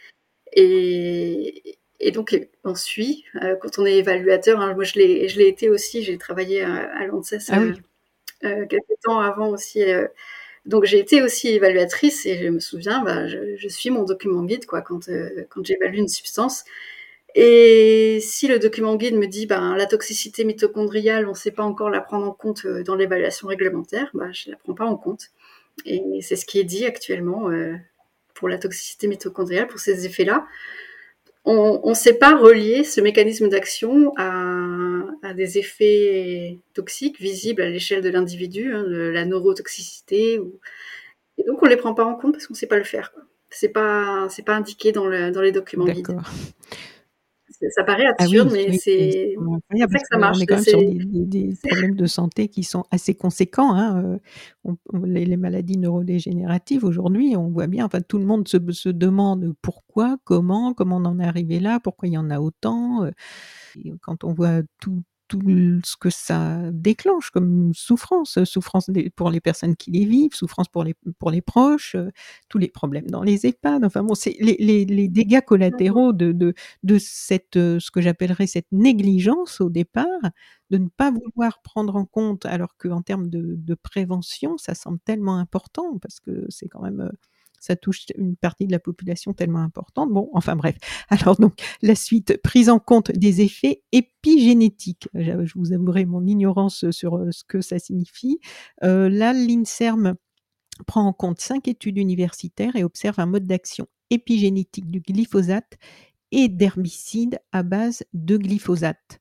Et, 0.53 1.78
et 1.99 2.11
donc, 2.11 2.37
on 2.63 2.75
suit 2.75 3.25
euh, 3.43 3.55
quand 3.55 3.77
on 3.77 3.85
est 3.85 3.97
évaluateur. 3.97 4.61
Hein, 4.61 4.73
moi, 4.73 4.83
je 4.83 4.95
l'ai, 4.95 5.27
je 5.27 5.37
l'ai 5.37 5.47
été 5.47 5.69
aussi. 5.69 6.03
J'ai 6.03 6.17
travaillé 6.17 6.61
à, 6.61 6.75
à 6.75 7.05
l'ANSES 7.05 7.49
ah 7.49 7.59
euh, 7.59 7.73
euh, 8.45 8.65
quelques 8.67 8.99
temps 9.03 9.19
avant 9.19 9.49
aussi. 9.49 9.83
donc, 10.65 10.85
j'ai 10.85 10.99
été 10.99 11.21
aussi 11.21 11.49
évaluatrice 11.49 12.25
et 12.25 12.37
je 12.37 12.47
me 12.47 12.59
souviens, 12.59 13.03
bah, 13.03 13.27
je, 13.27 13.57
je, 13.57 13.67
suis 13.67 13.89
mon 13.89 14.03
document 14.03 14.43
guide 14.43 14.65
quoi, 14.65 14.81
quand, 14.81 15.09
quand 15.49 15.65
j'évalue 15.65 15.97
une 15.97 16.07
substance. 16.07 16.63
Et 17.35 18.19
si 18.21 18.47
le 18.47 18.59
document 18.59 18.95
guide 18.95 19.15
me 19.15 19.27
dit 19.27 19.45
ben, 19.45 19.75
la 19.75 19.85
toxicité 19.85 20.45
mitochondriale, 20.45 21.27
on 21.27 21.31
ne 21.31 21.35
sait 21.35 21.51
pas 21.51 21.63
encore 21.63 21.89
la 21.89 22.01
prendre 22.01 22.25
en 22.25 22.31
compte 22.31 22.65
dans 22.65 22.95
l'évaluation 22.95 23.47
réglementaire, 23.47 24.09
bah, 24.13 24.31
je 24.31 24.49
ne 24.49 24.53
la 24.53 24.57
prends 24.57 24.73
pas 24.73 24.85
en 24.85 24.95
compte. 24.95 25.27
Et 25.85 26.01
c'est 26.21 26.37
ce 26.37 26.45
qui 26.45 26.59
est 26.59 26.63
dit 26.63 26.85
actuellement 26.85 27.49
pour 28.35 28.47
la 28.47 28.57
toxicité 28.57 29.07
mitochondriale, 29.07 29.67
pour 29.67 29.79
ces 29.79 30.05
effets-là 30.05 30.47
on 31.49 31.89
ne 31.89 31.93
sait 31.95 32.13
pas 32.13 32.37
relier 32.37 32.83
ce 32.83 33.01
mécanisme 33.01 33.49
d'action 33.49 34.13
à, 34.17 35.33
des 35.35 35.57
effets 35.57 36.59
toxiques 36.73 37.19
visibles 37.19 37.61
à 37.61 37.69
l'échelle 37.69 38.01
de 38.01 38.09
l'individu, 38.09 38.73
hein, 38.73 38.83
la 38.87 39.25
neurotoxicité. 39.25 40.37
Donc 41.47 41.61
on 41.61 41.65
ne 41.65 41.69
les 41.69 41.77
prend 41.77 41.93
pas 41.93 42.05
en 42.05 42.15
compte 42.15 42.33
parce 42.33 42.47
qu'on 42.47 42.53
ne 42.53 42.57
sait 42.57 42.67
pas 42.67 42.77
le 42.77 42.83
faire. 42.83 43.13
Ce 43.51 43.65
n'est 43.65 43.71
pas, 43.71 44.27
indiqué 44.47 44.91
dans, 44.91 45.09
dans 45.31 45.41
les 45.41 45.51
documents 45.51 45.85
guides. 45.85 46.07
Ça 47.76 47.84
paraît 47.84 48.05
ah 48.07 48.24
absurde, 48.24 48.51
mais 48.53 48.78
c'est 48.78 49.36
que 49.36 49.99
ça 50.10 50.18
marche. 50.18 50.38
On 50.38 50.41
est 50.41 50.45
quand 50.45 50.55
même 50.55 50.64
sur 50.64 50.80
des, 50.80 51.53
problèmes 51.62 51.95
de 51.95 52.05
santé 52.05 52.47
qui 52.47 52.64
sont 52.64 52.86
assez 52.89 53.16
conséquents. 53.16 53.74
Hein. 53.76 54.20
Euh, 54.66 54.76
les, 55.03 55.36
maladies 55.36 55.78
neurodégénératives, 55.78 56.86
aujourd'hui, 56.86 57.36
on 57.36 57.49
voit 57.49 57.68
bien, 57.68 57.86
enfin, 57.86 57.99
tout 58.01 58.18
le 58.18 58.26
monde 58.26 58.47
se, 58.47 58.57
se, 58.72 58.89
demande 58.89 59.53
pourquoi, 59.62 60.18
comment, 60.24 60.74
comment 60.74 60.97
on 60.97 61.05
en 61.05 61.20
est 61.20 61.26
arrivé 61.26 61.60
là, 61.60 61.80
pourquoi 61.82 62.07
il 62.07 62.14
y 62.14 62.18
en 62.18 62.30
a 62.30 62.39
autant. 62.39 63.03
Euh, 63.03 63.12
quand 64.01 64.24
on 64.24 64.34
voit 64.34 64.62
tout, 64.80 65.03
tout 65.30 65.41
ce 65.86 65.95
que 65.95 66.09
ça 66.09 66.59
déclenche 66.71 67.30
comme 67.30 67.71
souffrance, 67.73 68.43
souffrance 68.43 68.89
pour 69.15 69.30
les 69.30 69.39
personnes 69.39 69.75
qui 69.75 69.91
les 69.91 70.03
vivent, 70.05 70.34
souffrance 70.34 70.67
pour 70.67 70.84
les, 70.84 70.95
pour 71.19 71.32
les 71.32 71.41
proches, 71.41 71.95
euh, 71.95 72.09
tous 72.49 72.57
les 72.57 72.67
problèmes 72.67 73.09
dans 73.09 73.23
les 73.23 73.45
EHPAD. 73.45 73.86
Enfin 73.86 74.03
bon, 74.03 74.15
c'est 74.15 74.36
les, 74.39 74.57
les, 74.59 74.86
les, 74.86 75.07
dégâts 75.07 75.41
collatéraux 75.41 76.13
de, 76.13 76.32
de, 76.32 76.53
de 76.84 76.97
cette, 76.99 77.57
euh, 77.57 77.80
ce 77.80 77.91
que 77.91 78.01
j'appellerais 78.01 78.47
cette 78.47 78.71
négligence 78.71 79.61
au 79.61 79.69
départ, 79.69 80.05
de 80.71 80.77
ne 80.80 80.88
pas 80.89 81.11
vouloir 81.11 81.61
prendre 81.61 81.95
en 81.95 82.05
compte, 82.05 82.45
alors 82.45 82.75
qu'en 82.77 83.01
termes 83.03 83.30
de, 83.30 83.55
de 83.55 83.75
prévention, 83.75 84.57
ça 84.57 84.73
semble 84.73 84.99
tellement 84.99 85.38
important 85.38 85.99
parce 85.99 86.19
que 86.19 86.45
c'est 86.49 86.67
quand 86.67 86.82
même 86.82 87.01
euh, 87.01 87.09
ça 87.60 87.76
touche 87.76 88.05
une 88.18 88.36
partie 88.36 88.68
de 88.68 88.72
la 88.72 88.80
population 88.80 89.34
tellement 89.34 89.60
importante. 89.60 90.12
Bon, 90.12 90.30
enfin 90.34 90.55
bref. 90.55 90.76
Alors 91.10 91.36
donc 91.36 91.53
la 91.82 91.95
suite, 91.95 92.41
prise 92.41 92.70
en 92.70 92.80
compte 92.80 93.12
des 93.12 93.41
effets 93.41 93.84
épigénétiques. 93.91 95.07
Je 95.14 95.53
vous 95.55 95.74
avouerai 95.74 96.05
mon 96.05 96.26
ignorance 96.26 96.89
sur 96.91 97.18
euh, 97.18 97.32
ce 97.32 97.43
que 97.43 97.62
ça 97.62 97.80
signifie. 97.80 98.39
Euh, 98.84 99.10
là, 99.10 99.34
l'INSERM 99.34 100.16
prend 100.88 101.05
en 101.05 101.14
compte 101.14 101.39
cinq 101.39 101.68
études 101.68 101.97
universitaires 101.97 102.76
et 102.76 102.84
observe 102.84 103.20
un 103.20 103.26
mode 103.26 103.45
d'action 103.45 103.88
épigénétique 104.10 104.89
du 104.89 105.01
glyphosate 105.01 105.78
et 106.32 106.47
d'herbicides 106.47 107.39
à 107.51 107.64
base 107.64 108.03
de 108.14 108.38
glyphosate. 108.38 109.20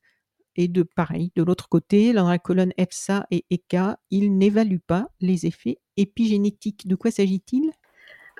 Et 0.55 0.67
de 0.67 0.83
pareil, 0.83 1.31
de 1.35 1.43
l'autre 1.43 1.69
côté, 1.69 2.11
dans 2.11 2.27
la 2.27 2.39
colonne 2.39 2.73
EFSA 2.77 3.27
et 3.31 3.45
ECA, 3.51 3.99
il 4.09 4.37
n'évalue 4.37 4.79
pas 4.85 5.07
les 5.21 5.45
effets 5.45 5.77
épigénétiques. 5.95 6.87
De 6.87 6.95
quoi 6.95 7.11
s'agit-il? 7.11 7.71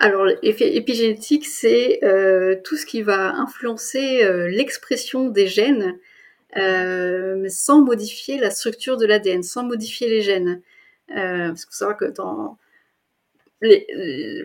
Alors, 0.02 0.26
l'effet 0.42 0.78
épigénétique, 0.78 1.46
c'est 1.46 2.00
euh, 2.06 2.56
tout 2.64 2.78
ce 2.78 2.86
qui 2.86 3.02
va 3.02 3.36
influencer 3.36 4.24
euh, 4.24 4.48
l'expression 4.48 5.28
des 5.28 5.48
gènes, 5.48 6.00
euh, 6.56 7.46
sans 7.50 7.82
modifier 7.82 8.40
la 8.40 8.50
structure 8.50 8.96
de 8.96 9.06
l'ADN, 9.06 9.44
sans 9.44 9.66
modifier 9.66 10.08
les 10.10 10.22
gènes. 10.22 10.62
parce 11.10 11.66
qu'il 11.66 11.74
faut 11.74 11.78
savoir 11.78 11.98
que 11.98 12.06
dans 12.06 12.58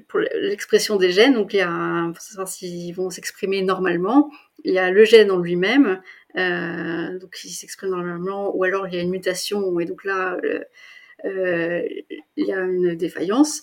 pour 0.08 0.18
l'expression 0.18 0.96
des 0.96 1.12
gènes, 1.12 1.34
donc 1.34 1.54
il 1.54 1.58
y 1.58 1.60
savoir 1.60 2.48
s'ils 2.48 2.92
vont 2.92 3.10
s'exprimer 3.10 3.62
normalement, 3.62 4.28
il 4.64 4.74
y 4.74 4.78
a 4.78 4.90
le 4.90 5.04
gène 5.04 5.30
en 5.30 5.38
lui-même, 5.38 6.00
donc 6.34 7.44
il 7.44 7.50
s'exprime 7.50 7.90
normalement, 7.90 8.54
ou 8.56 8.64
alors 8.64 8.88
il 8.88 8.94
y 8.94 8.98
a 8.98 9.02
une 9.02 9.10
mutation, 9.10 9.78
et 9.78 9.84
donc 9.84 10.04
là, 10.04 10.36
il 11.24 12.04
y 12.36 12.52
a 12.52 12.60
une 12.60 12.96
défaillance. 12.96 13.62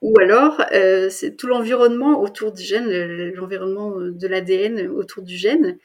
Ou 0.00 0.18
alors, 0.20 0.62
euh, 0.72 1.08
c'est 1.10 1.36
tout 1.36 1.48
l'environnement 1.48 2.22
autour 2.22 2.52
du 2.52 2.62
gène, 2.62 2.88
l'environnement 3.32 3.96
de 3.98 4.26
l'ADN 4.28 4.88
autour 4.88 5.22
du 5.22 5.36
gène, 5.36 5.78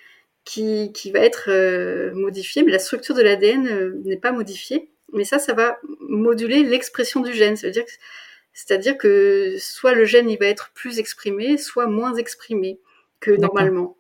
qui, 0.46 0.92
qui 0.94 1.12
va 1.12 1.20
être 1.20 1.50
euh, 1.50 2.14
modifié, 2.14 2.64
mais 2.64 2.72
la 2.72 2.80
structure 2.80 3.16
de 3.16 3.22
l'ADN 3.22 3.68
euh, 3.68 4.02
n'est 4.06 4.18
pas 4.18 4.32
modifiée. 4.32 4.90
Mais 5.14 5.26
ça, 5.26 5.40
ça 5.40 5.54
va 5.54 5.80
moduler 6.02 6.64
l'expression 6.64 7.22
du 7.22 7.34
gène. 7.34 7.56
C'est-à-dire 7.56 8.98
que, 8.98 9.56
soit 9.60 9.94
le 9.94 10.06
gène 10.06 10.30
il 10.30 10.40
va 10.40 10.48
être 10.48 10.72
plus 10.74 11.00
exprimé, 11.00 11.58
soit 11.58 11.88
moins 11.88 12.16
exprimé 12.16 12.80
que 13.20 13.32
normalement. 13.32 13.98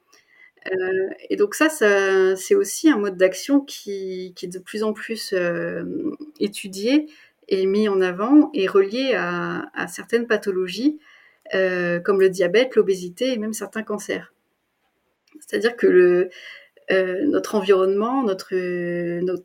Euh, 0.72 1.10
et 1.30 1.36
donc 1.36 1.56
ça, 1.56 1.70
ça 1.70 2.36
c'est 2.36 2.56
aussi 2.56 2.90
un 2.90 2.98
mode 2.98 3.18
d'action 3.18 3.62
qui, 3.62 4.34
qui, 4.36 4.46
est 4.46 4.50
de 4.50 4.60
plus 4.60 4.84
en 4.84 4.94
plus 4.94 5.34
euh, 5.34 5.84
étudié 6.40 7.08
est 7.60 7.66
mis 7.66 7.88
en 7.88 8.02
avant 8.02 8.50
et 8.54 8.68
relié 8.68 9.14
à, 9.16 9.88
certaines 9.88 10.28
pathologies 10.28 11.00
euh, 11.54 12.00
comme 12.00 12.22
le 12.22 12.30
diabète, 12.30 12.76
l'obésité 12.76 13.34
et 13.34 13.38
même 13.38 13.54
certains 13.54 13.84
cancers. 13.84 14.34
C'est-à-dire 15.40 15.76
que 15.76 15.88
le, 15.88 16.30
euh, 16.92 17.26
notre 17.26 17.56
environnement, 17.56 18.24
notre, 18.24 18.56
notre 19.22 19.44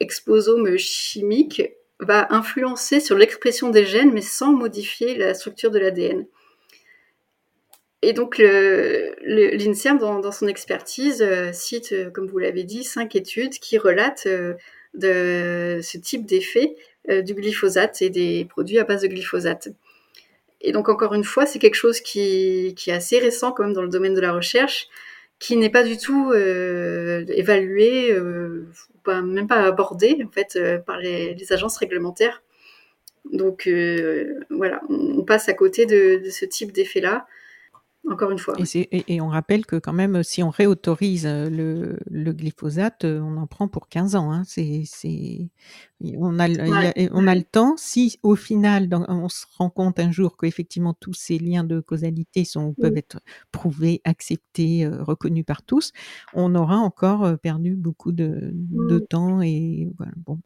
exposome 0.00 0.76
chimique 0.76 1.62
va 2.00 2.26
influencer 2.30 3.00
sur 3.00 3.16
l'expression 3.16 3.70
des 3.70 3.86
gènes, 3.86 4.12
mais 4.12 4.22
sans 4.22 4.52
modifier 4.52 5.16
la 5.16 5.34
structure 5.34 5.70
de 5.70 5.78
l'ADN. 5.78 6.26
Et 8.02 8.12
donc, 8.12 8.38
l'INSERM, 8.38 9.98
dans, 9.98 10.30
son 10.32 10.46
expertise, 10.46 11.22
euh, 11.22 11.52
cite, 11.52 11.94
comme 12.12 12.26
vous 12.26 12.38
l'avez 12.38 12.64
dit, 12.64 12.84
cinq 12.84 13.16
études 13.16 13.54
qui 13.54 13.78
relatent 13.78 14.28
de 14.94 15.80
ce 15.82 15.98
type 15.98 16.26
d'effet 16.26 16.76
euh, 17.08 17.22
du 17.22 17.34
glyphosate 17.34 18.02
et 18.02 18.10
des 18.10 18.44
produits 18.44 18.78
à 18.78 18.84
base 18.84 19.02
de 19.02 19.08
glyphosate. 19.08 19.68
Et 20.60 20.72
donc 20.72 20.88
encore 20.88 21.14
une 21.14 21.24
fois, 21.24 21.46
c'est 21.46 21.58
quelque 21.58 21.74
chose 21.74 22.00
qui, 22.00 22.74
est 22.86 22.92
assez 22.92 23.18
récent 23.18 23.52
quand 23.52 23.64
même 23.64 23.72
dans 23.72 23.82
le 23.82 23.88
domaine 23.88 24.14
de 24.14 24.20
la 24.20 24.32
recherche, 24.32 24.88
qui 25.38 25.56
n'est 25.56 25.70
pas 25.70 25.84
du 25.84 25.98
tout 25.98 26.32
euh, 26.32 27.24
évalué, 27.28 28.10
euh, 28.10 28.66
même 29.06 29.46
pas 29.46 29.62
abordé 29.62 30.18
en 30.24 30.30
fait 30.30 30.58
par 30.86 30.98
les, 30.98 31.36
agences 31.50 31.76
réglementaires. 31.76 32.42
Donc 33.32 33.68
voilà, 34.50 34.80
on, 34.88 35.22
passe 35.24 35.48
à 35.48 35.54
côté 35.54 35.86
de 35.86 36.22
ce 36.30 36.44
type 36.44 36.72
d'effet-là 36.72 37.26
encore 38.10 38.30
une 38.30 38.38
fois. 38.38 38.54
Et, 38.74 39.20
on 39.20 39.28
rappelle 39.28 39.66
que 39.66 39.76
quand 39.76 39.92
même, 39.92 40.22
si 40.22 40.42
on 40.42 40.50
réautorise 40.50 41.26
euh, 41.26 41.98
le, 42.10 42.32
glyphosate, 42.32 43.04
euh, 43.04 43.20
on 43.20 43.36
en 43.36 43.46
prend 43.46 43.68
pour 43.68 43.88
15 43.88 44.14
ans. 44.14 44.32
Hein. 44.32 44.42
C'est, 44.46 44.84
on, 46.18 46.38
a, 46.38 46.48
on 47.12 47.26
a 47.26 47.34
le 47.34 47.42
temps. 47.42 47.74
Si 47.76 48.18
au 48.22 48.36
final, 48.36 48.88
on 49.08 49.28
se 49.28 49.46
rend 49.56 49.70
compte 49.70 49.98
un 49.98 50.10
jour 50.12 50.36
qu'effectivement 50.36 50.94
tous 50.94 51.14
ces 51.14 51.38
liens 51.38 51.64
de 51.64 51.80
causalité 51.80 52.44
sont, 52.44 52.74
peuvent 52.74 52.96
être 52.96 53.20
prouvés, 53.50 54.00
acceptés, 54.04 54.84
euh, 54.84 55.02
reconnus 55.02 55.44
par 55.44 55.62
tous, 55.62 55.92
on 56.34 56.54
aura 56.54 56.76
encore 56.76 57.38
perdu 57.38 57.74
beaucoup 57.74 58.12
de, 58.12 58.50
de 58.52 58.98
temps. 58.98 59.42
Et 59.42 59.88
voilà, 59.96 60.12
bon. 60.24 60.38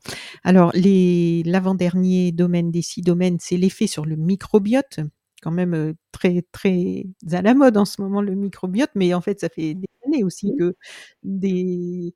Alors, 0.44 0.70
les, 0.74 1.42
l'avant-dernier 1.44 2.32
domaine 2.32 2.70
des 2.70 2.82
six 2.82 3.02
domaines, 3.02 3.38
c'est 3.40 3.56
l'effet 3.56 3.86
sur 3.86 4.06
le 4.06 4.16
microbiote 4.16 5.00
quand 5.40 5.50
même 5.50 5.94
très 6.12 6.42
très 6.52 7.06
à 7.32 7.42
la 7.42 7.54
mode 7.54 7.76
en 7.76 7.84
ce 7.84 8.00
moment 8.02 8.22
le 8.22 8.34
microbiote, 8.34 8.90
mais 8.94 9.14
en 9.14 9.20
fait 9.20 9.40
ça 9.40 9.48
fait 9.48 9.74
des 9.74 9.88
années 10.06 10.24
aussi 10.24 10.52
que 10.58 10.74
des 11.22 12.14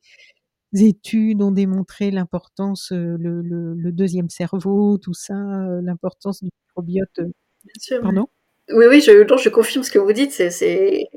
études 0.75 1.43
ont 1.43 1.53
démontré 1.53 2.11
l'importance, 2.11 2.91
le, 2.93 3.43
le, 3.43 3.93
deuxième 3.93 4.29
cerveau, 4.29 4.99
tout 4.99 5.15
ça, 5.15 5.35
l'importance 5.83 6.43
du 6.43 6.51
microbiote. 6.69 7.21
Bien 7.65 7.75
sûr. 7.79 8.01
Pardon? 8.03 8.29
Oui, 8.71 8.87
oui, 8.89 9.01
je, 9.01 9.13
je 9.13 9.49
confirme 9.49 9.85
ce 9.85 9.91
que 9.91 9.99
vous 9.99 10.13
dites. 10.13 10.33
C'est 10.33 11.09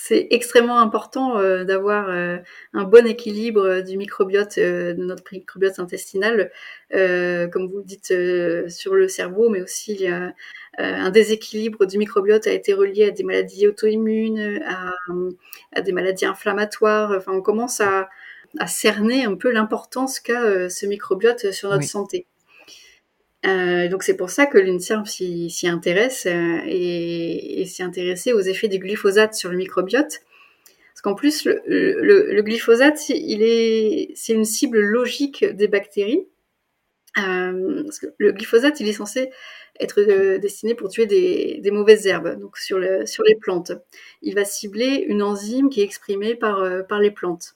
c'est 0.00 0.28
extrêmement 0.30 0.80
important 0.80 1.38
euh, 1.38 1.64
d'avoir 1.64 2.08
euh, 2.08 2.38
un 2.72 2.84
bon 2.84 3.06
équilibre 3.06 3.62
euh, 3.62 3.82
du 3.82 3.96
microbiote, 3.96 4.58
de 4.58 4.94
notre 4.96 5.24
microbiote 5.32 5.78
intestinal, 5.78 6.50
comme 6.90 7.68
vous 7.68 7.78
le 7.78 7.84
dites, 7.84 8.12
sur 8.70 8.94
le 8.94 9.08
cerveau, 9.08 9.48
mais 9.48 9.62
aussi 9.62 10.06
un 10.78 11.10
déséquilibre 11.10 11.86
du 11.86 11.98
microbiote 11.98 12.46
a 12.46 12.52
été 12.52 12.74
relié 12.74 13.06
à 13.06 13.10
des 13.10 13.24
maladies 13.24 13.66
auto-immunes, 13.66 14.62
à, 15.74 15.80
des 15.80 15.92
maladies 15.92 16.26
inflammatoires. 16.26 17.12
Enfin, 17.16 17.32
on 17.32 17.42
commence 17.42 17.80
à, 17.80 18.08
cerner 18.66 19.24
un 19.24 19.34
peu 19.34 19.50
l'importance 19.50 20.20
qu'a 20.20 20.68
ce 20.68 20.84
microbiote 20.84 21.52
sur 21.52 21.70
notre 21.70 21.84
santé. 21.84 22.26
Euh, 23.44 23.88
donc 23.88 24.04
c'est 24.04 24.16
pour 24.16 24.30
ça 24.30 24.46
que 24.46 24.56
l'INSERM 24.58 25.04
s'y 25.04 25.66
intéresse 25.68 26.26
euh, 26.26 26.60
et, 26.66 27.64
s'y 27.66 27.82
intéressé 27.82 28.32
aux 28.32 28.40
effets 28.40 28.68
du 28.68 28.78
glyphosate 28.78 29.34
sur 29.34 29.50
le 29.50 29.56
microbiote. 29.56 30.20
Parce 30.94 31.02
qu'en 31.02 31.14
plus, 31.14 31.46
le, 31.66 32.40
glyphosate, 32.42 33.08
il 33.08 33.42
est, 33.42 34.12
c'est 34.14 34.34
une 34.34 34.44
cible 34.44 34.78
logique 34.78 35.44
des 35.44 35.66
bactéries. 35.66 36.28
Euh, 37.18 37.82
le 38.18 38.32
glyphosate, 38.32 38.78
il 38.80 38.88
est 38.88 38.92
censé 38.92 39.30
être 39.80 40.00
destiné 40.36 40.74
pour 40.74 40.90
tuer 40.90 41.06
des, 41.06 41.70
mauvaises 41.72 42.06
herbes, 42.06 42.38
donc 42.38 42.58
sur, 42.58 42.78
le, 42.78 43.06
sur 43.06 43.24
les 43.24 43.34
plantes. 43.34 43.72
Il 44.20 44.34
va 44.34 44.44
cibler 44.44 45.04
une 45.08 45.22
enzyme 45.22 45.70
qui 45.70 45.80
est 45.80 45.84
exprimée 45.84 46.34
par 46.34 46.60
les 47.00 47.10
plantes. 47.10 47.54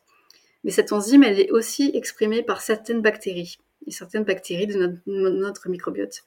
Mais 0.65 0.73
cette 0.73 0.93
enzyme, 0.93 1.23
elle 1.23 1.39
est 1.39 1.51
aussi 1.51 1.93
exprimée 1.95 2.43
par 2.43 2.61
certaines 2.63 3.03
bactéries 3.03 3.59
et 3.87 3.91
certaines 3.91 4.25
bactéries 4.25 4.67
de 4.67 5.01
notre, 5.07 5.69
microbiote. 5.69 6.25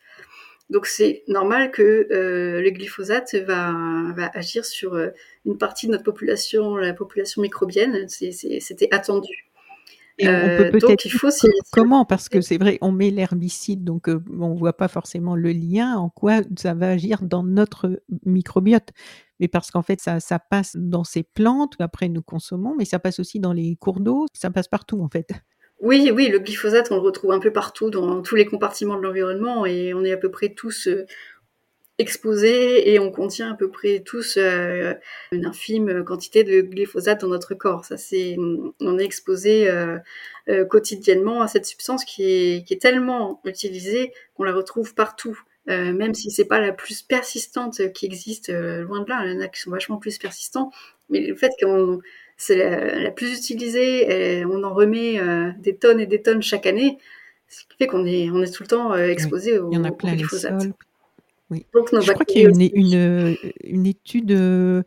Donc 0.70 0.86
c'est 0.86 1.24
normal 1.28 1.72
que 1.72 2.08
euh, 2.12 2.62
le 2.62 2.70
glyphosate 2.70 3.36
va, 3.36 3.74
va 4.16 4.30
agir 4.34 4.66
sur 4.66 4.94
euh, 4.94 5.10
une 5.46 5.58
partie 5.58 5.88
de 5.88 5.92
notre 5.94 6.04
population, 6.04 6.76
la 6.76 6.94
population 6.94 7.42
microbienne. 7.42 8.08
C'était 8.08 8.88
attendu. 8.92 9.50
Et 10.20 10.28
on 10.28 10.32
peut 10.32 10.66
euh, 10.66 10.72
peut-être 10.72 11.06
il 11.06 11.12
faut 11.12 11.30
comment 11.72 12.04
parce 12.04 12.28
que 12.28 12.42
c'est 12.42 12.58
vrai 12.58 12.78
on 12.82 12.92
met 12.92 13.10
l'herbicide 13.10 13.86
donc 13.86 14.10
on 14.10 14.54
voit 14.54 14.76
pas 14.76 14.90
forcément 14.90 15.34
le 15.34 15.54
lien 15.54 15.96
en 15.96 16.10
quoi 16.10 16.42
ça 16.58 16.74
va 16.74 16.90
agir 16.90 17.22
dans 17.22 17.42
notre 17.42 18.02
microbiote 18.26 18.90
mais 19.40 19.48
parce 19.48 19.72
qu'en 19.72 19.82
fait 19.82 20.02
ça, 20.02 20.20
ça 20.20 20.38
passe 20.38 20.76
dans 20.76 21.06
ces 21.06 21.24
plantes 21.24 21.76
après 21.80 22.10
nous 22.10 22.22
consommons 22.22 22.76
mais 22.78 22.84
ça 22.84 23.00
passe 23.00 23.22
aussi 23.22 23.40
dans 23.40 23.54
les 23.54 23.78
cours 23.78 24.02
d'eau 24.02 24.26
ça 24.34 24.52
passe 24.52 24.68
partout 24.68 25.02
en 25.02 25.08
fait. 25.08 25.32
Oui, 25.82 26.12
oui, 26.14 26.28
le 26.28 26.40
glyphosate, 26.40 26.92
on 26.92 26.96
le 26.96 27.02
retrouve 27.02 27.32
un 27.32 27.40
peu 27.40 27.52
partout 27.54 27.90
dans 27.90 28.22
tous 28.22 28.36
les 28.36 28.46
compartiments 28.46 28.98
de 28.98 29.02
l'environnement 29.02 29.66
et 29.66 29.94
on 29.94 30.04
est 30.04 30.12
à 30.12 30.18
peu 30.18 30.30
près 30.30 30.50
tous 30.50 30.88
euh, 30.88 31.06
exposés 32.00 32.92
et 32.92 33.00
on 33.00 33.12
contient 33.12 33.54
à 33.54 33.56
peu 33.56 33.70
près 33.72 34.02
tous 34.02 34.36
euh, 34.38 34.94
une 35.32 35.46
infime 35.46 36.04
quantité 36.04 36.44
de 36.44 36.62
glyphosate 36.62 37.22
dans 37.22 37.30
notre 37.30 37.56
corps. 37.56 37.86
Ça, 37.86 37.96
c'est, 37.96 38.36
on 38.82 39.00
est 39.00 39.06
exposé 39.06 39.70
euh, 39.70 40.66
quotidiennement 40.66 41.42
à 41.42 41.48
cette 41.48 41.66
substance 41.66 42.04
qui 42.04 42.24
est, 42.24 42.82
tellement 42.82 43.42
utilisée 43.46 44.12
qu'on 44.34 44.44
la 44.44 44.54
retrouve 44.54 44.94
partout. 44.94 45.40
même 45.68 46.14
si 46.14 46.30
c'est 46.32 46.46
pas 46.46 46.60
la 46.60 46.74
plus 46.74 47.04
persistante 47.04 47.94
qui 47.94 48.06
existe, 48.06 48.50
loin 48.50 49.02
de 49.02 49.10
là, 49.10 49.26
il 49.26 49.34
y 49.34 49.38
en 49.38 49.42
a 49.42 49.48
qui 49.48 49.62
sont 49.62 49.72
vachement 49.72 49.98
plus 49.98 50.18
persistants, 50.18 50.72
mais 51.10 51.22
le 51.22 51.36
fait 51.36 51.52
qu'on 51.62 52.02
c'est 52.40 52.56
la, 52.56 53.12
plus 53.12 53.38
utilisée. 53.38 54.40
Et 54.40 54.46
on 54.46 54.64
en 54.64 54.74
remet 54.74 55.20
euh, 55.20 55.52
des 55.60 55.76
tonnes 55.76 56.00
et 56.00 56.08
des 56.08 56.22
tonnes 56.22 56.42
chaque 56.42 56.66
année, 56.66 56.98
ce 57.48 57.64
qui 57.70 57.78
fait 57.78 57.88
qu'on 57.88 58.06
est, 58.06 58.32
on 58.32 58.42
est 58.42 58.52
tout 58.52 58.64
le 58.64 58.68
temps 58.68 58.94
euh, 58.94 59.10
exposé 59.10 59.60
au, 59.60 59.70
Il 59.72 59.76
y 59.76 59.78
en 59.78 59.84
a 59.84 59.92
plein 59.92 60.16
glyphosate. 60.16 60.70
Oui. 61.52 61.66
Donc, 61.74 61.90
Je 61.92 62.12
crois 62.12 62.26
qu'il 62.26 62.42
y 62.42 62.46
a 62.46 62.50
une, 62.50 62.62
une, 62.62 63.38
une, 63.64 63.86
étude 63.86 64.32
euh, 64.32 64.84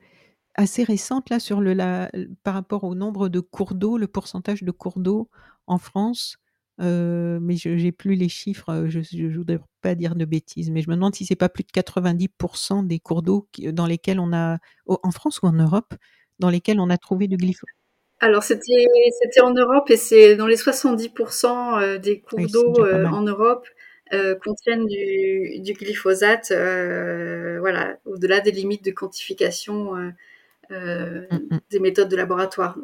assez 0.55 0.85
récente 0.85 1.29
là 1.29 1.41
sur 1.41 1.61
le 1.61 1.75
la, 1.75 2.11
par 2.45 2.55
rapport 2.55 2.85
au 2.85 2.95
nombre 2.95 3.29
de 3.29 3.41
cours 3.41 3.75
d'eau, 3.75 3.99
le 3.99 4.07
pourcentage 4.07 4.63
de 4.63 4.71
cours 4.71 4.99
d'eau 4.99 5.29
en 5.67 5.79
France. 5.79 6.39
Euh, 6.81 7.39
mais 7.43 7.57
je 7.57 7.69
n'ai 7.69 7.93
plus 7.93 8.15
les 8.15 8.29
chiffres, 8.31 8.87
je 8.89 9.01
ne 9.01 9.37
voudrais 9.37 9.61
pas 9.83 9.95
dire 9.95 10.15
de 10.15 10.25
bêtises, 10.25 10.71
mais 10.71 10.81
je 10.81 10.89
me 10.89 10.95
demande 10.95 11.15
si 11.15 11.27
c'est 11.27 11.37
pas 11.37 11.51
plus 11.51 11.65
de 11.65 11.71
90% 11.71 12.87
des 12.87 12.99
cours 12.99 13.23
d'eau 13.23 13.47
dans 13.73 13.87
lesquels 13.87 14.19
on 14.19 14.33
a, 14.33 14.59
en 14.87 15.11
France 15.11 15.43
ou 15.43 15.47
en 15.47 15.53
Europe, 15.53 15.95
dans 16.43 16.51
lesquels 16.51 16.81
on 16.81 16.91
a 16.91 16.99
trouvé 16.99 17.29
du 17.29 17.37
glyphosate 17.37 17.77
alors 18.23 18.45
c'était 18.45 18.87
c'était 19.21 19.41
en 19.41 19.53
Europe 19.53 19.91
et 19.91 19.97
c'est 19.97 20.37
dans 20.37 20.47
les 20.47 20.57
70% 20.57 21.83
euh, 21.83 21.99
des 21.99 22.21
cours 22.21 22.47
d'eau 22.47 22.85
euh, 22.85 23.05
en 23.07 23.23
Europe 23.23 23.67
euh, 24.13 24.37
contiennent 24.37 24.87
du, 24.87 25.59
du 25.59 25.73
glyphosate, 25.73 26.53
voilà, 26.53 27.97
au-delà 28.05 28.41
des 28.41 28.53
limites 28.53 28.85
de 28.85 28.93
quantification 28.93 29.95
mm, 29.95 30.15
mm. 30.71 31.59
des 31.71 31.81
méthodes 31.81 32.09
de 32.09 32.17
laboratoire 32.17 32.79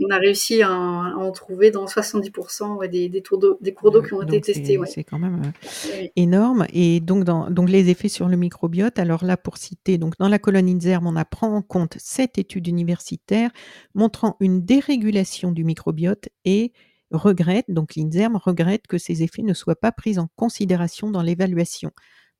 on 0.00 0.10
a 0.10 0.18
réussi 0.18 0.62
à, 0.62 0.70
en 0.70 1.30
trouver 1.32 1.70
dans 1.70 1.86
70% 1.86 2.88
des, 2.88 3.08
des, 3.08 3.22
des 3.60 3.72
cours 3.72 3.90
d'eau 3.90 4.02
qui 4.02 4.14
ont 4.14 4.22
été 4.22 4.40
testés. 4.40 4.78
C'est 4.86 5.04
quand 5.04 5.18
même 5.18 5.42
euh, 5.44 6.06
énorme. 6.16 6.66
Et 6.72 7.00
donc, 7.00 7.24
dans, 7.24 7.50
donc, 7.50 7.68
les 7.68 7.88
effets 7.88 8.08
sur 8.08 8.28
le 8.28 8.36
microbiote, 8.36 8.98
alors 8.98 9.24
là, 9.24 9.36
pour 9.36 9.56
citer, 9.58 9.98
donc 9.98 10.16
dans 10.18 10.28
la 10.28 10.38
colonne 10.38 10.68
INSERM, 10.68 11.06
on 11.06 11.16
a 11.16 11.24
prend 11.24 11.54
en 11.54 11.62
compte 11.62 11.96
cette 11.98 12.38
étude 12.38 12.68
universitaire 12.68 13.50
montrant 13.94 14.36
une 14.40 14.64
dérégulation 14.64 15.52
du 15.52 15.64
microbiote 15.64 16.28
et 16.44 16.72
regrette, 17.10 17.66
donc 17.68 17.94
l'INSERM 17.96 18.36
regrette 18.36 18.86
que 18.86 18.98
ces 18.98 19.22
effets 19.22 19.42
ne 19.42 19.54
soient 19.54 19.76
pas 19.76 19.92
pris 19.92 20.18
en 20.18 20.28
considération 20.36 21.10
dans 21.10 21.22
l'évaluation. 21.22 21.90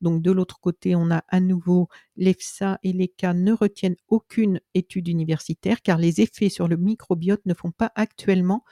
Donc 0.03 0.21
de 0.21 0.31
l'autre 0.31 0.59
côté, 0.59 0.95
on 0.95 1.09
a 1.09 1.23
à 1.29 1.39
nouveau 1.39 1.87
l'EFSA 2.17 2.79
et 2.83 2.93
l'ECA 2.93 3.33
ne 3.33 3.53
retiennent 3.53 3.95
aucune 4.07 4.59
étude 4.75 5.07
universitaire 5.07 5.81
car 5.81 5.97
les 5.97 6.21
effets 6.21 6.49
sur 6.49 6.67
le 6.67 6.77
microbiote 6.77 7.41
ne 7.45 7.53
font 7.53 7.71
pas 7.71 7.91
actuellement 7.95 8.63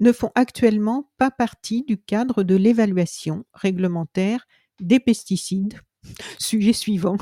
ne 0.00 0.12
font 0.12 0.30
actuellement 0.34 1.10
pas 1.18 1.30
partie 1.30 1.82
du 1.82 1.98
cadre 1.98 2.42
de 2.42 2.54
l'évaluation 2.54 3.44
réglementaire 3.54 4.46
des 4.80 5.00
pesticides. 5.00 5.80
Sujet 6.38 6.72
suivant. 6.72 7.16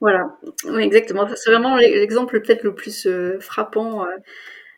Voilà, 0.00 0.38
exactement. 0.78 1.26
C'est 1.34 1.50
vraiment 1.50 1.76
l'exemple 1.76 2.40
peut-être 2.40 2.62
le 2.62 2.74
plus 2.74 3.06
euh, 3.06 3.40
frappant 3.40 4.04
euh, 4.04 4.10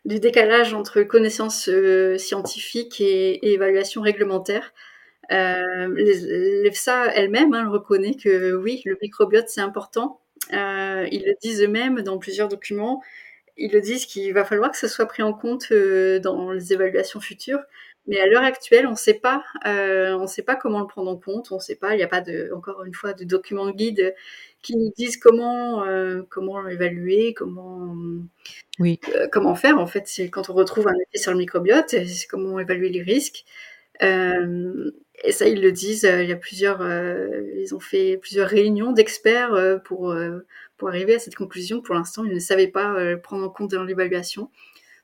du 0.04 0.18
décalage 0.18 0.72
entre 0.72 1.02
connaissances 1.02 1.68
euh, 1.68 2.16
scientifiques 2.16 3.00
et, 3.00 3.52
évaluation 3.52 4.00
réglementaire. 4.00 4.72
Euh, 5.32 5.88
L'EFSA 6.64 7.14
elle-même 7.14 7.54
hein, 7.54 7.68
reconnaît 7.68 8.14
que 8.14 8.54
oui, 8.54 8.82
le 8.84 8.98
microbiote 9.00 9.48
c'est 9.48 9.60
important. 9.60 10.20
Euh, 10.52 11.06
ils 11.10 11.24
le 11.24 11.34
disent 11.40 11.62
eux-mêmes 11.62 12.02
dans 12.02 12.18
plusieurs 12.18 12.48
documents. 12.48 13.02
Ils 13.56 13.72
le 13.72 13.80
disent 13.80 14.06
qu'il 14.06 14.32
va 14.32 14.44
falloir 14.44 14.70
que 14.70 14.76
ça 14.76 14.88
soit 14.88 15.06
pris 15.06 15.22
en 15.22 15.32
compte 15.32 15.66
euh, 15.70 16.18
dans 16.18 16.50
les 16.50 16.72
évaluations 16.72 17.20
futures. 17.20 17.60
Mais 18.06 18.18
à 18.18 18.26
l'heure 18.26 18.42
actuelle, 18.42 18.86
on 18.86 18.92
ne 18.92 18.96
sait 18.96 19.14
pas, 19.14 19.44
euh, 19.66 20.16
on 20.16 20.26
sait 20.26 20.42
pas 20.42 20.56
comment 20.56 20.80
le 20.80 20.86
prendre 20.86 21.10
en 21.10 21.16
compte. 21.16 21.52
On 21.52 21.56
ne 21.56 21.60
sait 21.60 21.76
pas. 21.76 21.94
Il 21.94 21.98
n'y 21.98 22.02
a 22.02 22.08
pas 22.08 22.22
de, 22.22 22.50
encore 22.56 22.82
une 22.84 22.94
fois, 22.94 23.12
de 23.12 23.24
documents 23.24 23.70
guides 23.70 24.14
qui 24.62 24.76
nous 24.76 24.90
disent 24.96 25.16
comment, 25.18 25.84
euh, 25.84 26.22
comment 26.28 26.66
évaluer, 26.66 27.34
comment, 27.34 27.94
oui. 28.78 28.98
Euh, 29.14 29.28
comment 29.30 29.54
faire. 29.54 29.78
En 29.78 29.86
fait, 29.86 30.06
c'est 30.06 30.30
quand 30.30 30.48
on 30.50 30.54
retrouve 30.54 30.88
un 30.88 30.94
effet 30.94 31.22
sur 31.22 31.32
le 31.32 31.38
microbiote, 31.38 31.90
c'est 31.90 32.26
comment 32.28 32.58
évaluer 32.58 32.88
les 32.88 33.02
risques. 33.02 33.44
Et 35.22 35.32
ça, 35.32 35.46
ils 35.48 35.60
le 35.60 35.72
disent. 35.72 36.04
Euh, 36.04 36.22
il 36.22 36.28
y 36.28 36.32
a 36.32 36.36
plusieurs, 36.36 36.80
euh, 36.80 37.42
ils 37.56 37.74
ont 37.74 37.80
fait 37.80 38.16
plusieurs 38.16 38.48
réunions 38.48 38.92
d'experts 38.92 39.54
euh, 39.54 39.78
pour 39.78 40.14
pour 40.76 40.88
arriver 40.88 41.14
à 41.14 41.18
cette 41.18 41.34
conclusion. 41.34 41.82
Pour 41.82 41.94
l'instant, 41.94 42.24
ils 42.24 42.32
ne 42.32 42.38
savaient 42.38 42.68
pas 42.68 42.96
prendre 43.22 43.44
en 43.44 43.50
compte 43.50 43.72
dans 43.72 43.84
l'évaluation. 43.84 44.50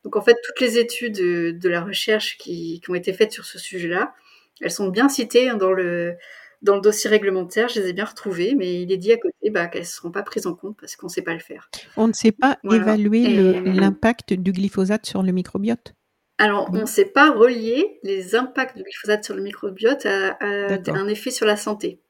Donc 0.04 0.16
en 0.16 0.22
fait, 0.22 0.36
toutes 0.42 0.60
les 0.60 0.78
études 0.78 1.16
de, 1.16 1.68
la 1.68 1.82
recherche 1.82 2.38
qui, 2.38 2.80
qui, 2.80 2.90
ont 2.90 2.94
été 2.94 3.12
faites 3.12 3.32
sur 3.32 3.44
ce 3.44 3.58
sujet-là, 3.58 4.14
elles 4.60 4.70
sont 4.70 4.88
bien 4.88 5.08
citées 5.08 5.50
hein, 5.50 5.56
dans 5.56 5.72
le 5.72 6.14
dans 6.62 6.76
le 6.76 6.80
dossier 6.80 7.10
réglementaire, 7.10 7.68
je 7.68 7.80
les 7.80 7.88
ai 7.88 7.92
bien 7.92 8.06
retrouvées, 8.06 8.54
mais 8.54 8.82
il 8.82 8.90
est 8.90 8.96
dit 8.96 9.12
à 9.12 9.18
côté 9.18 9.50
bah, 9.50 9.66
qu'elles 9.66 9.82
ne 9.82 9.86
seront 9.86 10.10
pas 10.10 10.22
prises 10.22 10.46
en 10.46 10.54
compte 10.54 10.76
parce 10.80 10.96
qu'on 10.96 11.06
ne 11.06 11.12
sait 11.12 11.22
pas 11.22 11.34
le 11.34 11.40
faire. 11.40 11.68
On 11.96 12.08
ne 12.08 12.14
sait 12.14 12.32
pas 12.32 12.58
évaluer 12.64 13.60
l'impact 13.62 14.32
du 14.32 14.52
glyphosate 14.52 15.04
sur 15.04 15.22
le 15.22 15.32
microbiote 15.32 15.94
alors, 16.38 16.68
on 16.72 16.82
ne 16.82 16.86
sait 16.86 17.06
pas 17.06 17.30
relier 17.30 17.98
les 18.02 18.34
impacts 18.34 18.76
du 18.76 18.82
glyphosate 18.82 19.24
sur 19.24 19.34
le 19.34 19.42
microbiote 19.42 20.04
à, 20.04 20.36
un 20.40 21.08
effet 21.08 21.30
sur 21.30 21.46
la 21.46 21.56
santé. 21.56 22.00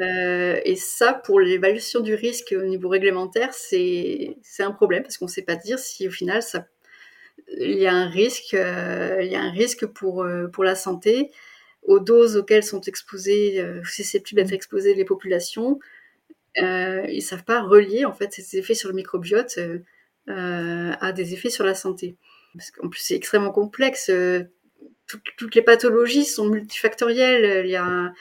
Euh, 0.00 0.60
et 0.64 0.74
ça, 0.76 1.14
pour 1.14 1.40
l'évaluation 1.40 2.00
du 2.00 2.14
risque 2.14 2.54
au 2.58 2.64
niveau 2.64 2.88
réglementaire, 2.88 3.54
c'est 3.54 4.36
un 4.58 4.72
problème 4.72 5.02
parce 5.02 5.16
qu'on 5.16 5.26
ne 5.26 5.30
sait 5.30 5.42
pas 5.42 5.54
dire 5.56 5.78
si 5.78 6.08
au 6.08 6.10
final 6.10 6.42
ça, 6.42 6.66
il 7.58 7.78
y 7.78 7.86
a 7.86 7.94
un 7.94 8.08
risque, 8.08 8.54
euh, 8.54 9.20
il 9.22 9.30
y 9.30 9.36
a 9.36 9.40
un 9.40 9.50
risque 9.52 9.86
pour 9.86 10.24
euh, 10.24 10.48
pour 10.48 10.64
la 10.64 10.74
santé 10.74 11.30
aux 11.82 12.00
doses 12.00 12.36
auxquelles 12.36 12.64
sont 12.64 12.80
exposées, 12.82 13.64
susceptibles 13.84 14.42
d'être 14.42 14.52
exposées 14.52 14.94
les 14.94 15.04
populations. 15.04 15.78
ils 16.56 17.22
savent 17.22 17.44
pas 17.44 17.62
relier 17.62 18.04
en 18.04 18.12
fait 18.12 18.32
ces 18.32 18.58
effets 18.58 18.74
sur 18.74 18.88
le 18.88 18.96
microbiote 18.96 19.58
à 20.26 21.12
des 21.12 21.34
effets 21.34 21.50
sur 21.50 21.64
la 21.64 21.74
santé 21.74 22.16
parce 22.56 22.70
qu'en 22.70 22.88
plus 22.88 23.00
c'est 23.00 23.14
extrêmement 23.14 23.52
complexe. 23.52 24.10
Euh, 24.10 24.44
toutes, 25.36 25.54
les 25.54 25.62
pathologies 25.62 26.24
sont 26.24 26.46
multifactorielles. 26.46 27.64
Il 27.64 27.70
y 27.70 27.76
a 27.76 28.12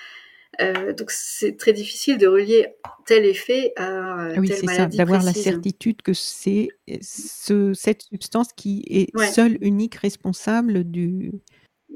euh, 0.62 0.94
donc 0.94 1.12
c'est 1.12 1.58
très 1.58 1.74
difficile 1.74 2.18
de 2.18 2.28
relier 2.28 2.68
tel 3.06 3.26
effet 3.26 3.74
à 3.76 4.30
ah 4.30 4.34
oui, 4.38 4.48
telle 4.50 4.64
maladie. 4.64 4.98
D'avoir 4.98 5.24
la 5.24 5.34
certitude 5.34 6.02
que 6.02 6.14
c'est 6.14 6.70
ce, 7.02 7.74
cette 7.74 8.04
substance 8.04 8.54
qui 8.56 8.84
est 8.90 9.18
seule, 9.34 9.58
unique, 9.62 9.96
responsable 9.96 10.84
du. 10.84 11.32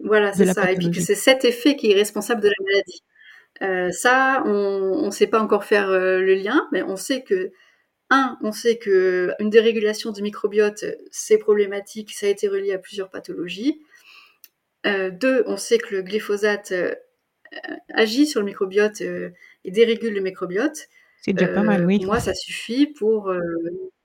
Voilà, 0.03 0.33
c'est 0.33 0.45
ça. 0.53 0.71
Et 0.71 0.75
puis 0.75 0.91
que 0.91 1.01
c'est 1.01 1.15
cet 1.15 1.45
effet 1.45 1.75
qui 1.75 1.91
est 1.91 1.95
responsable 1.95 2.41
de 2.41 2.49
la 2.49 2.65
maladie. 2.65 3.03
Euh, 3.61 3.91
ça, 3.91 4.43
on 4.45 5.05
ne 5.05 5.11
sait 5.11 5.27
pas 5.27 5.41
encore 5.41 5.63
faire 5.63 5.89
le 5.91 6.33
lien, 6.33 6.67
mais 6.71 6.83
on 6.83 6.95
sait 6.95 7.23
que 7.23 7.51
un, 8.10 8.38
on 8.41 8.51
sait 8.51 8.78
que 8.78 9.32
une 9.39 9.49
dérégulation 9.49 10.12
du 10.12 10.22
microbiote, 10.22 10.84
c'est 11.12 11.38
problématique, 11.38 12.12
ça 12.12 12.26
a 12.26 12.30
été 12.30 12.47
relié 12.47 12.74
à 12.74 12.80
plusieurs 12.80 13.10
pathologies. 13.10 13.82
Euh, 14.86 15.12
deux, 15.12 15.43
on 15.45 15.57
sait 15.57 15.78
que 15.78 15.95
le 15.95 16.01
glyphosate 16.01 16.72
euh, 16.72 16.93
agit 17.93 18.26
sur 18.26 18.39
le 18.39 18.45
microbiote 18.45 19.01
euh, 19.01 19.30
et 19.66 19.72
dérégule 19.72 20.14
le 20.14 20.22
microbiote. 20.22 20.88
C'est 21.22 21.34
déjà 21.34 21.51
pas 21.51 21.64
mal, 21.64 21.86
oui. 21.86 21.97
Pour 21.97 22.07
moi, 22.07 22.20
ça 22.20 22.34
suffit 22.34 22.88
pour, 22.88 23.32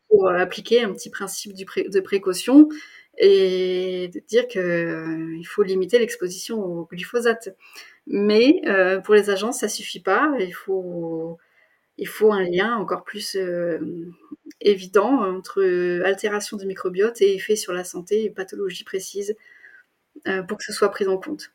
pour 0.09 0.29
appliquer 0.31 0.83
un 0.83 0.93
petit 0.93 1.11
principe 1.11 1.53
de 1.55 2.01
précaution 2.01 2.69
et 3.17 4.11
de 4.13 4.21
dire 4.27 4.49
qu'il 4.49 5.47
faut 5.47 5.63
limiter 5.63 6.01
l'exposition 6.01 6.59
au 6.59 6.89
glyphosate. 6.91 7.51
Mais 8.09 8.61
pour 9.05 9.15
les 9.15 9.31
agences, 9.31 9.61
ça 9.61 9.69
suffit 9.69 10.01
pas. 10.01 10.35
Il 10.41 10.53
faut 10.53 11.39
il 11.99 12.09
faut 12.09 12.33
un 12.33 12.43
lien 12.43 12.77
encore 12.77 13.05
plus 13.05 13.37
euh, 13.37 13.79
évident 14.61 15.23
entre 15.23 16.03
altération 16.05 16.57
du 16.57 16.67
microbiote 16.67 17.21
et 17.23 17.35
effet 17.35 17.57
sur 17.57 17.73
la 17.73 17.85
santé 17.85 18.25
et 18.25 18.31
pathologie 18.31 18.85
précise 18.85 19.37
euh, 20.27 20.43
pour 20.43 20.59
que 20.59 20.65
ce 20.65 20.73
soit 20.73 20.91
pris 20.91 21.07
en 21.07 21.19
compte. 21.19 21.53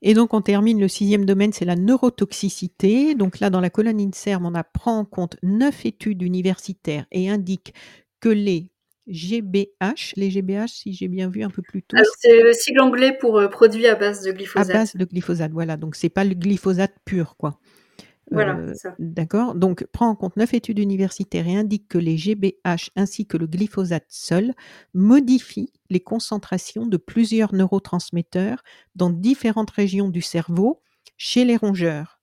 Et 0.00 0.14
donc 0.14 0.32
on 0.32 0.40
termine 0.40 0.80
le 0.80 0.88
sixième 0.88 1.24
domaine, 1.24 1.52
c'est 1.52 1.64
la 1.64 1.76
neurotoxicité. 1.76 3.14
Donc 3.14 3.40
là, 3.40 3.50
dans 3.50 3.60
la 3.60 3.70
colonne 3.70 4.00
INSERM, 4.00 4.46
on 4.46 4.54
a 4.54 4.64
prend 4.64 4.98
en 4.98 5.04
compte 5.04 5.36
9 5.42 5.86
études 5.86 6.22
universitaires 6.22 7.06
et 7.10 7.28
indique 7.28 7.74
que 8.20 8.28
les 8.28 8.68
GBH, 9.08 10.14
les 10.16 10.30
GBH, 10.30 10.68
si 10.68 10.92
j'ai 10.92 11.08
bien 11.08 11.28
vu 11.28 11.42
un 11.42 11.50
peu 11.50 11.62
plus 11.62 11.82
tôt. 11.82 11.96
C'est 12.18 12.42
le 12.42 12.52
sigle 12.52 12.80
anglais 12.80 13.16
pour 13.18 13.38
euh, 13.38 13.48
produit 13.48 13.86
à 13.86 13.94
base 13.94 14.22
de 14.22 14.30
à 14.30 14.34
glyphosate. 14.34 14.72
base 14.72 14.96
de 14.96 15.04
glyphosate, 15.04 15.52
voilà. 15.52 15.76
Donc 15.76 15.96
c'est 15.96 16.10
pas 16.10 16.24
le 16.24 16.34
glyphosate 16.34 16.94
pur, 17.04 17.36
quoi. 17.36 17.58
Voilà, 18.30 18.60
Euh, 18.60 18.74
c'est 18.74 18.88
ça. 18.88 18.98
D'accord. 18.98 19.54
Donc, 19.54 19.86
prend 19.92 20.08
en 20.08 20.16
compte 20.16 20.36
neuf 20.36 20.52
études 20.54 20.78
universitaires 20.80 21.46
et 21.46 21.56
indique 21.56 21.88
que 21.88 21.98
les 21.98 22.16
GBH 22.16 22.90
ainsi 22.96 23.26
que 23.26 23.36
le 23.36 23.46
glyphosate 23.46 24.06
seul 24.08 24.54
modifient 24.94 25.72
les 25.90 26.00
concentrations 26.00 26.86
de 26.86 26.96
plusieurs 26.96 27.54
neurotransmetteurs 27.54 28.62
dans 28.96 29.10
différentes 29.10 29.70
régions 29.70 30.08
du 30.08 30.20
cerveau 30.22 30.82
chez 31.16 31.44
les 31.44 31.56
rongeurs. 31.56 32.17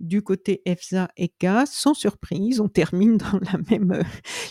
Du 0.00 0.22
côté 0.22 0.62
EFSA 0.64 1.08
et 1.16 1.28
K, 1.28 1.66
sans 1.66 1.92
surprise, 1.92 2.60
on 2.60 2.68
termine 2.68 3.16
dans 3.16 3.38
la 3.52 3.58
même 3.70 3.90
euh, 3.92 4.02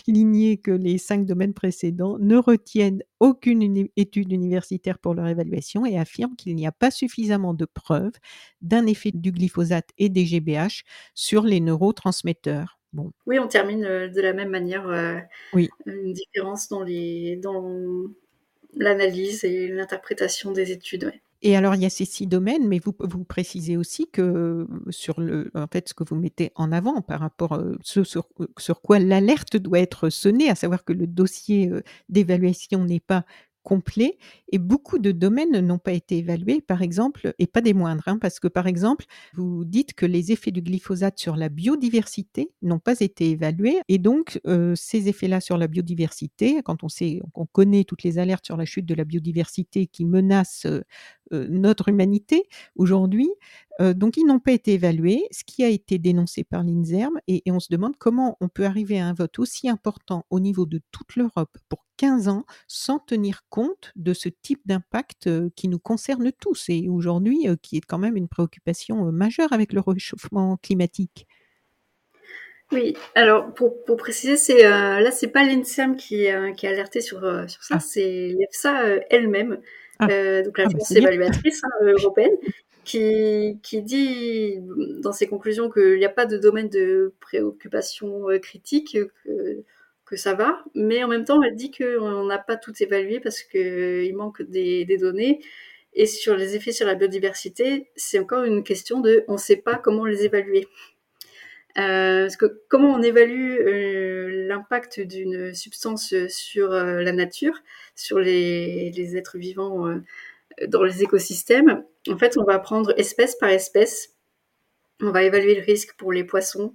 lignée 0.06 0.58
que 0.58 0.70
les 0.70 0.98
cinq 0.98 1.24
domaines 1.24 1.54
précédents, 1.54 2.18
ne 2.18 2.36
retiennent 2.36 3.02
aucune 3.18 3.62
uni- 3.62 3.90
étude 3.96 4.30
universitaire 4.30 4.98
pour 4.98 5.14
leur 5.14 5.26
évaluation 5.26 5.86
et 5.86 5.98
affirment 5.98 6.36
qu'il 6.36 6.54
n'y 6.54 6.66
a 6.66 6.72
pas 6.72 6.90
suffisamment 6.90 7.54
de 7.54 7.64
preuves 7.64 8.12
d'un 8.60 8.86
effet 8.86 9.10
du 9.14 9.32
glyphosate 9.32 9.88
et 9.96 10.10
des 10.10 10.26
GBH 10.26 10.82
sur 11.14 11.44
les 11.44 11.60
neurotransmetteurs. 11.60 12.78
Bon, 12.92 13.10
Oui, 13.26 13.38
on 13.38 13.48
termine 13.48 13.84
euh, 13.84 14.08
de 14.08 14.20
la 14.20 14.32
même 14.34 14.50
manière. 14.50 14.86
euh, 14.88 15.18
Oui. 15.54 15.68
Une 15.86 16.12
différence 16.12 16.68
dans 16.68 16.82
les 16.82 17.36
dans 17.36 18.04
l'analyse 18.74 19.44
et 19.44 19.68
l'interprétation 19.68 20.52
des 20.52 20.72
études. 20.72 21.04
ouais. 21.04 21.22
Et 21.42 21.56
alors, 21.56 21.74
il 21.76 21.82
y 21.82 21.86
a 21.86 21.90
ces 21.90 22.04
six 22.04 22.26
domaines, 22.26 22.66
mais 22.66 22.80
vous, 22.80 22.94
vous 22.98 23.24
précisez 23.24 23.76
aussi 23.76 24.10
que 24.10 24.22
euh, 24.22 24.66
sur 24.90 25.20
le, 25.20 25.50
en 25.54 25.66
fait, 25.72 25.88
ce 25.88 25.94
que 25.94 26.02
vous 26.02 26.16
mettez 26.16 26.50
en 26.56 26.72
avant 26.72 27.00
par 27.00 27.20
rapport 27.20 27.52
à 27.52 27.62
ce 27.82 28.02
sur, 28.02 28.28
sur 28.58 28.80
quoi 28.82 28.98
l'alerte 28.98 29.56
doit 29.56 29.78
être 29.78 30.10
sonnée, 30.10 30.50
à 30.50 30.56
savoir 30.56 30.84
que 30.84 30.92
le 30.92 31.06
dossier 31.06 31.68
euh, 31.70 31.82
d'évaluation 32.08 32.84
n'est 32.84 33.00
pas 33.00 33.24
complet. 33.68 34.16
Et 34.50 34.58
beaucoup 34.58 34.98
de 34.98 35.12
domaines 35.12 35.60
n'ont 35.60 35.78
pas 35.78 35.92
été 35.92 36.16
évalués, 36.18 36.62
par 36.62 36.80
exemple, 36.80 37.34
et 37.38 37.46
pas 37.46 37.60
des 37.60 37.74
moindres, 37.74 38.04
hein, 38.06 38.18
parce 38.18 38.40
que 38.40 38.48
par 38.48 38.66
exemple, 38.66 39.04
vous 39.34 39.66
dites 39.66 39.92
que 39.92 40.06
les 40.06 40.32
effets 40.32 40.50
du 40.50 40.62
glyphosate 40.62 41.18
sur 41.18 41.36
la 41.36 41.50
biodiversité 41.50 42.50
n'ont 42.62 42.78
pas 42.78 42.98
été 43.00 43.28
évalués, 43.30 43.78
et 43.88 43.98
donc 43.98 44.40
euh, 44.46 44.74
ces 44.74 45.08
effets-là 45.08 45.42
sur 45.42 45.58
la 45.58 45.66
biodiversité, 45.66 46.62
quand 46.64 46.82
on 46.82 46.88
sait, 46.88 47.20
on 47.34 47.44
connaît 47.44 47.84
toutes 47.84 48.04
les 48.04 48.18
alertes 48.18 48.46
sur 48.46 48.56
la 48.56 48.64
chute 48.64 48.86
de 48.86 48.94
la 48.94 49.04
biodiversité 49.04 49.86
qui 49.86 50.06
menacent 50.06 50.64
euh, 50.64 50.80
euh, 50.80 50.82
notre 51.32 51.88
humanité 51.88 52.44
aujourd'hui, 52.76 53.28
euh, 53.80 53.94
donc 53.94 54.16
ils 54.16 54.24
n'ont 54.24 54.40
pas 54.40 54.52
été 54.52 54.74
évalués, 54.74 55.26
ce 55.30 55.44
qui 55.44 55.62
a 55.64 55.68
été 55.68 55.98
dénoncé 55.98 56.44
par 56.44 56.64
l'INSERM, 56.64 57.18
et, 57.28 57.42
et 57.46 57.52
on 57.52 57.60
se 57.60 57.68
demande 57.70 57.96
comment 57.96 58.36
on 58.40 58.48
peut 58.48 58.64
arriver 58.64 58.98
à 58.98 59.06
un 59.06 59.12
vote 59.12 59.38
aussi 59.38 59.68
important 59.68 60.26
au 60.30 60.40
niveau 60.40 60.66
de 60.66 60.80
toute 60.90 61.16
l'Europe 61.16 61.56
pour 61.68 61.84
15 61.96 62.28
ans 62.28 62.44
sans 62.66 62.98
tenir 62.98 63.42
compte 63.50 63.92
de 63.96 64.14
ce 64.14 64.28
type 64.28 64.60
d'impact 64.66 65.26
euh, 65.26 65.50
qui 65.54 65.68
nous 65.68 65.78
concerne 65.78 66.32
tous 66.32 66.66
et 66.68 66.88
aujourd'hui 66.88 67.48
euh, 67.48 67.56
qui 67.60 67.76
est 67.76 67.84
quand 67.86 67.98
même 67.98 68.16
une 68.16 68.28
préoccupation 68.28 69.06
euh, 69.08 69.10
majeure 69.10 69.52
avec 69.52 69.72
le 69.72 69.80
réchauffement 69.80 70.56
climatique. 70.56 71.26
Oui, 72.70 72.94
alors 73.14 73.54
pour, 73.54 73.82
pour 73.84 73.96
préciser, 73.96 74.36
c'est 74.36 74.66
euh, 74.66 75.00
là 75.00 75.10
c'est 75.10 75.28
pas 75.28 75.42
l'INSERM 75.42 75.96
qui, 75.96 76.30
euh, 76.30 76.52
qui 76.52 76.66
est 76.66 76.68
alerté 76.68 77.00
sur, 77.00 77.24
euh, 77.24 77.46
sur 77.46 77.62
ça, 77.64 77.76
Ah. 77.76 77.80
c'est 77.80 78.34
l'EFSA 78.38 78.82
euh, 78.84 79.00
elle-même, 79.08 79.58
Ah. 79.98 80.10
euh, 80.10 80.42
donc 80.44 80.58
Ah, 80.62 80.70
bah, 80.70 80.78
l'agence 80.78 80.88
c'est 80.92 81.00
bien. 81.00 81.08
évaluatrice 81.08 81.62
hein, 81.64 81.86
européenne, 81.86 82.36
qui, 82.84 83.58
qui 83.62 83.82
dit 83.82 84.58
dans 85.02 85.12
ses 85.12 85.26
conclusions 85.26 85.70
qu'il 85.70 85.96
n'y 85.98 86.04
a 86.04 86.08
pas 86.10 86.26
de 86.26 86.38
domaine 86.38 86.68
de 86.68 87.14
préoccupation 87.20 88.30
euh, 88.30 88.38
critique, 88.38 88.96
que, 89.24 89.64
que 90.04 90.16
ça 90.16 90.34
va, 90.34 90.62
mais 90.74 91.04
en 91.04 91.08
même 91.08 91.24
temps 91.24 91.42
elle 91.42 91.56
dit 91.56 91.70
qu'on 91.70 92.24
n'a 92.26 92.38
pas 92.38 92.56
tout 92.56 92.72
évalué 92.82 93.20
parce 93.20 93.42
qu'il 93.42 94.14
manque 94.16 94.42
des, 94.42 94.84
des 94.84 94.96
données. 94.98 95.40
Et 95.94 96.06
sur 96.06 96.36
les 96.36 96.54
effets 96.54 96.72
sur 96.72 96.86
la 96.86 96.94
biodiversité, 96.94 97.90
c'est 97.96 98.18
encore 98.18 98.44
une 98.44 98.62
question 98.62 99.00
de 99.00 99.24
on 99.26 99.32
ne 99.34 99.38
sait 99.38 99.56
pas 99.56 99.76
comment 99.76 100.04
les 100.04 100.24
évaluer. 100.24 100.68
Euh, 101.78 102.22
parce 102.22 102.36
que 102.36 102.60
comment 102.68 102.94
on 102.94 103.02
évalue 103.02 103.58
euh, 103.60 104.48
l'impact 104.48 105.00
d'une 105.00 105.54
substance 105.54 106.12
sur 106.28 106.72
euh, 106.72 107.02
la 107.02 107.12
nature, 107.12 107.54
sur 107.94 108.18
les, 108.18 109.16
êtres 109.16 109.38
vivants 109.38 109.86
dans 110.66 110.82
les 110.82 111.02
écosystèmes? 111.02 111.84
En 112.08 112.18
fait, 112.18 112.36
on 112.36 112.44
va 112.44 112.58
prendre 112.58 112.92
espèce 112.98 113.36
par 113.36 113.50
espèce. 113.50 114.14
On 115.00 115.12
va 115.12 115.22
évaluer 115.22 115.54
le 115.54 115.62
risque 115.62 115.94
pour 115.96 116.12
les 116.12 116.24
poissons. 116.24 116.74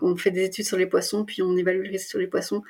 On 0.00 0.16
fait 0.16 0.30
des 0.30 0.44
études 0.44 0.64
sur 0.64 0.78
les 0.78 0.86
poissons, 0.86 1.26
puis 1.26 1.42
on 1.42 1.54
évalue 1.56 1.82
le 1.82 1.90
risque 1.90 2.08
sur 2.08 2.18
les 2.18 2.26
poissons 2.26 2.62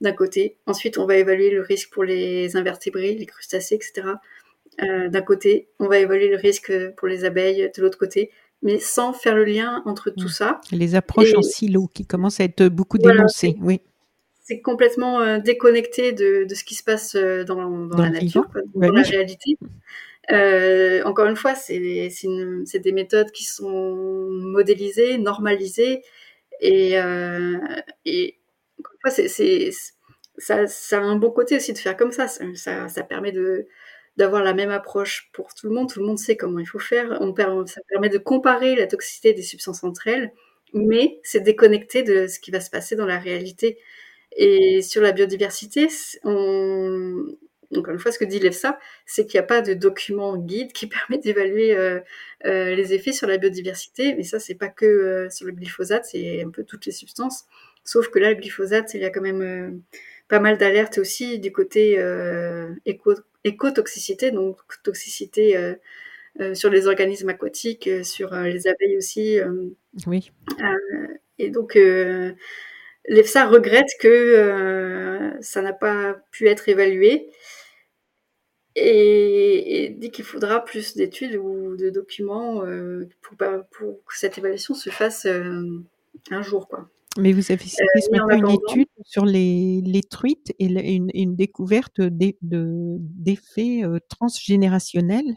d'un 0.00 0.12
côté. 0.12 0.58
Ensuite, 0.66 0.98
on 0.98 1.06
va 1.06 1.16
évaluer 1.16 1.50
le 1.50 1.62
risque 1.62 1.90
pour 1.92 2.04
les 2.04 2.56
invertébrés, 2.56 3.14
les 3.14 3.26
crustacés, 3.26 3.74
etc. 3.74 4.06
D'un 4.78 5.22
côté, 5.22 5.66
on 5.80 5.88
va 5.88 5.98
évaluer 5.98 6.28
le 6.28 6.36
risque 6.36 6.72
pour 6.94 7.08
les 7.08 7.24
abeilles 7.24 7.68
de 7.76 7.82
l'autre 7.82 7.98
côté 7.98 8.30
mais 8.62 8.78
sans 8.78 9.12
faire 9.12 9.34
le 9.36 9.44
lien 9.44 9.82
entre 9.86 10.10
tout 10.10 10.26
Mm. 10.26 10.28
ça. 10.28 10.60
Les 10.72 10.94
approches 10.94 11.32
Et- 11.32 11.36
en 11.36 11.42
silo 11.42 11.86
qui 11.92 12.04
commencent 12.06 12.40
à 12.40 12.44
être 12.44 12.64
beaucoup 12.68 12.98
Voilà, 13.00 13.18
dénoncées. 13.18 13.56
Oui. 13.60 13.80
C'est 14.42 14.60
complètement 14.60 15.20
euh, 15.20 15.38
déconnecté 15.38 16.12
de, 16.12 16.44
de 16.44 16.54
ce 16.54 16.64
qui 16.64 16.74
se 16.74 16.82
passe 16.82 17.14
euh, 17.14 17.44
dans, 17.44 17.68
dans 17.86 17.96
Dans 17.96 18.02
la 18.02 18.10
nature, 18.10 18.48
quoi, 18.50 18.62
dans 18.74 18.92
la 18.92 19.02
oui. 19.02 19.08
réalité. 19.10 19.58
Euh, 20.32 21.02
encore 21.04 21.26
une 21.26 21.36
fois, 21.36 21.54
c'est 21.54 21.78
des 21.78 22.92
méthodes 22.92 23.30
qui 23.30 23.44
sont 23.44 24.28
modélisées, 24.30 25.18
normalisées, 25.18 26.02
et, 26.60 26.98
euh, 26.98 27.58
et 28.04 28.36
encore 28.78 28.92
une 28.94 29.10
fois, 29.10 29.10
c'est 29.28 29.70
ça, 30.38 30.66
ça 30.66 30.98
a 30.98 31.00
un 31.02 31.16
bon 31.16 31.30
côté 31.30 31.56
aussi 31.56 31.72
de 31.72 31.78
faire 31.78 31.96
comme 31.96 32.12
ça, 32.12 32.26
ça 32.28 33.02
permet 33.04 33.32
de 33.32 33.66
d'avoir 34.18 34.42
la 34.42 34.52
même 34.52 34.70
approche 34.70 35.30
pour 35.32 35.54
tout 35.54 35.68
le 35.68 35.74
monde. 35.74 35.88
Tout 35.90 36.00
le 36.00 36.06
monde 36.06 36.18
sait 36.18 36.36
comment 36.36 36.58
il 36.58 36.66
faut 36.66 36.80
faire. 36.80 37.18
Ça 37.66 37.80
permet 37.88 38.08
de 38.08 38.18
comparer 38.18 38.74
la 38.74 38.86
toxicité 38.86 39.32
des 39.32 39.42
substances 39.42 39.84
entre 39.84 40.08
elles, 40.08 40.32
mais 40.74 41.20
c'est 41.22 41.40
déconnecté 41.40 42.02
de 42.02 42.26
ce 42.26 42.40
qui 42.40 42.50
va 42.50 42.60
se 42.60 42.68
passer 42.68 42.96
dans 42.96 43.06
la 43.06 43.18
réalité. 43.18 43.78
Et 44.36 44.82
sur 44.82 45.00
la 45.02 45.12
biodiversité, 45.12 45.86
on, 46.24 47.26
encore 47.76 47.94
une 47.94 48.00
fois, 48.00 48.10
ce 48.10 48.18
que 48.18 48.24
dit 48.24 48.40
l'EFSA, 48.40 48.78
c'est 49.06 49.24
qu'il 49.24 49.38
n'y 49.38 49.44
a 49.44 49.46
pas 49.46 49.62
de 49.62 49.72
document 49.72 50.36
guide 50.36 50.72
qui 50.72 50.86
permet 51.08 51.18
d'évaluer 51.18 51.76
euh, 51.76 52.00
euh, 52.44 52.74
les 52.74 52.94
effets 52.94 53.12
sur 53.12 53.28
la 53.28 53.38
biodiversité. 53.38 54.14
Mais 54.16 54.24
ça, 54.24 54.40
c'est 54.40 54.56
pas 54.56 54.68
que 54.68 54.84
euh, 54.84 55.30
sur 55.30 55.46
le 55.46 55.52
glyphosate, 55.52 56.06
c'est 56.06 56.42
un 56.42 56.50
peu 56.50 56.64
toutes 56.64 56.86
les 56.86 56.92
substances. 56.92 57.44
Sauf 57.84 58.08
que 58.08 58.18
là, 58.18 58.30
le 58.30 58.34
glyphosate, 58.36 58.94
il 58.94 59.00
y 59.00 59.04
a 59.04 59.10
quand 59.10 59.22
même 59.22 59.80
pas 60.28 60.40
mal 60.40 60.58
d'alertes 60.58 60.98
aussi 60.98 61.38
du 61.38 61.52
côté 61.52 61.98
euh, 61.98 62.74
éco, 62.86 63.14
écotoxicité, 63.44 64.30
donc 64.30 64.58
toxicité 64.82 65.56
euh, 65.56 65.74
euh, 66.40 66.54
sur 66.54 66.70
les 66.70 66.86
organismes 66.86 67.30
aquatiques, 67.30 67.88
sur 68.04 68.34
les 68.34 68.68
abeilles 68.68 68.96
aussi. 68.96 69.38
Oui. 70.06 70.30
et 71.38 71.50
donc, 71.50 71.74
l'EFSA 71.74 73.46
regrette 73.46 73.88
que 73.98 75.32
ça 75.40 75.62
n'a 75.62 75.72
pas 75.72 76.16
pu 76.30 76.46
être 76.46 76.68
évalué 76.68 77.30
et, 78.76 79.84
et 79.84 79.88
dit 79.88 80.10
qu'il 80.10 80.24
faudra 80.24 80.64
plus 80.64 80.94
d'études 80.94 81.36
ou 81.36 81.74
de 81.76 81.90
documents 81.90 82.62
pour, 83.22 83.36
pour 83.72 84.04
que 84.04 84.16
cette 84.16 84.38
évaluation 84.38 84.74
se 84.74 84.90
fasse 84.90 85.26
un 85.26 86.42
jour. 86.42 86.68
Quoi. 86.68 86.88
Mais 87.16 87.32
vous 87.32 87.50
avez 87.50 87.64
cité 87.64 87.84
ce 88.00 88.10
matin 88.10 88.36
une 88.36 88.50
étude 88.50 88.87
sur 89.04 89.24
les, 89.24 89.80
les 89.84 90.02
truites 90.02 90.52
et 90.58 90.68
le- 90.68 90.82
une, 90.84 91.10
une 91.14 91.36
découverte 91.36 92.00
d'e- 92.00 92.36
de- 92.42 92.96
d'effets 93.00 93.82
euh, 93.84 93.98
transgénérationnels? 94.08 95.36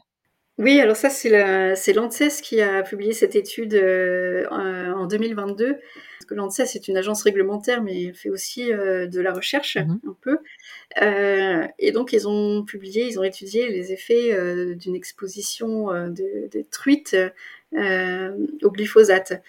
Oui, 0.58 0.80
alors 0.80 0.96
ça, 0.96 1.10
c'est 1.10 1.30
la- 1.30 1.76
c'est 1.76 1.94
l'ANSES 1.94 2.42
qui 2.42 2.62
a 2.62 2.84
publié 2.84 3.14
cette 3.14 3.36
étude 3.36 3.74
euh, 3.74 4.46
en 4.52 4.92
en 5.02 5.06
2022. 5.08 5.76
Parce 6.20 6.26
que 6.28 6.36
l'ANSES 6.36 6.76
est 6.76 6.88
une 6.88 6.98
agence 6.98 7.24
réglementaire, 7.24 7.82
mais 7.82 8.04
elle 8.04 8.14
fait 8.16 8.30
aussi 8.30 8.72
euh, 8.72 9.08
de 9.08 9.20
la 9.22 9.34
recherche 9.34 9.78
Mhm. 9.78 10.02
un 10.06 10.16
peu. 10.22 10.38
Euh, 11.02 11.68
et 11.80 11.92
donc, 11.94 12.14
ils 12.14 12.28
ont 12.28 12.64
publié, 12.66 13.08
ils 13.08 13.20
ont 13.20 13.24
étudié 13.24 13.70
les 13.70 13.94
effets 13.94 14.76
d'une 14.76 14.96
exposition 14.96 15.88
de, 16.10 16.48
des 16.50 16.66
truites 16.66 17.16
au 17.74 18.72
glyphosate. 18.72 19.42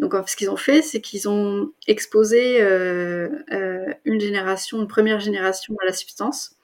Donc, 0.00 0.14
ce 0.26 0.34
qu'ils 0.34 0.48
ont 0.48 0.56
fait, 0.56 0.80
c'est 0.80 1.02
qu'ils 1.02 1.28
ont 1.28 1.72
exposé 1.86 2.62
euh, 2.62 3.28
euh, 3.52 3.92
une 4.06 4.18
génération, 4.18 4.80
une 4.80 4.88
première 4.88 5.20
génération 5.20 5.76
à 5.82 5.84
la 5.84 5.92
substance. 5.92 6.56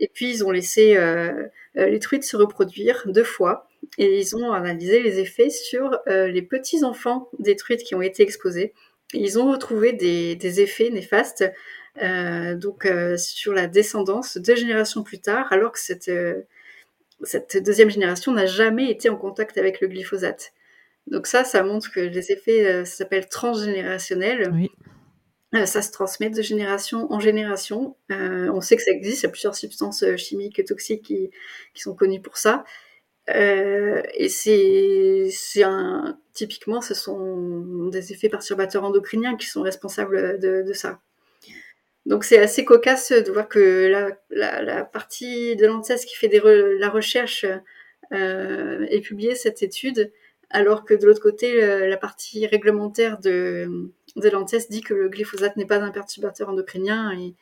Et 0.00 0.10
puis, 0.12 0.28
ils 0.28 0.44
ont 0.44 0.50
laissé 0.50 0.96
euh, 0.96 1.46
les 1.76 2.00
truites 2.00 2.24
se 2.24 2.36
reproduire 2.36 3.04
deux 3.06 3.22
fois 3.22 3.68
et 3.98 4.18
ils 4.18 4.34
ont 4.34 4.50
analysé 4.50 5.00
les 5.00 5.20
effets 5.20 5.48
sur 5.48 5.96
les 6.06 6.42
petits 6.42 6.82
enfants 6.82 7.28
des 7.38 7.54
truites 7.54 7.84
qui 7.84 7.94
ont 7.94 8.02
été 8.02 8.24
exposés. 8.24 8.74
Ils 9.14 9.38
ont 9.38 9.52
retrouvé 9.52 9.92
des, 9.92 10.60
effets 10.60 10.90
néfastes 10.90 11.44
donc 12.56 12.88
sur 13.16 13.52
la 13.54 13.68
descendance 13.68 14.38
deux 14.38 14.56
générations 14.56 15.02
plus 15.02 15.20
tard, 15.20 15.52
alors 15.52 15.72
que 15.72 15.78
cette 15.78 17.64
deuxième 17.64 17.90
génération 17.90 18.32
n'a 18.32 18.46
jamais 18.46 18.90
été 18.90 19.08
en 19.08 19.16
contact 19.16 19.56
avec 19.56 19.80
le 19.80 19.88
glyphosate. 19.88 20.52
Donc 21.06 21.26
ça, 21.26 21.44
ça 21.44 21.62
montre 21.62 21.90
que 21.92 22.00
les 22.00 22.32
effets, 22.32 22.66
euh, 22.66 22.84
ça 22.84 22.96
s'appelle 22.96 23.28
transgénérationnel. 23.28 24.50
Oui. 24.52 24.70
Euh, 25.54 25.64
ça 25.64 25.80
se 25.80 25.92
transmet 25.92 26.30
de 26.30 26.42
génération 26.42 27.12
en 27.12 27.20
génération. 27.20 27.96
Euh, 28.10 28.50
on 28.52 28.60
sait 28.60 28.76
que 28.76 28.82
ça 28.82 28.90
existe, 28.90 29.22
il 29.22 29.26
y 29.26 29.28
a 29.28 29.30
plusieurs 29.30 29.54
substances 29.54 30.04
chimiques 30.16 30.64
toxiques 30.64 31.02
qui, 31.02 31.30
qui 31.72 31.82
sont 31.82 31.94
connues 31.94 32.20
pour 32.20 32.36
ça. 32.36 32.64
et 33.28 34.28
c'est, 34.28 35.62
un, 35.62 36.18
typiquement, 36.32 36.80
ce 36.80 36.94
sont 36.94 37.88
des 37.88 38.12
effets 38.12 38.28
perturbateurs 38.28 38.84
endocriniens 38.84 39.36
qui 39.36 39.46
sont 39.46 39.62
responsables 39.62 40.38
de, 40.40 40.62
de 40.62 40.72
ça. 40.72 41.00
Donc 42.06 42.24
c'est 42.24 42.38
assez 42.38 42.64
cocasse 42.64 43.12
de 43.12 43.32
voir 43.32 43.48
que 43.48 43.88
la, 43.88 44.10
la, 44.30 44.62
la 44.62 44.84
partie 44.84 45.56
de 45.56 45.66
l'ANSES 45.66 46.04
qui 46.06 46.16
fait 46.16 46.28
des 46.28 46.38
re, 46.38 46.78
la 46.78 46.88
recherche 46.88 47.46
ait 48.12 49.00
publié 49.00 49.34
cette 49.36 49.62
étude, 49.62 50.12
alors 50.50 50.84
que 50.84 50.94
de 50.94 51.06
l'autre 51.06 51.20
côté, 51.20 51.60
la 51.60 51.96
partie 51.96 52.46
réglementaire 52.46 53.18
de, 53.18 53.90
de 54.16 54.28
l'ANSES 54.28 54.68
dit 54.70 54.80
que 54.80 54.94
le 54.94 55.08
glyphosate 55.08 55.56
n'est 55.56 55.66
pas 55.66 55.78
un 55.78 55.90
perturbateur 55.90 56.48
endocrinien 56.48 57.12
et, 57.12 57.34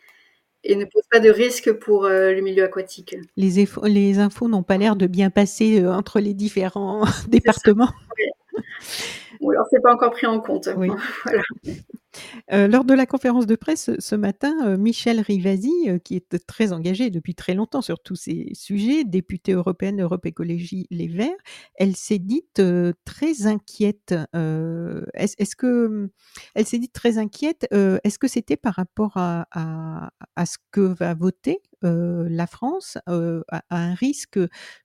et 0.64 0.76
ne 0.76 0.84
pose 0.84 1.02
pas 1.10 1.20
de 1.20 1.30
risque 1.30 1.72
pour 1.72 2.06
euh, 2.06 2.32
le 2.32 2.40
milieu 2.40 2.64
aquatique. 2.64 3.16
Les, 3.36 3.66
les 3.84 4.18
infos 4.18 4.48
n'ont 4.48 4.62
pas 4.62 4.78
l'air 4.78 4.96
de 4.96 5.06
bien 5.06 5.30
passer 5.30 5.82
euh, 5.82 5.92
entre 5.92 6.20
les 6.20 6.34
différents 6.34 7.04
départements. 7.28 7.90
Oui. 8.16 8.58
Bon, 9.40 9.50
alors 9.50 9.66
c'est 9.70 9.82
pas 9.82 9.92
encore 9.92 10.12
pris 10.12 10.26
en 10.26 10.40
compte. 10.40 10.68
Oui. 10.76 10.88
voilà. 11.24 11.42
Euh, 12.52 12.68
lors 12.68 12.84
de 12.84 12.92
la 12.92 13.06
conférence 13.06 13.46
de 13.46 13.56
presse 13.56 13.90
ce 13.98 14.14
matin, 14.14 14.54
euh, 14.66 14.76
Michel 14.76 15.20
Rivasi, 15.20 15.72
euh, 15.88 15.98
qui 15.98 16.14
est 16.14 16.46
très 16.46 16.74
engagée 16.74 17.08
depuis 17.08 17.34
très 17.34 17.54
longtemps 17.54 17.80
sur 17.80 18.00
tous 18.00 18.16
ces 18.16 18.50
sujets, 18.52 19.04
députée 19.04 19.52
européenne 19.52 20.02
Europe 20.02 20.26
Écologie 20.26 20.86
Les 20.90 21.08
Verts, 21.08 21.30
elle 21.74 21.96
s'est 21.96 22.18
dite 22.18 22.60
très 23.06 23.46
inquiète. 23.46 24.14
Est-ce 24.34 25.36
est 26.54 28.18
que 28.18 28.28
c'était 28.28 28.56
par 28.56 28.74
rapport 28.74 29.12
à, 29.16 30.10
ce 30.44 30.56
que 30.70 30.80
va 30.80 31.14
voter 31.14 31.62
la 31.82 32.46
France, 32.46 32.98
à, 33.06 33.62
un 33.70 33.94
risque 33.94 34.38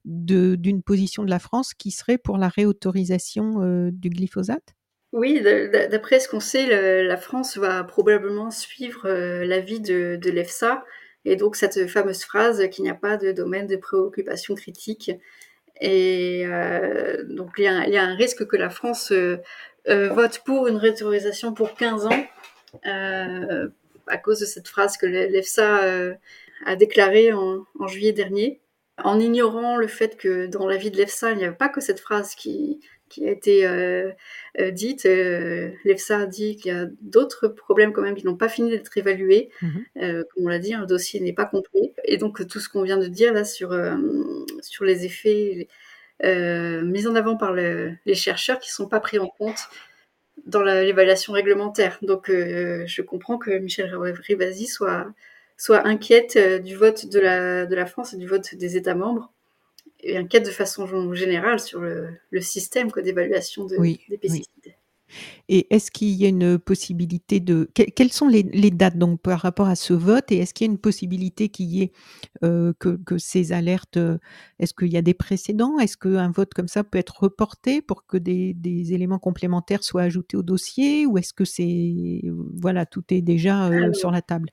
d'une 0.06 0.82
position 0.82 1.24
de 1.24 1.30
la 1.30 1.40
France 1.40 1.74
qui 1.74 1.92
serait 1.92 2.18
pour 2.18 2.38
la 2.38 2.48
réautorisation 2.48 3.90
du 3.92 4.10
glyphosate? 4.10 4.76
Oui, 5.12 5.42
d'après 5.42 6.20
ce 6.20 6.28
qu'on 6.30 6.40
sait, 6.40 7.04
la 7.04 7.18
France 7.18 7.58
va 7.58 7.84
probablement 7.84 8.52
suivre 8.52 9.08
euh, 9.08 9.44
l'avis 9.44 9.80
de, 9.80 10.20
l'EFSA 10.24 10.86
et 11.26 11.36
donc 11.36 11.56
cette 11.56 11.88
fameuse 11.88 12.24
phrase 12.24 12.70
qu'il 12.70 12.84
n'y 12.84 12.92
a 12.92 12.96
pas 12.96 13.18
de 13.18 13.32
domaine 13.32 13.66
de 13.66 13.76
préoccupation 13.76 14.54
critique. 14.54 15.12
Et 15.82 16.44
euh, 16.46 17.24
donc 17.28 17.54
il 17.58 17.64
y, 17.64 17.68
a, 17.68 18.04
un 18.04 18.16
risque 18.16 18.46
que 18.46 18.56
la 18.56 18.70
France 18.70 19.12
euh, 19.12 19.38
vote 19.86 20.42
pour 20.46 20.68
une 20.68 20.78
réautorisation 20.78 21.54
pour 21.54 21.74
15 21.74 22.06
ans 22.06 22.26
à 24.08 24.18
cause 24.18 24.40
de 24.40 24.46
cette 24.46 24.68
phrase 24.68 24.98
que 24.98 25.08
l'EFSA 25.08 26.16
a 26.66 26.76
déclarée 26.76 27.34
en, 27.34 27.66
en, 27.80 27.88
juillet 27.88 28.12
dernier, 28.12 28.62
en 29.04 29.20
ignorant 29.20 29.76
le 29.76 29.88
fait 29.88 30.18
que 30.18 30.46
dans 30.46 30.68
l'avis 30.68 30.92
de 30.92 30.98
l'EFSA, 30.98 31.32
il 31.32 31.38
n'y 31.38 31.46
avait 31.46 31.56
pas 31.56 31.70
que 31.70 31.82
cette 31.82 32.00
phrase 32.00 32.36
qui 32.36 32.80
qui 33.10 33.28
a 33.28 33.32
été 33.32 33.66
euh, 33.68 34.12
euh, 34.60 34.72
dite. 34.72 35.06
Euh, 35.06 35.72
L'EFSA 35.84 36.20
a 36.20 36.26
dit 36.26 36.56
qu'il 36.56 36.72
y 36.72 36.76
a 36.76 36.86
d'autres 37.02 37.48
problèmes 37.48 37.92
quand 37.92 38.02
même 38.02 38.16
qui 38.16 38.26
n'ont 38.26 38.38
pas 38.38 38.50
fini 38.50 38.70
d'être 38.70 38.96
évalués. 38.98 39.50
Mmh. 39.62 39.68
Euh, 39.98 40.24
comme 40.34 40.46
on 40.46 40.48
l'a 40.48 40.60
dit, 40.60 40.74
un 40.74 40.86
dossier 40.86 41.20
n'est 41.20 41.34
pas 41.34 41.46
complet. 41.46 41.94
Et 42.06 42.18
donc 42.18 42.48
tout 42.48 42.60
ce 42.60 42.70
qu'on 42.70 42.84
vient 42.84 42.98
de 42.98 43.08
dire 43.08 43.34
là 43.34 43.44
sur, 43.44 43.76
sur 44.62 44.86
les 44.86 45.06
effets 45.06 45.68
mis 46.24 47.08
en 47.08 47.16
avant 47.16 47.38
par 47.38 47.54
le, 47.54 47.94
les 48.06 48.16
chercheurs 48.16 48.60
qui 48.60 48.70
ne 48.70 48.74
sont 48.74 48.88
pas 48.88 49.00
pris 49.00 49.20
en 49.20 49.28
compte 49.28 49.70
dans 50.46 50.64
l'évaluation 50.64 51.34
réglementaire. 51.34 51.98
Donc 52.02 52.30
je 52.30 53.02
comprends 53.02 53.38
que 53.38 53.52
Michel 53.52 53.94
Rivasi 53.96 54.68
soit, 54.68 55.08
soit 55.58 55.86
inquiète 55.88 56.38
du 56.64 56.76
vote 56.76 57.08
de 57.08 57.20
la, 57.20 57.66
de 57.66 57.76
la 57.76 57.86
France 57.86 58.14
et 58.14 58.18
du 58.18 58.28
vote 58.28 58.56
des 58.56 58.78
États 58.78 58.96
membres 58.96 59.34
et 60.02 60.18
inquiète 60.18 60.46
de 60.46 60.52
façon 60.52 61.14
générale 61.14 61.60
sur 61.60 61.80
le, 61.82 62.10
le 62.32 62.42
système 62.42 62.90
d'évaluation 62.90 63.66
de, 63.66 63.78
oui, 63.78 64.02
des 64.10 64.18
pesticides. 64.18 64.48
Oui. 64.66 64.74
Et 65.48 65.74
est-ce 65.74 65.90
qu'il 65.90 66.10
y 66.10 66.26
a 66.26 66.30
une 66.30 66.60
possibilité 66.60 67.40
de... 67.40 67.70
quelles 67.74 68.12
sont 68.12 68.28
les, 68.28 68.44
les, 68.44 68.70
dates 68.70 68.98
donc 68.98 69.20
par 69.22 69.40
rapport 69.40 69.68
à 69.68 69.76
ce 69.76 69.94
vote 69.94 70.32
et 70.32 70.38
est-ce 70.38 70.54
qu'il 70.54 70.68
y 70.68 70.70
a 70.70 70.72
une 70.72 70.78
possibilité 70.78 71.50
qu'il 71.50 71.66
y 71.66 71.82
ait 71.82 71.92
euh, 72.44 72.74
que, 72.78 72.98
que, 73.04 73.18
ces 73.18 73.52
alertes, 73.52 73.98
est-ce 74.60 74.74
qu'il 74.74 74.94
y 74.94 74.98
a 74.98 75.02
des 75.02 75.16
précédents? 75.16 75.80
Est-ce 75.80 75.98
qu'un 75.98 76.30
vote 76.30 76.54
comme 76.54 76.68
ça 76.68 76.84
peut 76.84 77.00
être 77.00 77.24
reporté 77.24 77.82
pour 77.82 78.06
que 78.06 78.18
des, 78.18 78.54
des 78.54 78.94
éléments 78.94 79.20
complémentaires 79.20 79.84
soient 79.84 80.04
ajoutés 80.04 80.38
au 80.38 80.44
dossier 80.44 81.06
ou 81.06 81.18
est-ce 81.18 81.34
que 81.34 81.46
c'est... 81.46 82.22
Voilà, 82.62 82.86
tout 82.86 83.04
est 83.10 83.22
déjà 83.22 83.66
euh, 83.66 83.72
Alors, 83.72 83.96
sur 83.96 84.12
la 84.12 84.22
table? 84.22 84.52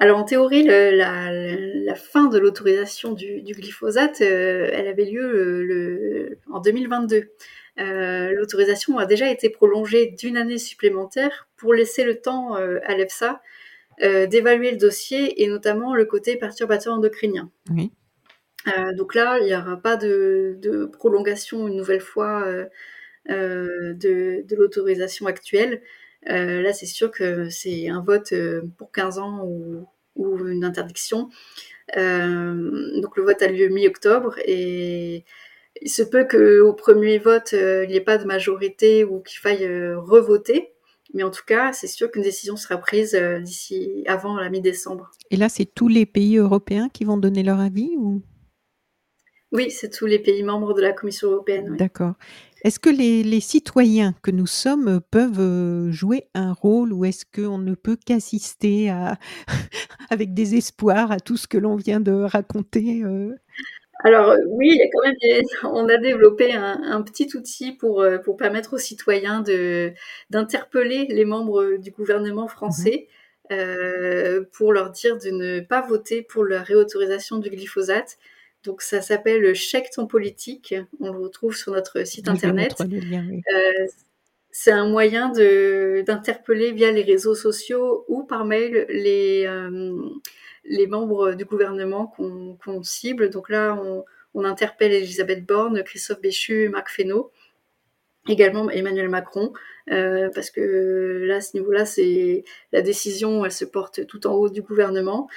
Alors 0.00 0.18
en 0.18 0.24
théorie, 0.24 0.62
le, 0.62 0.96
la, 0.96 1.30
la, 1.30 1.94
fin 1.94 2.28
de 2.28 2.38
l'autorisation 2.38 3.12
du, 3.12 3.42
du, 3.42 3.52
glyphosate, 3.52 4.22
euh, 4.22 4.70
elle 4.72 4.88
avait 4.88 5.04
lieu 5.04 5.30
le, 5.30 5.62
le, 5.62 6.38
en 6.50 6.58
2022. 6.58 7.30
Euh, 7.78 8.32
l'autorisation 8.32 8.96
a 8.96 9.04
déjà 9.04 9.30
été 9.30 9.50
prolongée 9.50 10.06
d'une 10.18 10.38
année 10.38 10.56
supplémentaire 10.56 11.48
pour 11.54 11.74
laisser 11.74 12.04
le 12.04 12.18
temps 12.18 12.56
euh, 12.56 12.78
à 12.84 12.94
l'EFSA 12.96 13.42
euh, 14.02 14.26
d'évaluer 14.26 14.70
le 14.70 14.78
dossier 14.78 15.42
et 15.42 15.48
notamment 15.48 15.94
le 15.94 16.06
côté 16.06 16.36
perturbateur 16.36 16.94
endocrinien. 16.94 17.50
Oui. 17.70 17.92
Euh, 18.68 18.94
donc 18.94 19.14
là, 19.14 19.38
il 19.40 19.46
n'y 19.46 19.54
aura 19.54 19.76
pas 19.76 19.96
de, 19.96 20.56
de, 20.62 20.86
prolongation 20.86 21.68
une 21.68 21.76
nouvelle 21.76 22.00
fois 22.00 22.46
de, 23.28 23.92
de 24.46 24.56
l'autorisation 24.56 25.26
actuelle. 25.26 25.82
Euh, 26.28 26.62
là, 26.62 26.72
c'est 26.72 26.86
sûr 26.86 27.10
que 27.10 27.48
c'est 27.48 27.88
un 27.88 28.02
vote 28.02 28.32
euh, 28.32 28.62
pour 28.76 28.92
15 28.92 29.18
ans 29.18 29.44
ou, 29.44 29.86
une 30.16 30.64
interdiction. 30.64 31.30
Euh, 31.96 33.00
donc 33.00 33.16
le 33.16 33.22
vote 33.22 33.40
a 33.40 33.48
lieu 33.48 33.68
mi-octobre 33.68 34.34
et 34.44 35.24
il 35.80 35.88
se 35.88 36.02
peut 36.02 36.26
qu'au 36.30 36.74
premier 36.74 37.18
vote, 37.18 37.52
il 37.52 37.88
n'y 37.88 37.96
ait 37.96 38.02
pas 38.02 38.18
de 38.18 38.26
majorité 38.26 39.02
ou 39.02 39.20
qu'il 39.20 39.38
faille 39.38 39.66
revoter. 39.94 40.72
Mais 41.14 41.22
en 41.22 41.30
tout 41.30 41.44
cas, 41.46 41.72
c'est 41.72 41.86
sûr 41.86 42.10
qu'une 42.10 42.22
décision 42.22 42.56
sera 42.56 42.76
prise 42.76 43.14
d'ici 43.14 44.04
avant 44.06 44.36
la 44.36 44.50
mi-décembre. 44.50 45.10
Et 45.30 45.36
là, 45.36 45.48
c'est 45.48 45.64
tous 45.64 45.88
les 45.88 46.04
pays 46.04 46.36
européens 46.36 46.90
qui 46.92 47.04
vont 47.04 47.16
donner 47.16 47.42
leur 47.42 47.60
avis 47.60 47.94
ou? 47.96 48.20
Oui, 49.52 49.70
c'est 49.70 49.90
tous 49.90 50.06
les 50.06 50.18
pays 50.18 50.42
membres 50.42 50.74
de 50.74 50.80
la 50.80 50.92
Commission 50.92 51.28
européenne. 51.30 51.68
Oui. 51.70 51.76
D'accord. 51.76 52.14
Est-ce 52.62 52.78
que 52.78 52.90
les, 52.90 53.22
les, 53.22 53.40
citoyens 53.40 54.14
que 54.22 54.30
nous 54.30 54.46
sommes 54.46 55.00
peuvent 55.10 55.90
jouer 55.90 56.28
un 56.34 56.52
rôle 56.52 56.92
ou 56.92 57.04
est-ce 57.04 57.24
qu'on 57.24 57.58
ne 57.58 57.74
peut 57.74 57.96
qu'assister 57.96 58.90
à, 58.90 59.16
avec 60.10 60.34
des 60.34 60.56
espoirs 60.56 61.10
à 61.10 61.20
tout 61.20 61.36
ce 61.36 61.48
que 61.48 61.58
l'on 61.58 61.76
vient 61.76 62.00
de 62.00 62.12
raconter 62.12 63.02
euh... 63.02 63.34
Alors 64.02 64.34
oui, 64.48 64.70
il 64.72 64.76
y 64.76 64.82
a 64.82 64.88
quand 64.92 65.02
même 65.02 65.16
des... 65.22 65.42
on 65.64 65.88
a 65.88 65.96
développé 65.96 66.52
un, 66.52 66.80
un, 66.82 67.02
petit 67.02 67.28
outil 67.34 67.72
pour, 67.72 68.04
pour 68.24 68.36
permettre 68.36 68.74
aux 68.74 68.78
citoyens 68.78 69.40
de, 69.40 69.92
d'interpeller 70.28 71.06
les 71.08 71.24
membres 71.24 71.76
du 71.76 71.90
gouvernement 71.90 72.46
français 72.46 73.08
mmh. 73.50 73.54
euh, 73.54 74.44
pour 74.52 74.72
leur 74.72 74.90
dire 74.90 75.16
de 75.16 75.30
ne 75.30 75.60
pas 75.60 75.80
voter 75.80 76.22
pour 76.22 76.44
la 76.44 76.62
réautorisation 76.62 77.38
du 77.38 77.48
glyphosate 77.48 78.18
donc 78.64 78.82
ça 78.82 79.00
s'appelle 79.00 79.54
Chèque 79.54 79.90
ton 79.90 80.06
politique. 80.06 80.74
On 81.00 81.12
le 81.12 81.18
retrouve 81.18 81.56
sur 81.56 81.72
notre 81.72 82.06
site 82.06 82.28
internet. 82.28 82.74
Oui. 82.80 83.00
euh, 83.54 83.86
c'est 84.50 84.72
un 84.72 84.88
moyen 84.88 85.30
de 85.30 86.02
d'interpeller 86.06 86.72
via 86.72 86.90
les 86.90 87.02
réseaux 87.02 87.34
sociaux 87.34 88.04
ou 88.08 88.24
par 88.24 88.44
mail 88.44 88.86
les 88.90 89.46
euh, 89.46 89.96
les 90.64 90.86
membres 90.86 91.32
du 91.32 91.44
gouvernement 91.46 92.08
qu'on 92.08 92.58
qu 92.62 92.84
cible. 92.84 93.30
Donc 93.30 93.48
là, 93.48 93.80
on, 93.82 94.04
on, 94.34 94.44
interpelle 94.44 94.92
Elisabeth 94.92 95.46
Borne, 95.46 95.82
Christophe 95.82 96.20
Béchu, 96.20 96.68
Marc 96.68 96.90
Fesneau, 96.90 97.32
également 98.28 98.68
Emmanuel 98.68 99.08
Macron, 99.08 99.54
euh, 99.90 100.28
parce 100.34 100.50
que 100.50 101.24
là, 101.26 101.36
à 101.36 101.40
ce 101.40 101.56
niveau-là, 101.56 101.86
c'est 101.86 102.44
la 102.72 102.82
décision, 102.82 103.44
elle 103.44 103.52
se 103.52 103.64
porte 103.64 104.06
tout 104.06 104.26
en 104.26 104.34
haut 104.34 104.50
du 104.50 104.60
gouvernement 104.60 105.28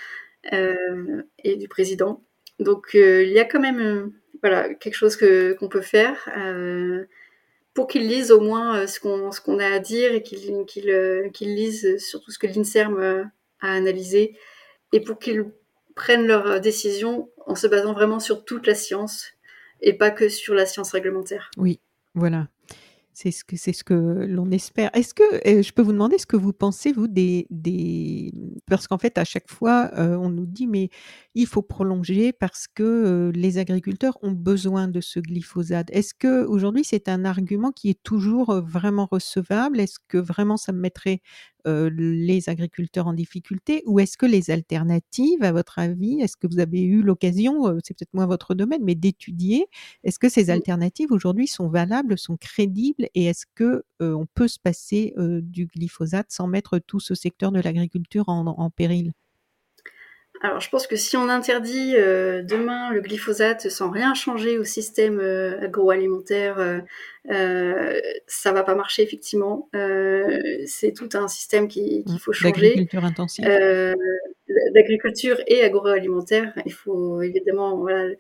et 0.52 1.56
du 1.56 1.70
président. 1.70 2.22
Donc 2.60 2.96
euh, 2.96 3.24
il 3.24 3.32
y 3.32 3.40
a 3.40 3.46
quand 3.46 3.60
même 3.60 4.12
euh, 4.46 4.74
quelque 4.80 4.96
chose 4.96 5.18
qu'on 5.18 5.68
peut 5.68 5.82
faire 5.82 6.18
euh, 6.38 7.06
pour 7.74 7.88
qu'ils 7.88 8.08
lisent 8.08 8.32
au 8.32 8.42
moins 8.42 8.86
ce 8.88 9.00
qu'on 9.00 9.60
a 9.60 9.68
à 9.68 9.80
dire 9.80 10.14
et 10.14 10.22
qu'ils 10.22 10.66
qu'ils 10.66 11.56
lisent 11.56 11.98
surtout 11.98 12.32
ce 12.32 12.38
que 12.38 12.48
l'Inserm 12.48 13.32
a 13.62 13.68
analysé 13.68 14.38
et 14.92 15.00
pour 15.00 15.18
qu'ils 15.18 15.46
prennent 15.96 16.28
leurs 16.28 16.62
décisions 16.62 17.30
en 17.46 17.56
se 17.56 17.68
basant 17.68 17.94
vraiment 17.94 18.20
sur 18.20 18.46
toute 18.46 18.68
la 18.68 18.76
science 18.76 19.32
et 19.82 19.94
pas 19.94 20.12
que 20.12 20.30
sur 20.30 20.54
la 20.54 20.66
science 20.66 20.92
réglementaire. 20.92 21.50
Oui, 21.58 21.80
voilà. 22.14 22.48
C'est 23.16 23.32
ce 23.32 23.44
que 23.44 23.56
que 23.84 23.94
l'on 24.28 24.50
espère. 24.52 24.90
Est-ce 24.96 25.14
que, 25.14 25.24
heu, 25.48 25.62
je 25.62 25.72
peux 25.72 25.82
vous 25.84 25.92
demander 25.92 26.18
ce 26.18 26.26
que 26.26 26.36
vous 26.36 26.52
pensez 26.54 26.92
vous 26.92 27.08
des 27.08 28.32
parce 28.68 28.88
qu'en 28.88 28.98
fait 28.98 29.18
à 29.20 29.24
chaque 29.26 29.50
fois, 29.52 29.92
heu, 30.00 30.18
on 30.18 30.30
nous 30.30 30.46
dit: 30.48 30.66
«Mais 30.68 30.90
il 31.36 31.46
faut 31.46 31.62
prolonger 31.62 32.34
parce 32.34 32.68
que, 32.68 32.82
heu, 32.84 33.32
les 33.36 33.58
agriculteurs 33.60 34.18
ont 34.24 34.32
besoin 34.32 34.88
de 34.88 35.00
ce 35.02 35.20
glyphosate». 35.20 35.90
Est-ce 35.92 36.14
qu'aujourd'hui 36.20 36.84
c'est 36.84 37.08
un 37.08 37.24
argument 37.26 37.72
qui 37.72 37.90
est 37.92 38.02
toujours, 38.04 38.62
vraiment 38.62 39.08
recevable? 39.12 39.80
Est-ce 39.80 40.00
que 40.08 40.18
vraiment 40.18 40.58
ça 40.58 40.72
mettrait, 40.72 41.22
les 41.66 42.50
agriculteurs 42.50 43.08
en 43.08 43.14
difficulté? 43.14 43.84
Ou 43.86 44.00
est-ce 44.00 44.18
que 44.18 44.26
les 44.26 44.52
alternatives 44.52 45.44
à 45.44 45.52
votre 45.52 45.80
avis, 45.80 46.20
est-ce 46.22 46.38
que 46.38 46.48
vous 46.48 46.60
avez 46.60 46.82
eu 46.84 47.02
l'occasion, 47.02 47.78
c'est 47.84 47.94
peut-être 47.98 48.14
moins 48.14 48.28
votre 48.28 48.54
domaine, 48.56 48.84
mais 48.84 48.96
d'étudier, 48.96 49.66
est-ce 50.04 50.20
que 50.20 50.30
ces 50.30 50.50
Mmh. 50.52 50.52
alternatives 50.52 51.12
aujourd'hui 51.12 51.48
sont 51.48 51.70
valables, 51.70 52.18
sont 52.18 52.38
crédibles 52.38 53.08
et 53.16 53.26
est-ce 53.26 53.46
que, 53.56 53.84
on 54.00 54.26
peut 54.34 54.48
se 54.48 54.60
passer, 54.60 55.14
du 55.18 55.68
glyphosate 55.68 56.32
sans 56.32 56.48
mettre 56.48 56.80
tout 56.80 57.00
ce 57.00 57.16
secteur 57.16 57.52
de 57.52 57.60
l'agriculture 57.62 58.30
en 58.30 58.46
en 58.48 58.70
péril? 58.70 59.14
Alors 60.46 60.60
je 60.60 60.70
pense 60.70 60.88
que 60.88 60.98
si 60.98 61.16
on 61.16 61.30
interdit, 61.30 61.96
heu, 61.96 62.44
demain 62.44 62.92
le 62.92 63.00
glyphosate 63.00 63.70
sans 63.70 63.90
rien 63.90 64.14
changer 64.14 64.58
au 64.58 64.66
système, 64.66 65.22
heu, 65.22 65.58
agroalimentaire, 65.64 66.60
heu 66.60 66.82
heu, 67.32 68.02
ça 68.28 68.52
va 68.52 68.64
pas 68.64 68.76
marcher 68.76 69.04
effectivement. 69.04 69.70
C'est 70.66 70.92
tout 70.94 71.08
un 71.14 71.30
système 71.30 71.70
qui 71.70 72.04
qu'il 72.04 72.20
faut 72.20 72.34
changer, 72.34 72.54
d'agriculture 72.76 73.06
intensive? 73.06 73.46
heu, 73.48 73.96
d'agriculture 74.76 75.38
et 75.48 75.64
agroalimentaire. 75.64 76.52
Il 76.66 76.74
faut 76.74 77.22
évidemment, 77.22 77.78
voilà, 77.78 78.14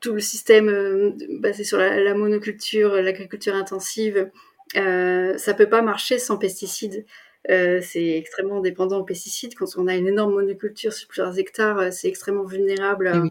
tout 0.00 0.14
le 0.14 0.20
système, 0.20 1.16
basé 1.40 1.62
sur 1.62 1.78
la 1.78 2.00
la 2.00 2.14
monoculture, 2.14 2.96
l'agriculture 3.00 3.54
intensive, 3.54 4.28
ça 4.74 5.54
peut 5.56 5.68
pas 5.68 5.82
marcher 5.82 6.18
sans 6.18 6.36
pesticides. 6.36 7.06
Heu, 7.50 7.80
c'est 7.82 8.16
extrêmement 8.18 8.60
dépendant 8.60 8.98
aux 9.00 9.04
pesticides. 9.04 9.54
Quand 9.54 9.66
on 9.76 9.86
a 9.88 9.96
une 9.96 10.08
énorme 10.08 10.34
monoculture 10.34 10.92
sur 10.92 11.08
plusieurs 11.08 11.38
hectares, 11.38 11.80
heu, 11.80 11.90
c'est 11.90 12.08
extrêmement 12.08 12.44
vulnérable 12.44 13.10
oui. 13.22 13.30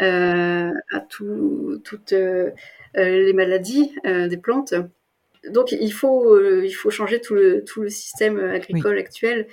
heu, 0.00 0.72
à 0.92 1.00
tout 1.08 1.80
toutes, 1.84 2.14
les 2.94 3.32
maladies, 3.34 3.94
des 4.04 4.36
plantes. 4.38 4.74
Donc 5.50 5.72
il 5.72 5.92
faut, 5.92 6.40
il 6.62 6.72
faut 6.72 6.90
changer 6.90 7.20
tout 7.20 7.34
le 7.34 7.64
tout 7.64 7.82
le 7.82 7.88
système, 7.90 8.38
Oui. 8.38 8.54
agricole 8.56 8.98
actuel. 8.98 9.46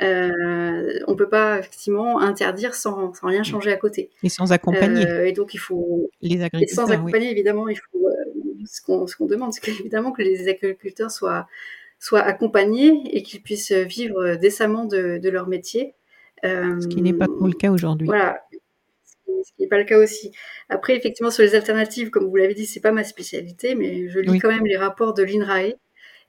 On 0.00 1.16
peut 1.16 1.28
pas 1.28 1.58
effectivement 1.58 2.20
interdire 2.20 2.74
sans 2.74 3.12
sans 3.14 3.28
rien 3.28 3.42
changer 3.42 3.72
à 3.72 3.76
côté. 3.76 4.10
Et 4.22 4.28
sans 4.28 4.52
accompagner 4.52 5.06
et 5.28 5.32
donc 5.32 5.54
il 5.54 5.58
faut 5.58 6.10
les 6.20 6.42
et 6.60 6.66
sans 6.68 6.84
agriculteurs, 6.84 6.88
oui. 7.04 7.12
accompagner 7.12 7.30
évidemment, 7.30 7.68
il 7.68 7.76
faut, 7.76 8.08
ce 8.66 8.82
qu'on 8.82 9.06
ce 9.06 9.16
qu'on 9.16 9.26
demande, 9.26 9.52
c'est 9.54 9.60
qu'évidemment 9.62 10.12
que 10.12 10.22
les 10.22 10.48
agriculteurs 10.48 11.10
soient 11.10 11.48
soient 12.00 12.22
accompagnés 12.22 13.02
et 13.16 13.22
qu'ils 13.22 13.42
puissent, 13.42 13.72
vivre 13.72 14.36
décemment 14.36 14.86
de 14.86 15.18
de 15.18 15.30
leur 15.30 15.48
métier. 15.48 15.94
Ce 16.42 16.88
qui 16.88 17.02
n'est 17.02 17.12
pas 17.12 17.26
le 17.26 17.52
cas 17.52 17.70
aujourd'hui. 17.70 18.08
voilà, 18.08 18.40
ce 19.04 19.14
qui 19.26 19.44
ce 19.44 19.52
qui 19.56 19.64
est 19.64 19.68
pas 19.68 19.78
le 19.78 19.84
cas 19.84 19.98
aussi. 19.98 20.32
Après 20.70 20.96
effectivement 20.96 21.30
sur 21.32 21.42
les 21.44 21.54
alternatives, 21.56 22.10
comme 22.10 22.26
vous 22.28 22.36
l'avez 22.36 22.54
dit, 22.54 22.66
c'est 22.66 22.80
pas 22.80 22.92
ma 22.92 23.04
spécialité, 23.04 23.74
mais 23.76 24.08
je 24.10 24.20
lis 24.20 24.32
Oui. 24.32 24.38
quand 24.38 24.48
même 24.50 24.66
les 24.66 24.76
rapports 24.78 25.14
de 25.14 25.22
l'INRAE 25.24 25.74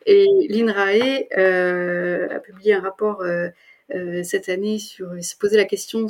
et 0.07 0.27
l'INRAE, 0.49 1.27
heu, 1.39 2.29
a 2.31 2.39
publié 2.41 2.73
un 2.75 2.81
rapport, 2.81 3.23
heu 3.23 3.51
heu, 3.95 4.23
cette 4.23 4.49
année 4.49 4.79
sur 4.79 5.17
il 5.17 5.23
se 5.23 5.37
posait 5.37 5.57
la 5.57 5.65
question 5.65 6.07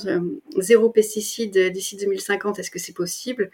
0 0.60 0.90
pesticide 0.92 1.58
d'ici 1.72 1.98
2050, 1.98 2.60
est-ce 2.60 2.72
que 2.72 2.80
c'est 2.80 2.94
possible? 2.94 3.52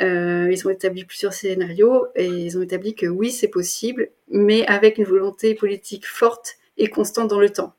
Heu, 0.00 0.48
ils 0.52 0.66
ont 0.66 0.70
établi 0.70 1.04
plusieurs 1.04 1.32
scénarios 1.32 2.06
et 2.14 2.26
ils 2.26 2.56
ont 2.58 2.62
établi 2.62 2.94
que 2.94 3.06
oui, 3.06 3.30
c'est 3.32 3.48
possible, 3.48 4.10
mais 4.30 4.66
avec 4.66 4.98
une 4.98 5.04
volonté 5.04 5.54
politique 5.54 6.06
forte 6.06 6.56
et 6.76 6.88
constante 6.88 7.28
dans 7.28 7.40
le 7.40 7.50
temps. 7.50 7.74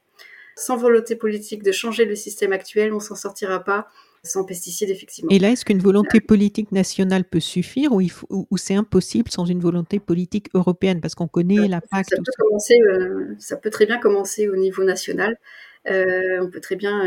Sans 0.55 0.77
volonté 0.77 1.15
politique 1.15 1.63
de 1.63 1.71
changer 1.71 2.05
le 2.05 2.15
système 2.15 2.53
actuel, 2.53 2.93
on 2.93 2.99
s'en 2.99 3.15
sortira 3.15 3.63
pas 3.63 3.87
sans 4.23 4.43
pesticides 4.43 4.89
Et 4.89 4.95
effectivement. 4.95 5.31
là, 5.39 5.51
est-ce 5.51 5.63
qu'une 5.65 5.79
volonté 5.79 6.19
politique 6.19 6.71
nationale 6.71 7.23
peut 7.23 7.39
suffire 7.39 7.91
ou 7.93 8.57
c'est 8.57 8.75
impossible 8.75 9.29
sans 9.31 9.45
une 9.45 9.59
volonté 9.61 9.99
politique 9.99 10.47
européenne? 10.53 11.01
Parce 11.01 11.15
qu'on 11.15 11.27
connaît 11.27 11.67
la 11.67 11.81
PAC, 11.81 12.07
ça 12.09 12.17
peut 12.17 12.31
ça. 12.31 12.43
commencer, 12.43 12.75
heu, 12.91 13.35
ça 13.39 13.57
peut 13.57 13.69
très 13.69 13.85
bien 13.85 13.99
commencer 13.99 14.47
au 14.47 14.55
niveau 14.55 14.83
national. 14.83 15.37
Heu, 15.89 16.39
on 16.41 16.49
peut 16.49 16.59
très 16.61 16.75
bien, 16.75 17.05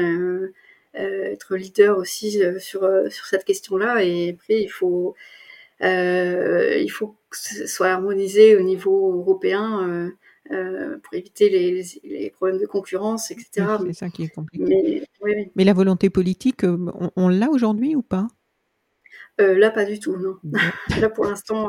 être 0.94 1.56
leader 1.56 1.98
aussi, 1.98 2.42
heu, 2.42 2.58
sur, 2.58 2.84
heu, 2.84 3.10
sur 3.10 3.26
cette 3.26 3.44
question-là 3.44 4.04
et 4.04 4.30
après 4.30 4.60
il 4.62 4.68
faut, 4.68 5.14
il 5.80 6.88
faut 6.90 7.16
que 7.30 7.38
ce 7.38 7.66
soit 7.66 7.88
harmonisé 7.88 8.56
au 8.56 8.62
niveau 8.62 9.14
européen, 9.20 10.12
pour 10.48 11.14
éviter 11.14 11.48
les 11.48 11.82
les 12.04 12.30
problèmes 12.30 12.58
de 12.58 12.66
concurrence 12.66 13.30
et 13.30 13.36
Oui, 13.58 13.64
c'est 13.86 13.92
ça 13.94 14.10
qui 14.10 14.24
est 14.24 14.28
compliqué. 14.28 14.64
Mais 14.68 15.02
oui, 15.22 15.32
oui. 15.36 15.50
Mais 15.54 15.64
la 15.64 15.72
volonté 15.72 16.10
politique, 16.10 16.64
on 16.64 17.10
on 17.16 17.28
l'a 17.28 17.48
aujourd'hui 17.50 17.96
ou 17.96 18.02
pas? 18.02 18.26
Là, 19.38 19.70
pas 19.70 19.84
du 19.84 19.98
tout, 19.98 20.16
non. 20.16 20.36
Là, 21.00 21.08
pour 21.08 21.24
l'instant, 21.24 21.68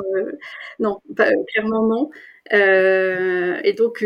non, 0.80 1.00
pas 1.16 1.32
clairement 1.48 1.88
non. 1.88 2.10
Et 2.52 3.74
donc 3.74 4.04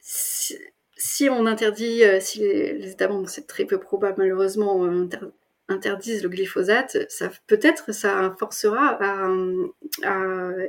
si 0.00 0.56
si 0.98 1.28
on 1.30 1.46
interdit, 1.46 2.02
heu, 2.04 2.20
si 2.20 2.40
les 2.40 2.90
États 2.90 3.08
membres, 3.08 3.28
c'est 3.28 3.46
très 3.46 3.64
peu 3.64 3.78
probable 3.78 4.16
malheureusement, 4.18 4.84
heu, 4.84 4.90
inter 4.90 5.18
interdisent 5.70 6.22
le 6.22 6.30
glyphosate, 6.30 6.96
ça 7.10 7.30
peut-être 7.46 7.92
ça 7.92 8.34
forcera 8.38 8.98
à, 9.02 9.28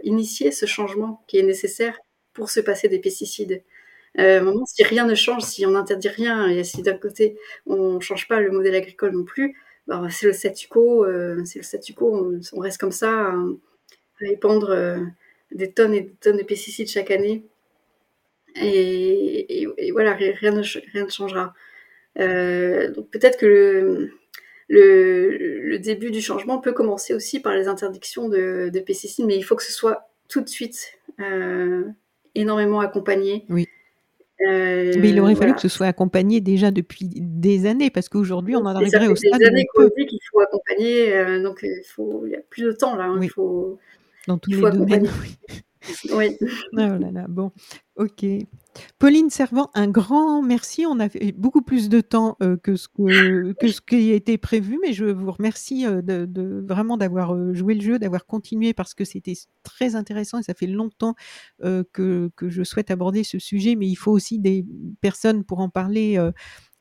initier 0.03 0.51
ce 0.51 0.65
changement 0.65 1.23
qui 1.27 1.37
est 1.39 1.43
nécessaire 1.43 1.97
pour 2.33 2.49
se 2.49 2.59
passer 2.59 2.89
des 2.89 2.99
pesticides. 2.99 3.63
Moment, 4.17 4.65
si 4.65 4.83
rien 4.83 5.05
ne 5.05 5.15
change, 5.15 5.43
si 5.43 5.65
on 5.65 5.71
n'interdit 5.71 6.09
rien 6.09 6.49
et 6.49 6.65
si 6.65 6.81
d'un 6.81 6.97
côté 6.97 7.37
on 7.65 8.01
change 8.01 8.27
pas 8.27 8.41
le 8.41 8.51
modèle 8.51 8.75
agricole 8.75 9.13
non 9.13 9.23
plus, 9.23 9.55
ben, 9.87 10.09
c'est 10.09 10.25
le 10.27 10.33
statu 10.33 10.67
quo, 10.67 11.05
c'est 11.45 11.59
le 11.59 11.63
statu 11.63 11.93
quo, 11.93 12.33
on 12.53 12.59
reste 12.59 12.79
comme 12.79 12.91
ça 12.91 13.33
à 14.21 14.25
épandre, 14.25 14.75
des 15.51 15.71
tonnes 15.71 15.93
et 15.93 16.01
des 16.01 16.15
tonnes 16.21 16.37
de 16.37 16.43
pesticides 16.43 16.89
chaque 16.89 17.11
année 17.11 17.45
et 18.55 19.61
et 19.63 19.67
et 19.77 19.91
voilà, 19.91 20.13
ri 20.13 20.31
rien 20.31 20.51
ne 20.51 20.63
ch 20.63 20.83
rien 20.93 21.05
ne 21.05 21.09
changera. 21.09 21.53
Heu, 22.19 22.91
donc 22.95 23.09
peut-être 23.11 23.37
que 23.39 23.45
le 23.47 24.11
le 24.69 25.37
le 25.63 25.79
début 25.79 26.11
du 26.11 26.21
changement 26.21 26.59
peut 26.59 26.73
commencer 26.73 27.13
aussi 27.13 27.39
par 27.41 27.55
les 27.55 27.67
interdictions 27.67 28.29
de 28.29 28.69
de 28.73 28.79
pesticides, 28.81 29.25
mais 29.25 29.37
il 29.37 29.43
faut 29.43 29.55
que 29.55 29.63
ce 29.63 29.73
soit 29.73 30.09
tout 30.29 30.41
de 30.41 30.49
suite, 30.49 30.93
heu, 31.21 31.87
énormément 32.35 32.79
accompagné. 32.81 33.45
Oui. 33.49 33.67
Mais 34.41 35.09
il 35.09 35.19
aurait 35.19 35.35
fallu 35.35 35.53
que 35.53 35.61
ce 35.61 35.69
soit 35.69 35.87
accompagné 35.87 36.41
déjà 36.41 36.71
depuis 36.71 37.09
des 37.13 37.65
années 37.65 37.89
parce 37.89 38.09
qu'aujourd'hui 38.09 38.55
on 38.55 38.59
en 38.61 38.67
arriverait 38.67 39.07
au 39.07 39.13
des 39.13 39.17
stade 39.17 39.41
on 39.43 39.47
années 39.47 39.65
qu'on 39.75 39.83
dit 39.97 40.05
qu'il 40.07 40.19
faut 40.31 40.39
accompagner, 40.41 41.41
donc 41.41 41.59
il 41.63 41.83
faut 41.85 42.23
il 42.25 42.31
y 42.31 42.35
a 42.35 42.41
plus 42.49 42.63
de 42.63 42.71
temps 42.71 42.95
là, 42.95 43.05
hein, 43.05 43.15
il 43.17 43.19
Oui. 43.21 43.27
faut 43.29 43.77
Dans 44.27 44.37
tous 44.37 44.51
il 44.51 44.55
les 44.57 44.61
faut 44.61 44.69
domaines, 44.69 45.07
accompagner. 45.07 45.09
oui. 45.49 45.61
Oui. 46.11 46.37
Oh 46.73 46.77
là 46.77 47.11
là, 47.11 47.25
bon, 47.27 47.51
OK. 47.95 48.25
Pauline 48.99 49.29
Servan, 49.29 49.69
un 49.73 49.87
grand 49.87 50.41
merci. 50.41 50.85
On 50.85 50.99
a 50.99 51.09
fait 51.09 51.31
beaucoup 51.33 51.61
plus 51.61 51.89
de 51.89 52.01
temps, 52.01 52.37
heu, 52.43 52.57
que 52.57 52.75
ce 52.75 52.87
qui 53.81 54.11
était 54.11 54.37
prévu, 54.37 54.79
mais 54.81 54.93
je 54.93 55.05
vous 55.05 55.31
remercie, 55.31 55.85
heu, 55.85 56.01
de 56.01 56.63
vraiment 56.67 56.95
d'avoir, 56.97 57.33
heu, 57.35 57.53
joué 57.53 57.73
le 57.75 57.81
jeu, 57.81 57.99
d'avoir 57.99 58.25
continué 58.25 58.73
parce 58.73 58.93
que 58.93 59.03
c'était 59.05 59.33
très 59.63 59.95
intéressant 59.95 60.39
et 60.39 60.43
ça 60.43 60.53
fait 60.53 60.67
longtemps, 60.67 61.15
que 61.61 62.29
je 62.41 62.63
souhaite 62.63 62.91
aborder 62.91 63.23
ce 63.23 63.39
sujet, 63.39 63.75
mais 63.75 63.87
il 63.87 63.95
faut 63.95 64.11
aussi 64.11 64.39
des 64.39 64.65
personnes 65.01 65.43
pour 65.43 65.59
en 65.59 65.69
parler, 65.69 66.17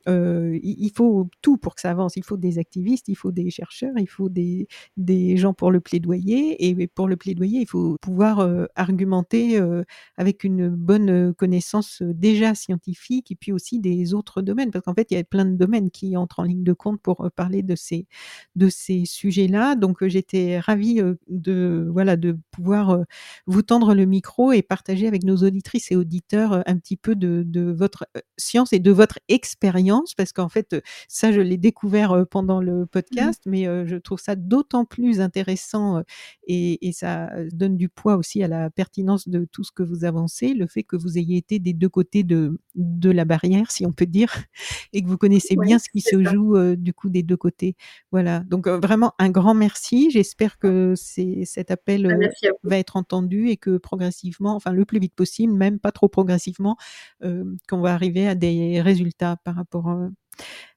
heu, 0.07 0.59
il 0.63 0.91
faut 0.95 1.29
tout 1.41 1.57
pour 1.57 1.75
que 1.75 1.81
ça 1.81 1.91
avance. 1.91 2.15
Il 2.15 2.23
faut 2.23 2.37
des 2.37 2.57
activistes, 2.59 3.07
il 3.09 3.15
faut 3.15 3.31
des 3.31 3.49
chercheurs, 3.49 3.93
il 3.97 4.07
faut 4.07 4.29
des 4.29 4.67
des 4.97 5.37
gens 5.37 5.53
pour 5.53 5.71
le 5.71 5.79
plaidoyer 5.81 6.67
et 6.69 6.87
pour 6.87 7.07
le 7.07 7.17
plaidoyer, 7.17 7.61
il 7.61 7.67
faut 7.67 7.97
pouvoir, 8.01 8.41
heu, 8.41 8.67
argumenter, 8.75 9.59
heu, 9.59 9.85
avec 10.17 10.43
une 10.43 10.69
bonne, 10.69 11.33
connaissance, 11.35 12.01
déjà 12.03 12.55
scientifique 12.55 13.31
et 13.31 13.35
puis 13.35 13.51
aussi 13.51 13.79
des 13.79 14.13
autres 14.13 14.41
domaines. 14.41 14.71
Parce 14.71 14.85
qu'en 14.85 14.93
fait, 14.93 15.07
il 15.11 15.15
y 15.15 15.17
a 15.17 15.23
plein 15.23 15.45
de 15.45 15.55
domaines 15.55 15.91
qui 15.91 16.15
entrent 16.17 16.39
en 16.39 16.43
ligne 16.43 16.63
de 16.63 16.73
compte 16.73 17.01
pour, 17.01 17.29
parler 17.35 17.63
de 17.63 17.75
ces 17.75 18.07
de 18.55 18.69
ces 18.69 19.05
sujets-là. 19.05 19.75
Donc 19.75 20.05
j'étais 20.07 20.59
ravie, 20.59 21.01
de 21.29 21.87
voilà, 21.91 22.15
de 22.17 22.37
pouvoir, 22.51 22.99
vous 23.47 23.61
tendre 23.61 23.93
le 23.95 24.05
micro 24.05 24.51
et 24.51 24.61
partager 24.61 25.07
avec 25.07 25.23
nos 25.23 25.37
auditrices 25.37 25.91
et 25.91 25.95
auditeurs, 25.95 26.63
un 26.67 26.77
petit 26.77 26.97
peu 26.97 27.15
de 27.15 27.43
de 27.45 27.71
votre, 27.71 28.05
science 28.37 28.73
et 28.73 28.79
de 28.79 28.91
votre 28.91 29.19
expérience 29.29 29.88
parce 30.17 30.31
qu'en 30.33 30.49
fait, 30.49 30.75
ça, 31.07 31.31
je 31.31 31.41
l'ai 31.41 31.57
découvert 31.57 32.25
pendant 32.29 32.61
le 32.61 32.85
Mmh. 33.11 33.27
podcast, 33.27 33.41
mais 33.45 33.63
je 33.65 33.95
trouve 33.97 34.19
ça 34.19 34.35
d'autant 34.35 34.85
plus 34.85 35.21
intéressant 35.21 36.01
et, 36.47 36.87
et 36.87 36.91
ça 36.91 37.29
donne 37.53 37.75
du 37.77 37.89
poids 37.89 38.15
aussi 38.17 38.43
à 38.43 38.47
la 38.47 38.69
pertinence 38.69 39.27
de 39.27 39.45
tout 39.51 39.63
ce 39.63 39.71
que 39.71 39.83
vous 39.83 40.05
avancez, 40.05 40.53
le 40.53 40.67
fait 40.67 40.83
que 40.83 40.95
vous 40.95 41.17
ayez 41.17 41.37
été 41.37 41.59
des 41.59 41.73
deux 41.73 41.89
côtés 41.89 42.23
de, 42.23 42.59
de 42.75 43.09
la 43.11 43.25
barrière, 43.25 43.71
si 43.71 43.85
on 43.85 43.91
peut 43.91 44.05
dire, 44.05 44.33
et 44.93 45.01
que 45.01 45.07
vous 45.07 45.17
connaissez 45.17 45.55
Ouais, 45.55 45.65
bien 45.65 45.79
ce 45.79 45.89
qui 45.89 46.01
se 46.01 46.23
ça. 46.23 46.31
joue 46.31 46.75
du 46.75 46.93
coup 46.93 47.09
des 47.09 47.23
deux 47.23 47.37
côtés. 47.37 47.75
Voilà, 48.11 48.41
donc 48.41 48.67
vraiment 48.67 49.13
un 49.19 49.29
grand 49.29 49.53
merci. 49.53 50.09
J'espère 50.11 50.57
que 50.57 50.93
c'est, 50.95 51.43
cet 51.45 51.71
appel 51.71 52.07
Bah, 52.07 52.15
va 52.63 52.77
être 52.77 52.95
entendu 52.97 53.49
et 53.49 53.57
que 53.57 53.77
progressivement, 53.77 54.55
enfin 54.55 54.71
le 54.71 54.85
plus 54.85 54.99
vite 54.99 55.15
possible, 55.15 55.53
même 55.53 55.79
pas 55.79 55.91
trop 55.91 56.07
progressivement, 56.09 56.77
euh, 57.23 57.43
qu'on 57.67 57.81
va 57.81 57.93
arriver 57.93 58.27
à 58.27 58.35
des 58.35 58.81
résultats 58.81 59.37
par 59.43 59.55
rapport 59.55 59.78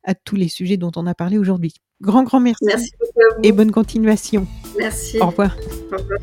à 0.05 0.15
tous 0.15 0.37
les 0.37 0.49
sujets 0.49 0.77
dont 0.77 0.93
on 0.97 1.07
a 1.07 1.15
parlé 1.15 1.39
aujourd'hui. 1.39 1.75
Grand, 2.01 2.25
grand 2.25 2.41
merci, 2.41 2.65
Merci 2.65 2.93
et 3.43 3.53
bonne 3.53 3.71
continuation. 3.71 4.47
Merci. 4.79 5.19
Au 5.21 5.27
revoir. 5.27 5.57
Au 5.93 5.97
revoir. 5.97 6.19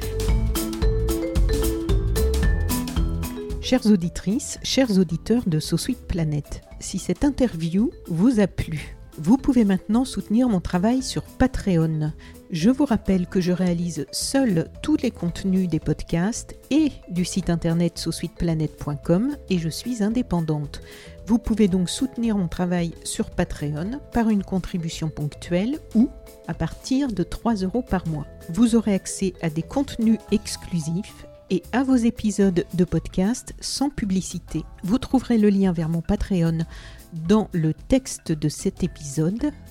Chères 3.61 3.85
auditrices, 3.85 4.57
chers 4.63 4.97
auditeurs 4.97 5.43
de 5.45 5.59
So 5.59 5.77
Sweet 5.77 6.07
Planet, 6.07 6.63
si 6.79 6.97
cette 6.97 7.23
interview 7.23 7.91
vous 8.07 8.39
a 8.39 8.47
plu, 8.47 8.95
vous 9.19 9.37
pouvez 9.37 9.63
maintenant 9.63 10.05
soutenir 10.05 10.49
mon 10.49 10.59
travail 10.59 11.03
sur 11.03 11.21
Patreon. 11.21 12.11
Je 12.49 12.71
vous 12.71 12.85
rappelle 12.85 13.27
que 13.27 13.41
je 13.41 13.51
réalise 13.51 14.07
seul 14.11 14.71
tous 14.81 14.97
les 14.97 15.11
contenus 15.11 15.69
des 15.69 15.79
podcasts 15.79 16.55
et 16.71 16.91
du 17.09 17.25
site 17.25 17.51
internet 17.51 17.99
sosweetplanet.com 17.99 19.35
et 19.49 19.59
je 19.59 19.69
suis 19.69 20.01
indépendante. 20.01 20.81
Vous 21.29 21.37
pouvez 21.37 21.67
donc 21.67 21.91
soutenir 21.91 22.35
mon 22.35 22.47
travail 22.47 22.95
sur 23.03 23.29
Patreon 23.29 24.01
par 24.11 24.29
une 24.29 24.41
contribution 24.41 25.09
ponctuelle 25.09 25.77
ou 25.93 26.09
à 26.47 26.55
partir 26.55 27.09
de 27.09 27.21
3 27.21 27.53
euros 27.57 27.83
par 27.83 28.07
mois. 28.07 28.25
Vous 28.49 28.75
aurez 28.75 28.95
accès 28.95 29.35
à 29.43 29.51
des 29.51 29.61
contenus 29.61 30.17
exclusifs 30.31 31.27
et 31.51 31.61
à 31.71 31.83
vos 31.83 31.97
épisodes 31.97 32.65
de 32.73 32.83
podcast 32.83 33.53
sans 33.59 33.91
publicité. 33.91 34.63
Vous 34.81 34.97
trouverez 34.97 35.37
le 35.37 35.49
lien 35.49 35.71
vers 35.71 35.87
mon 35.87 36.01
Patreon 36.01 36.65
dans 37.13 37.47
le 37.51 37.75
texte 37.75 38.31
de 38.31 38.49
cet 38.49 38.83
épisode. 38.83 39.51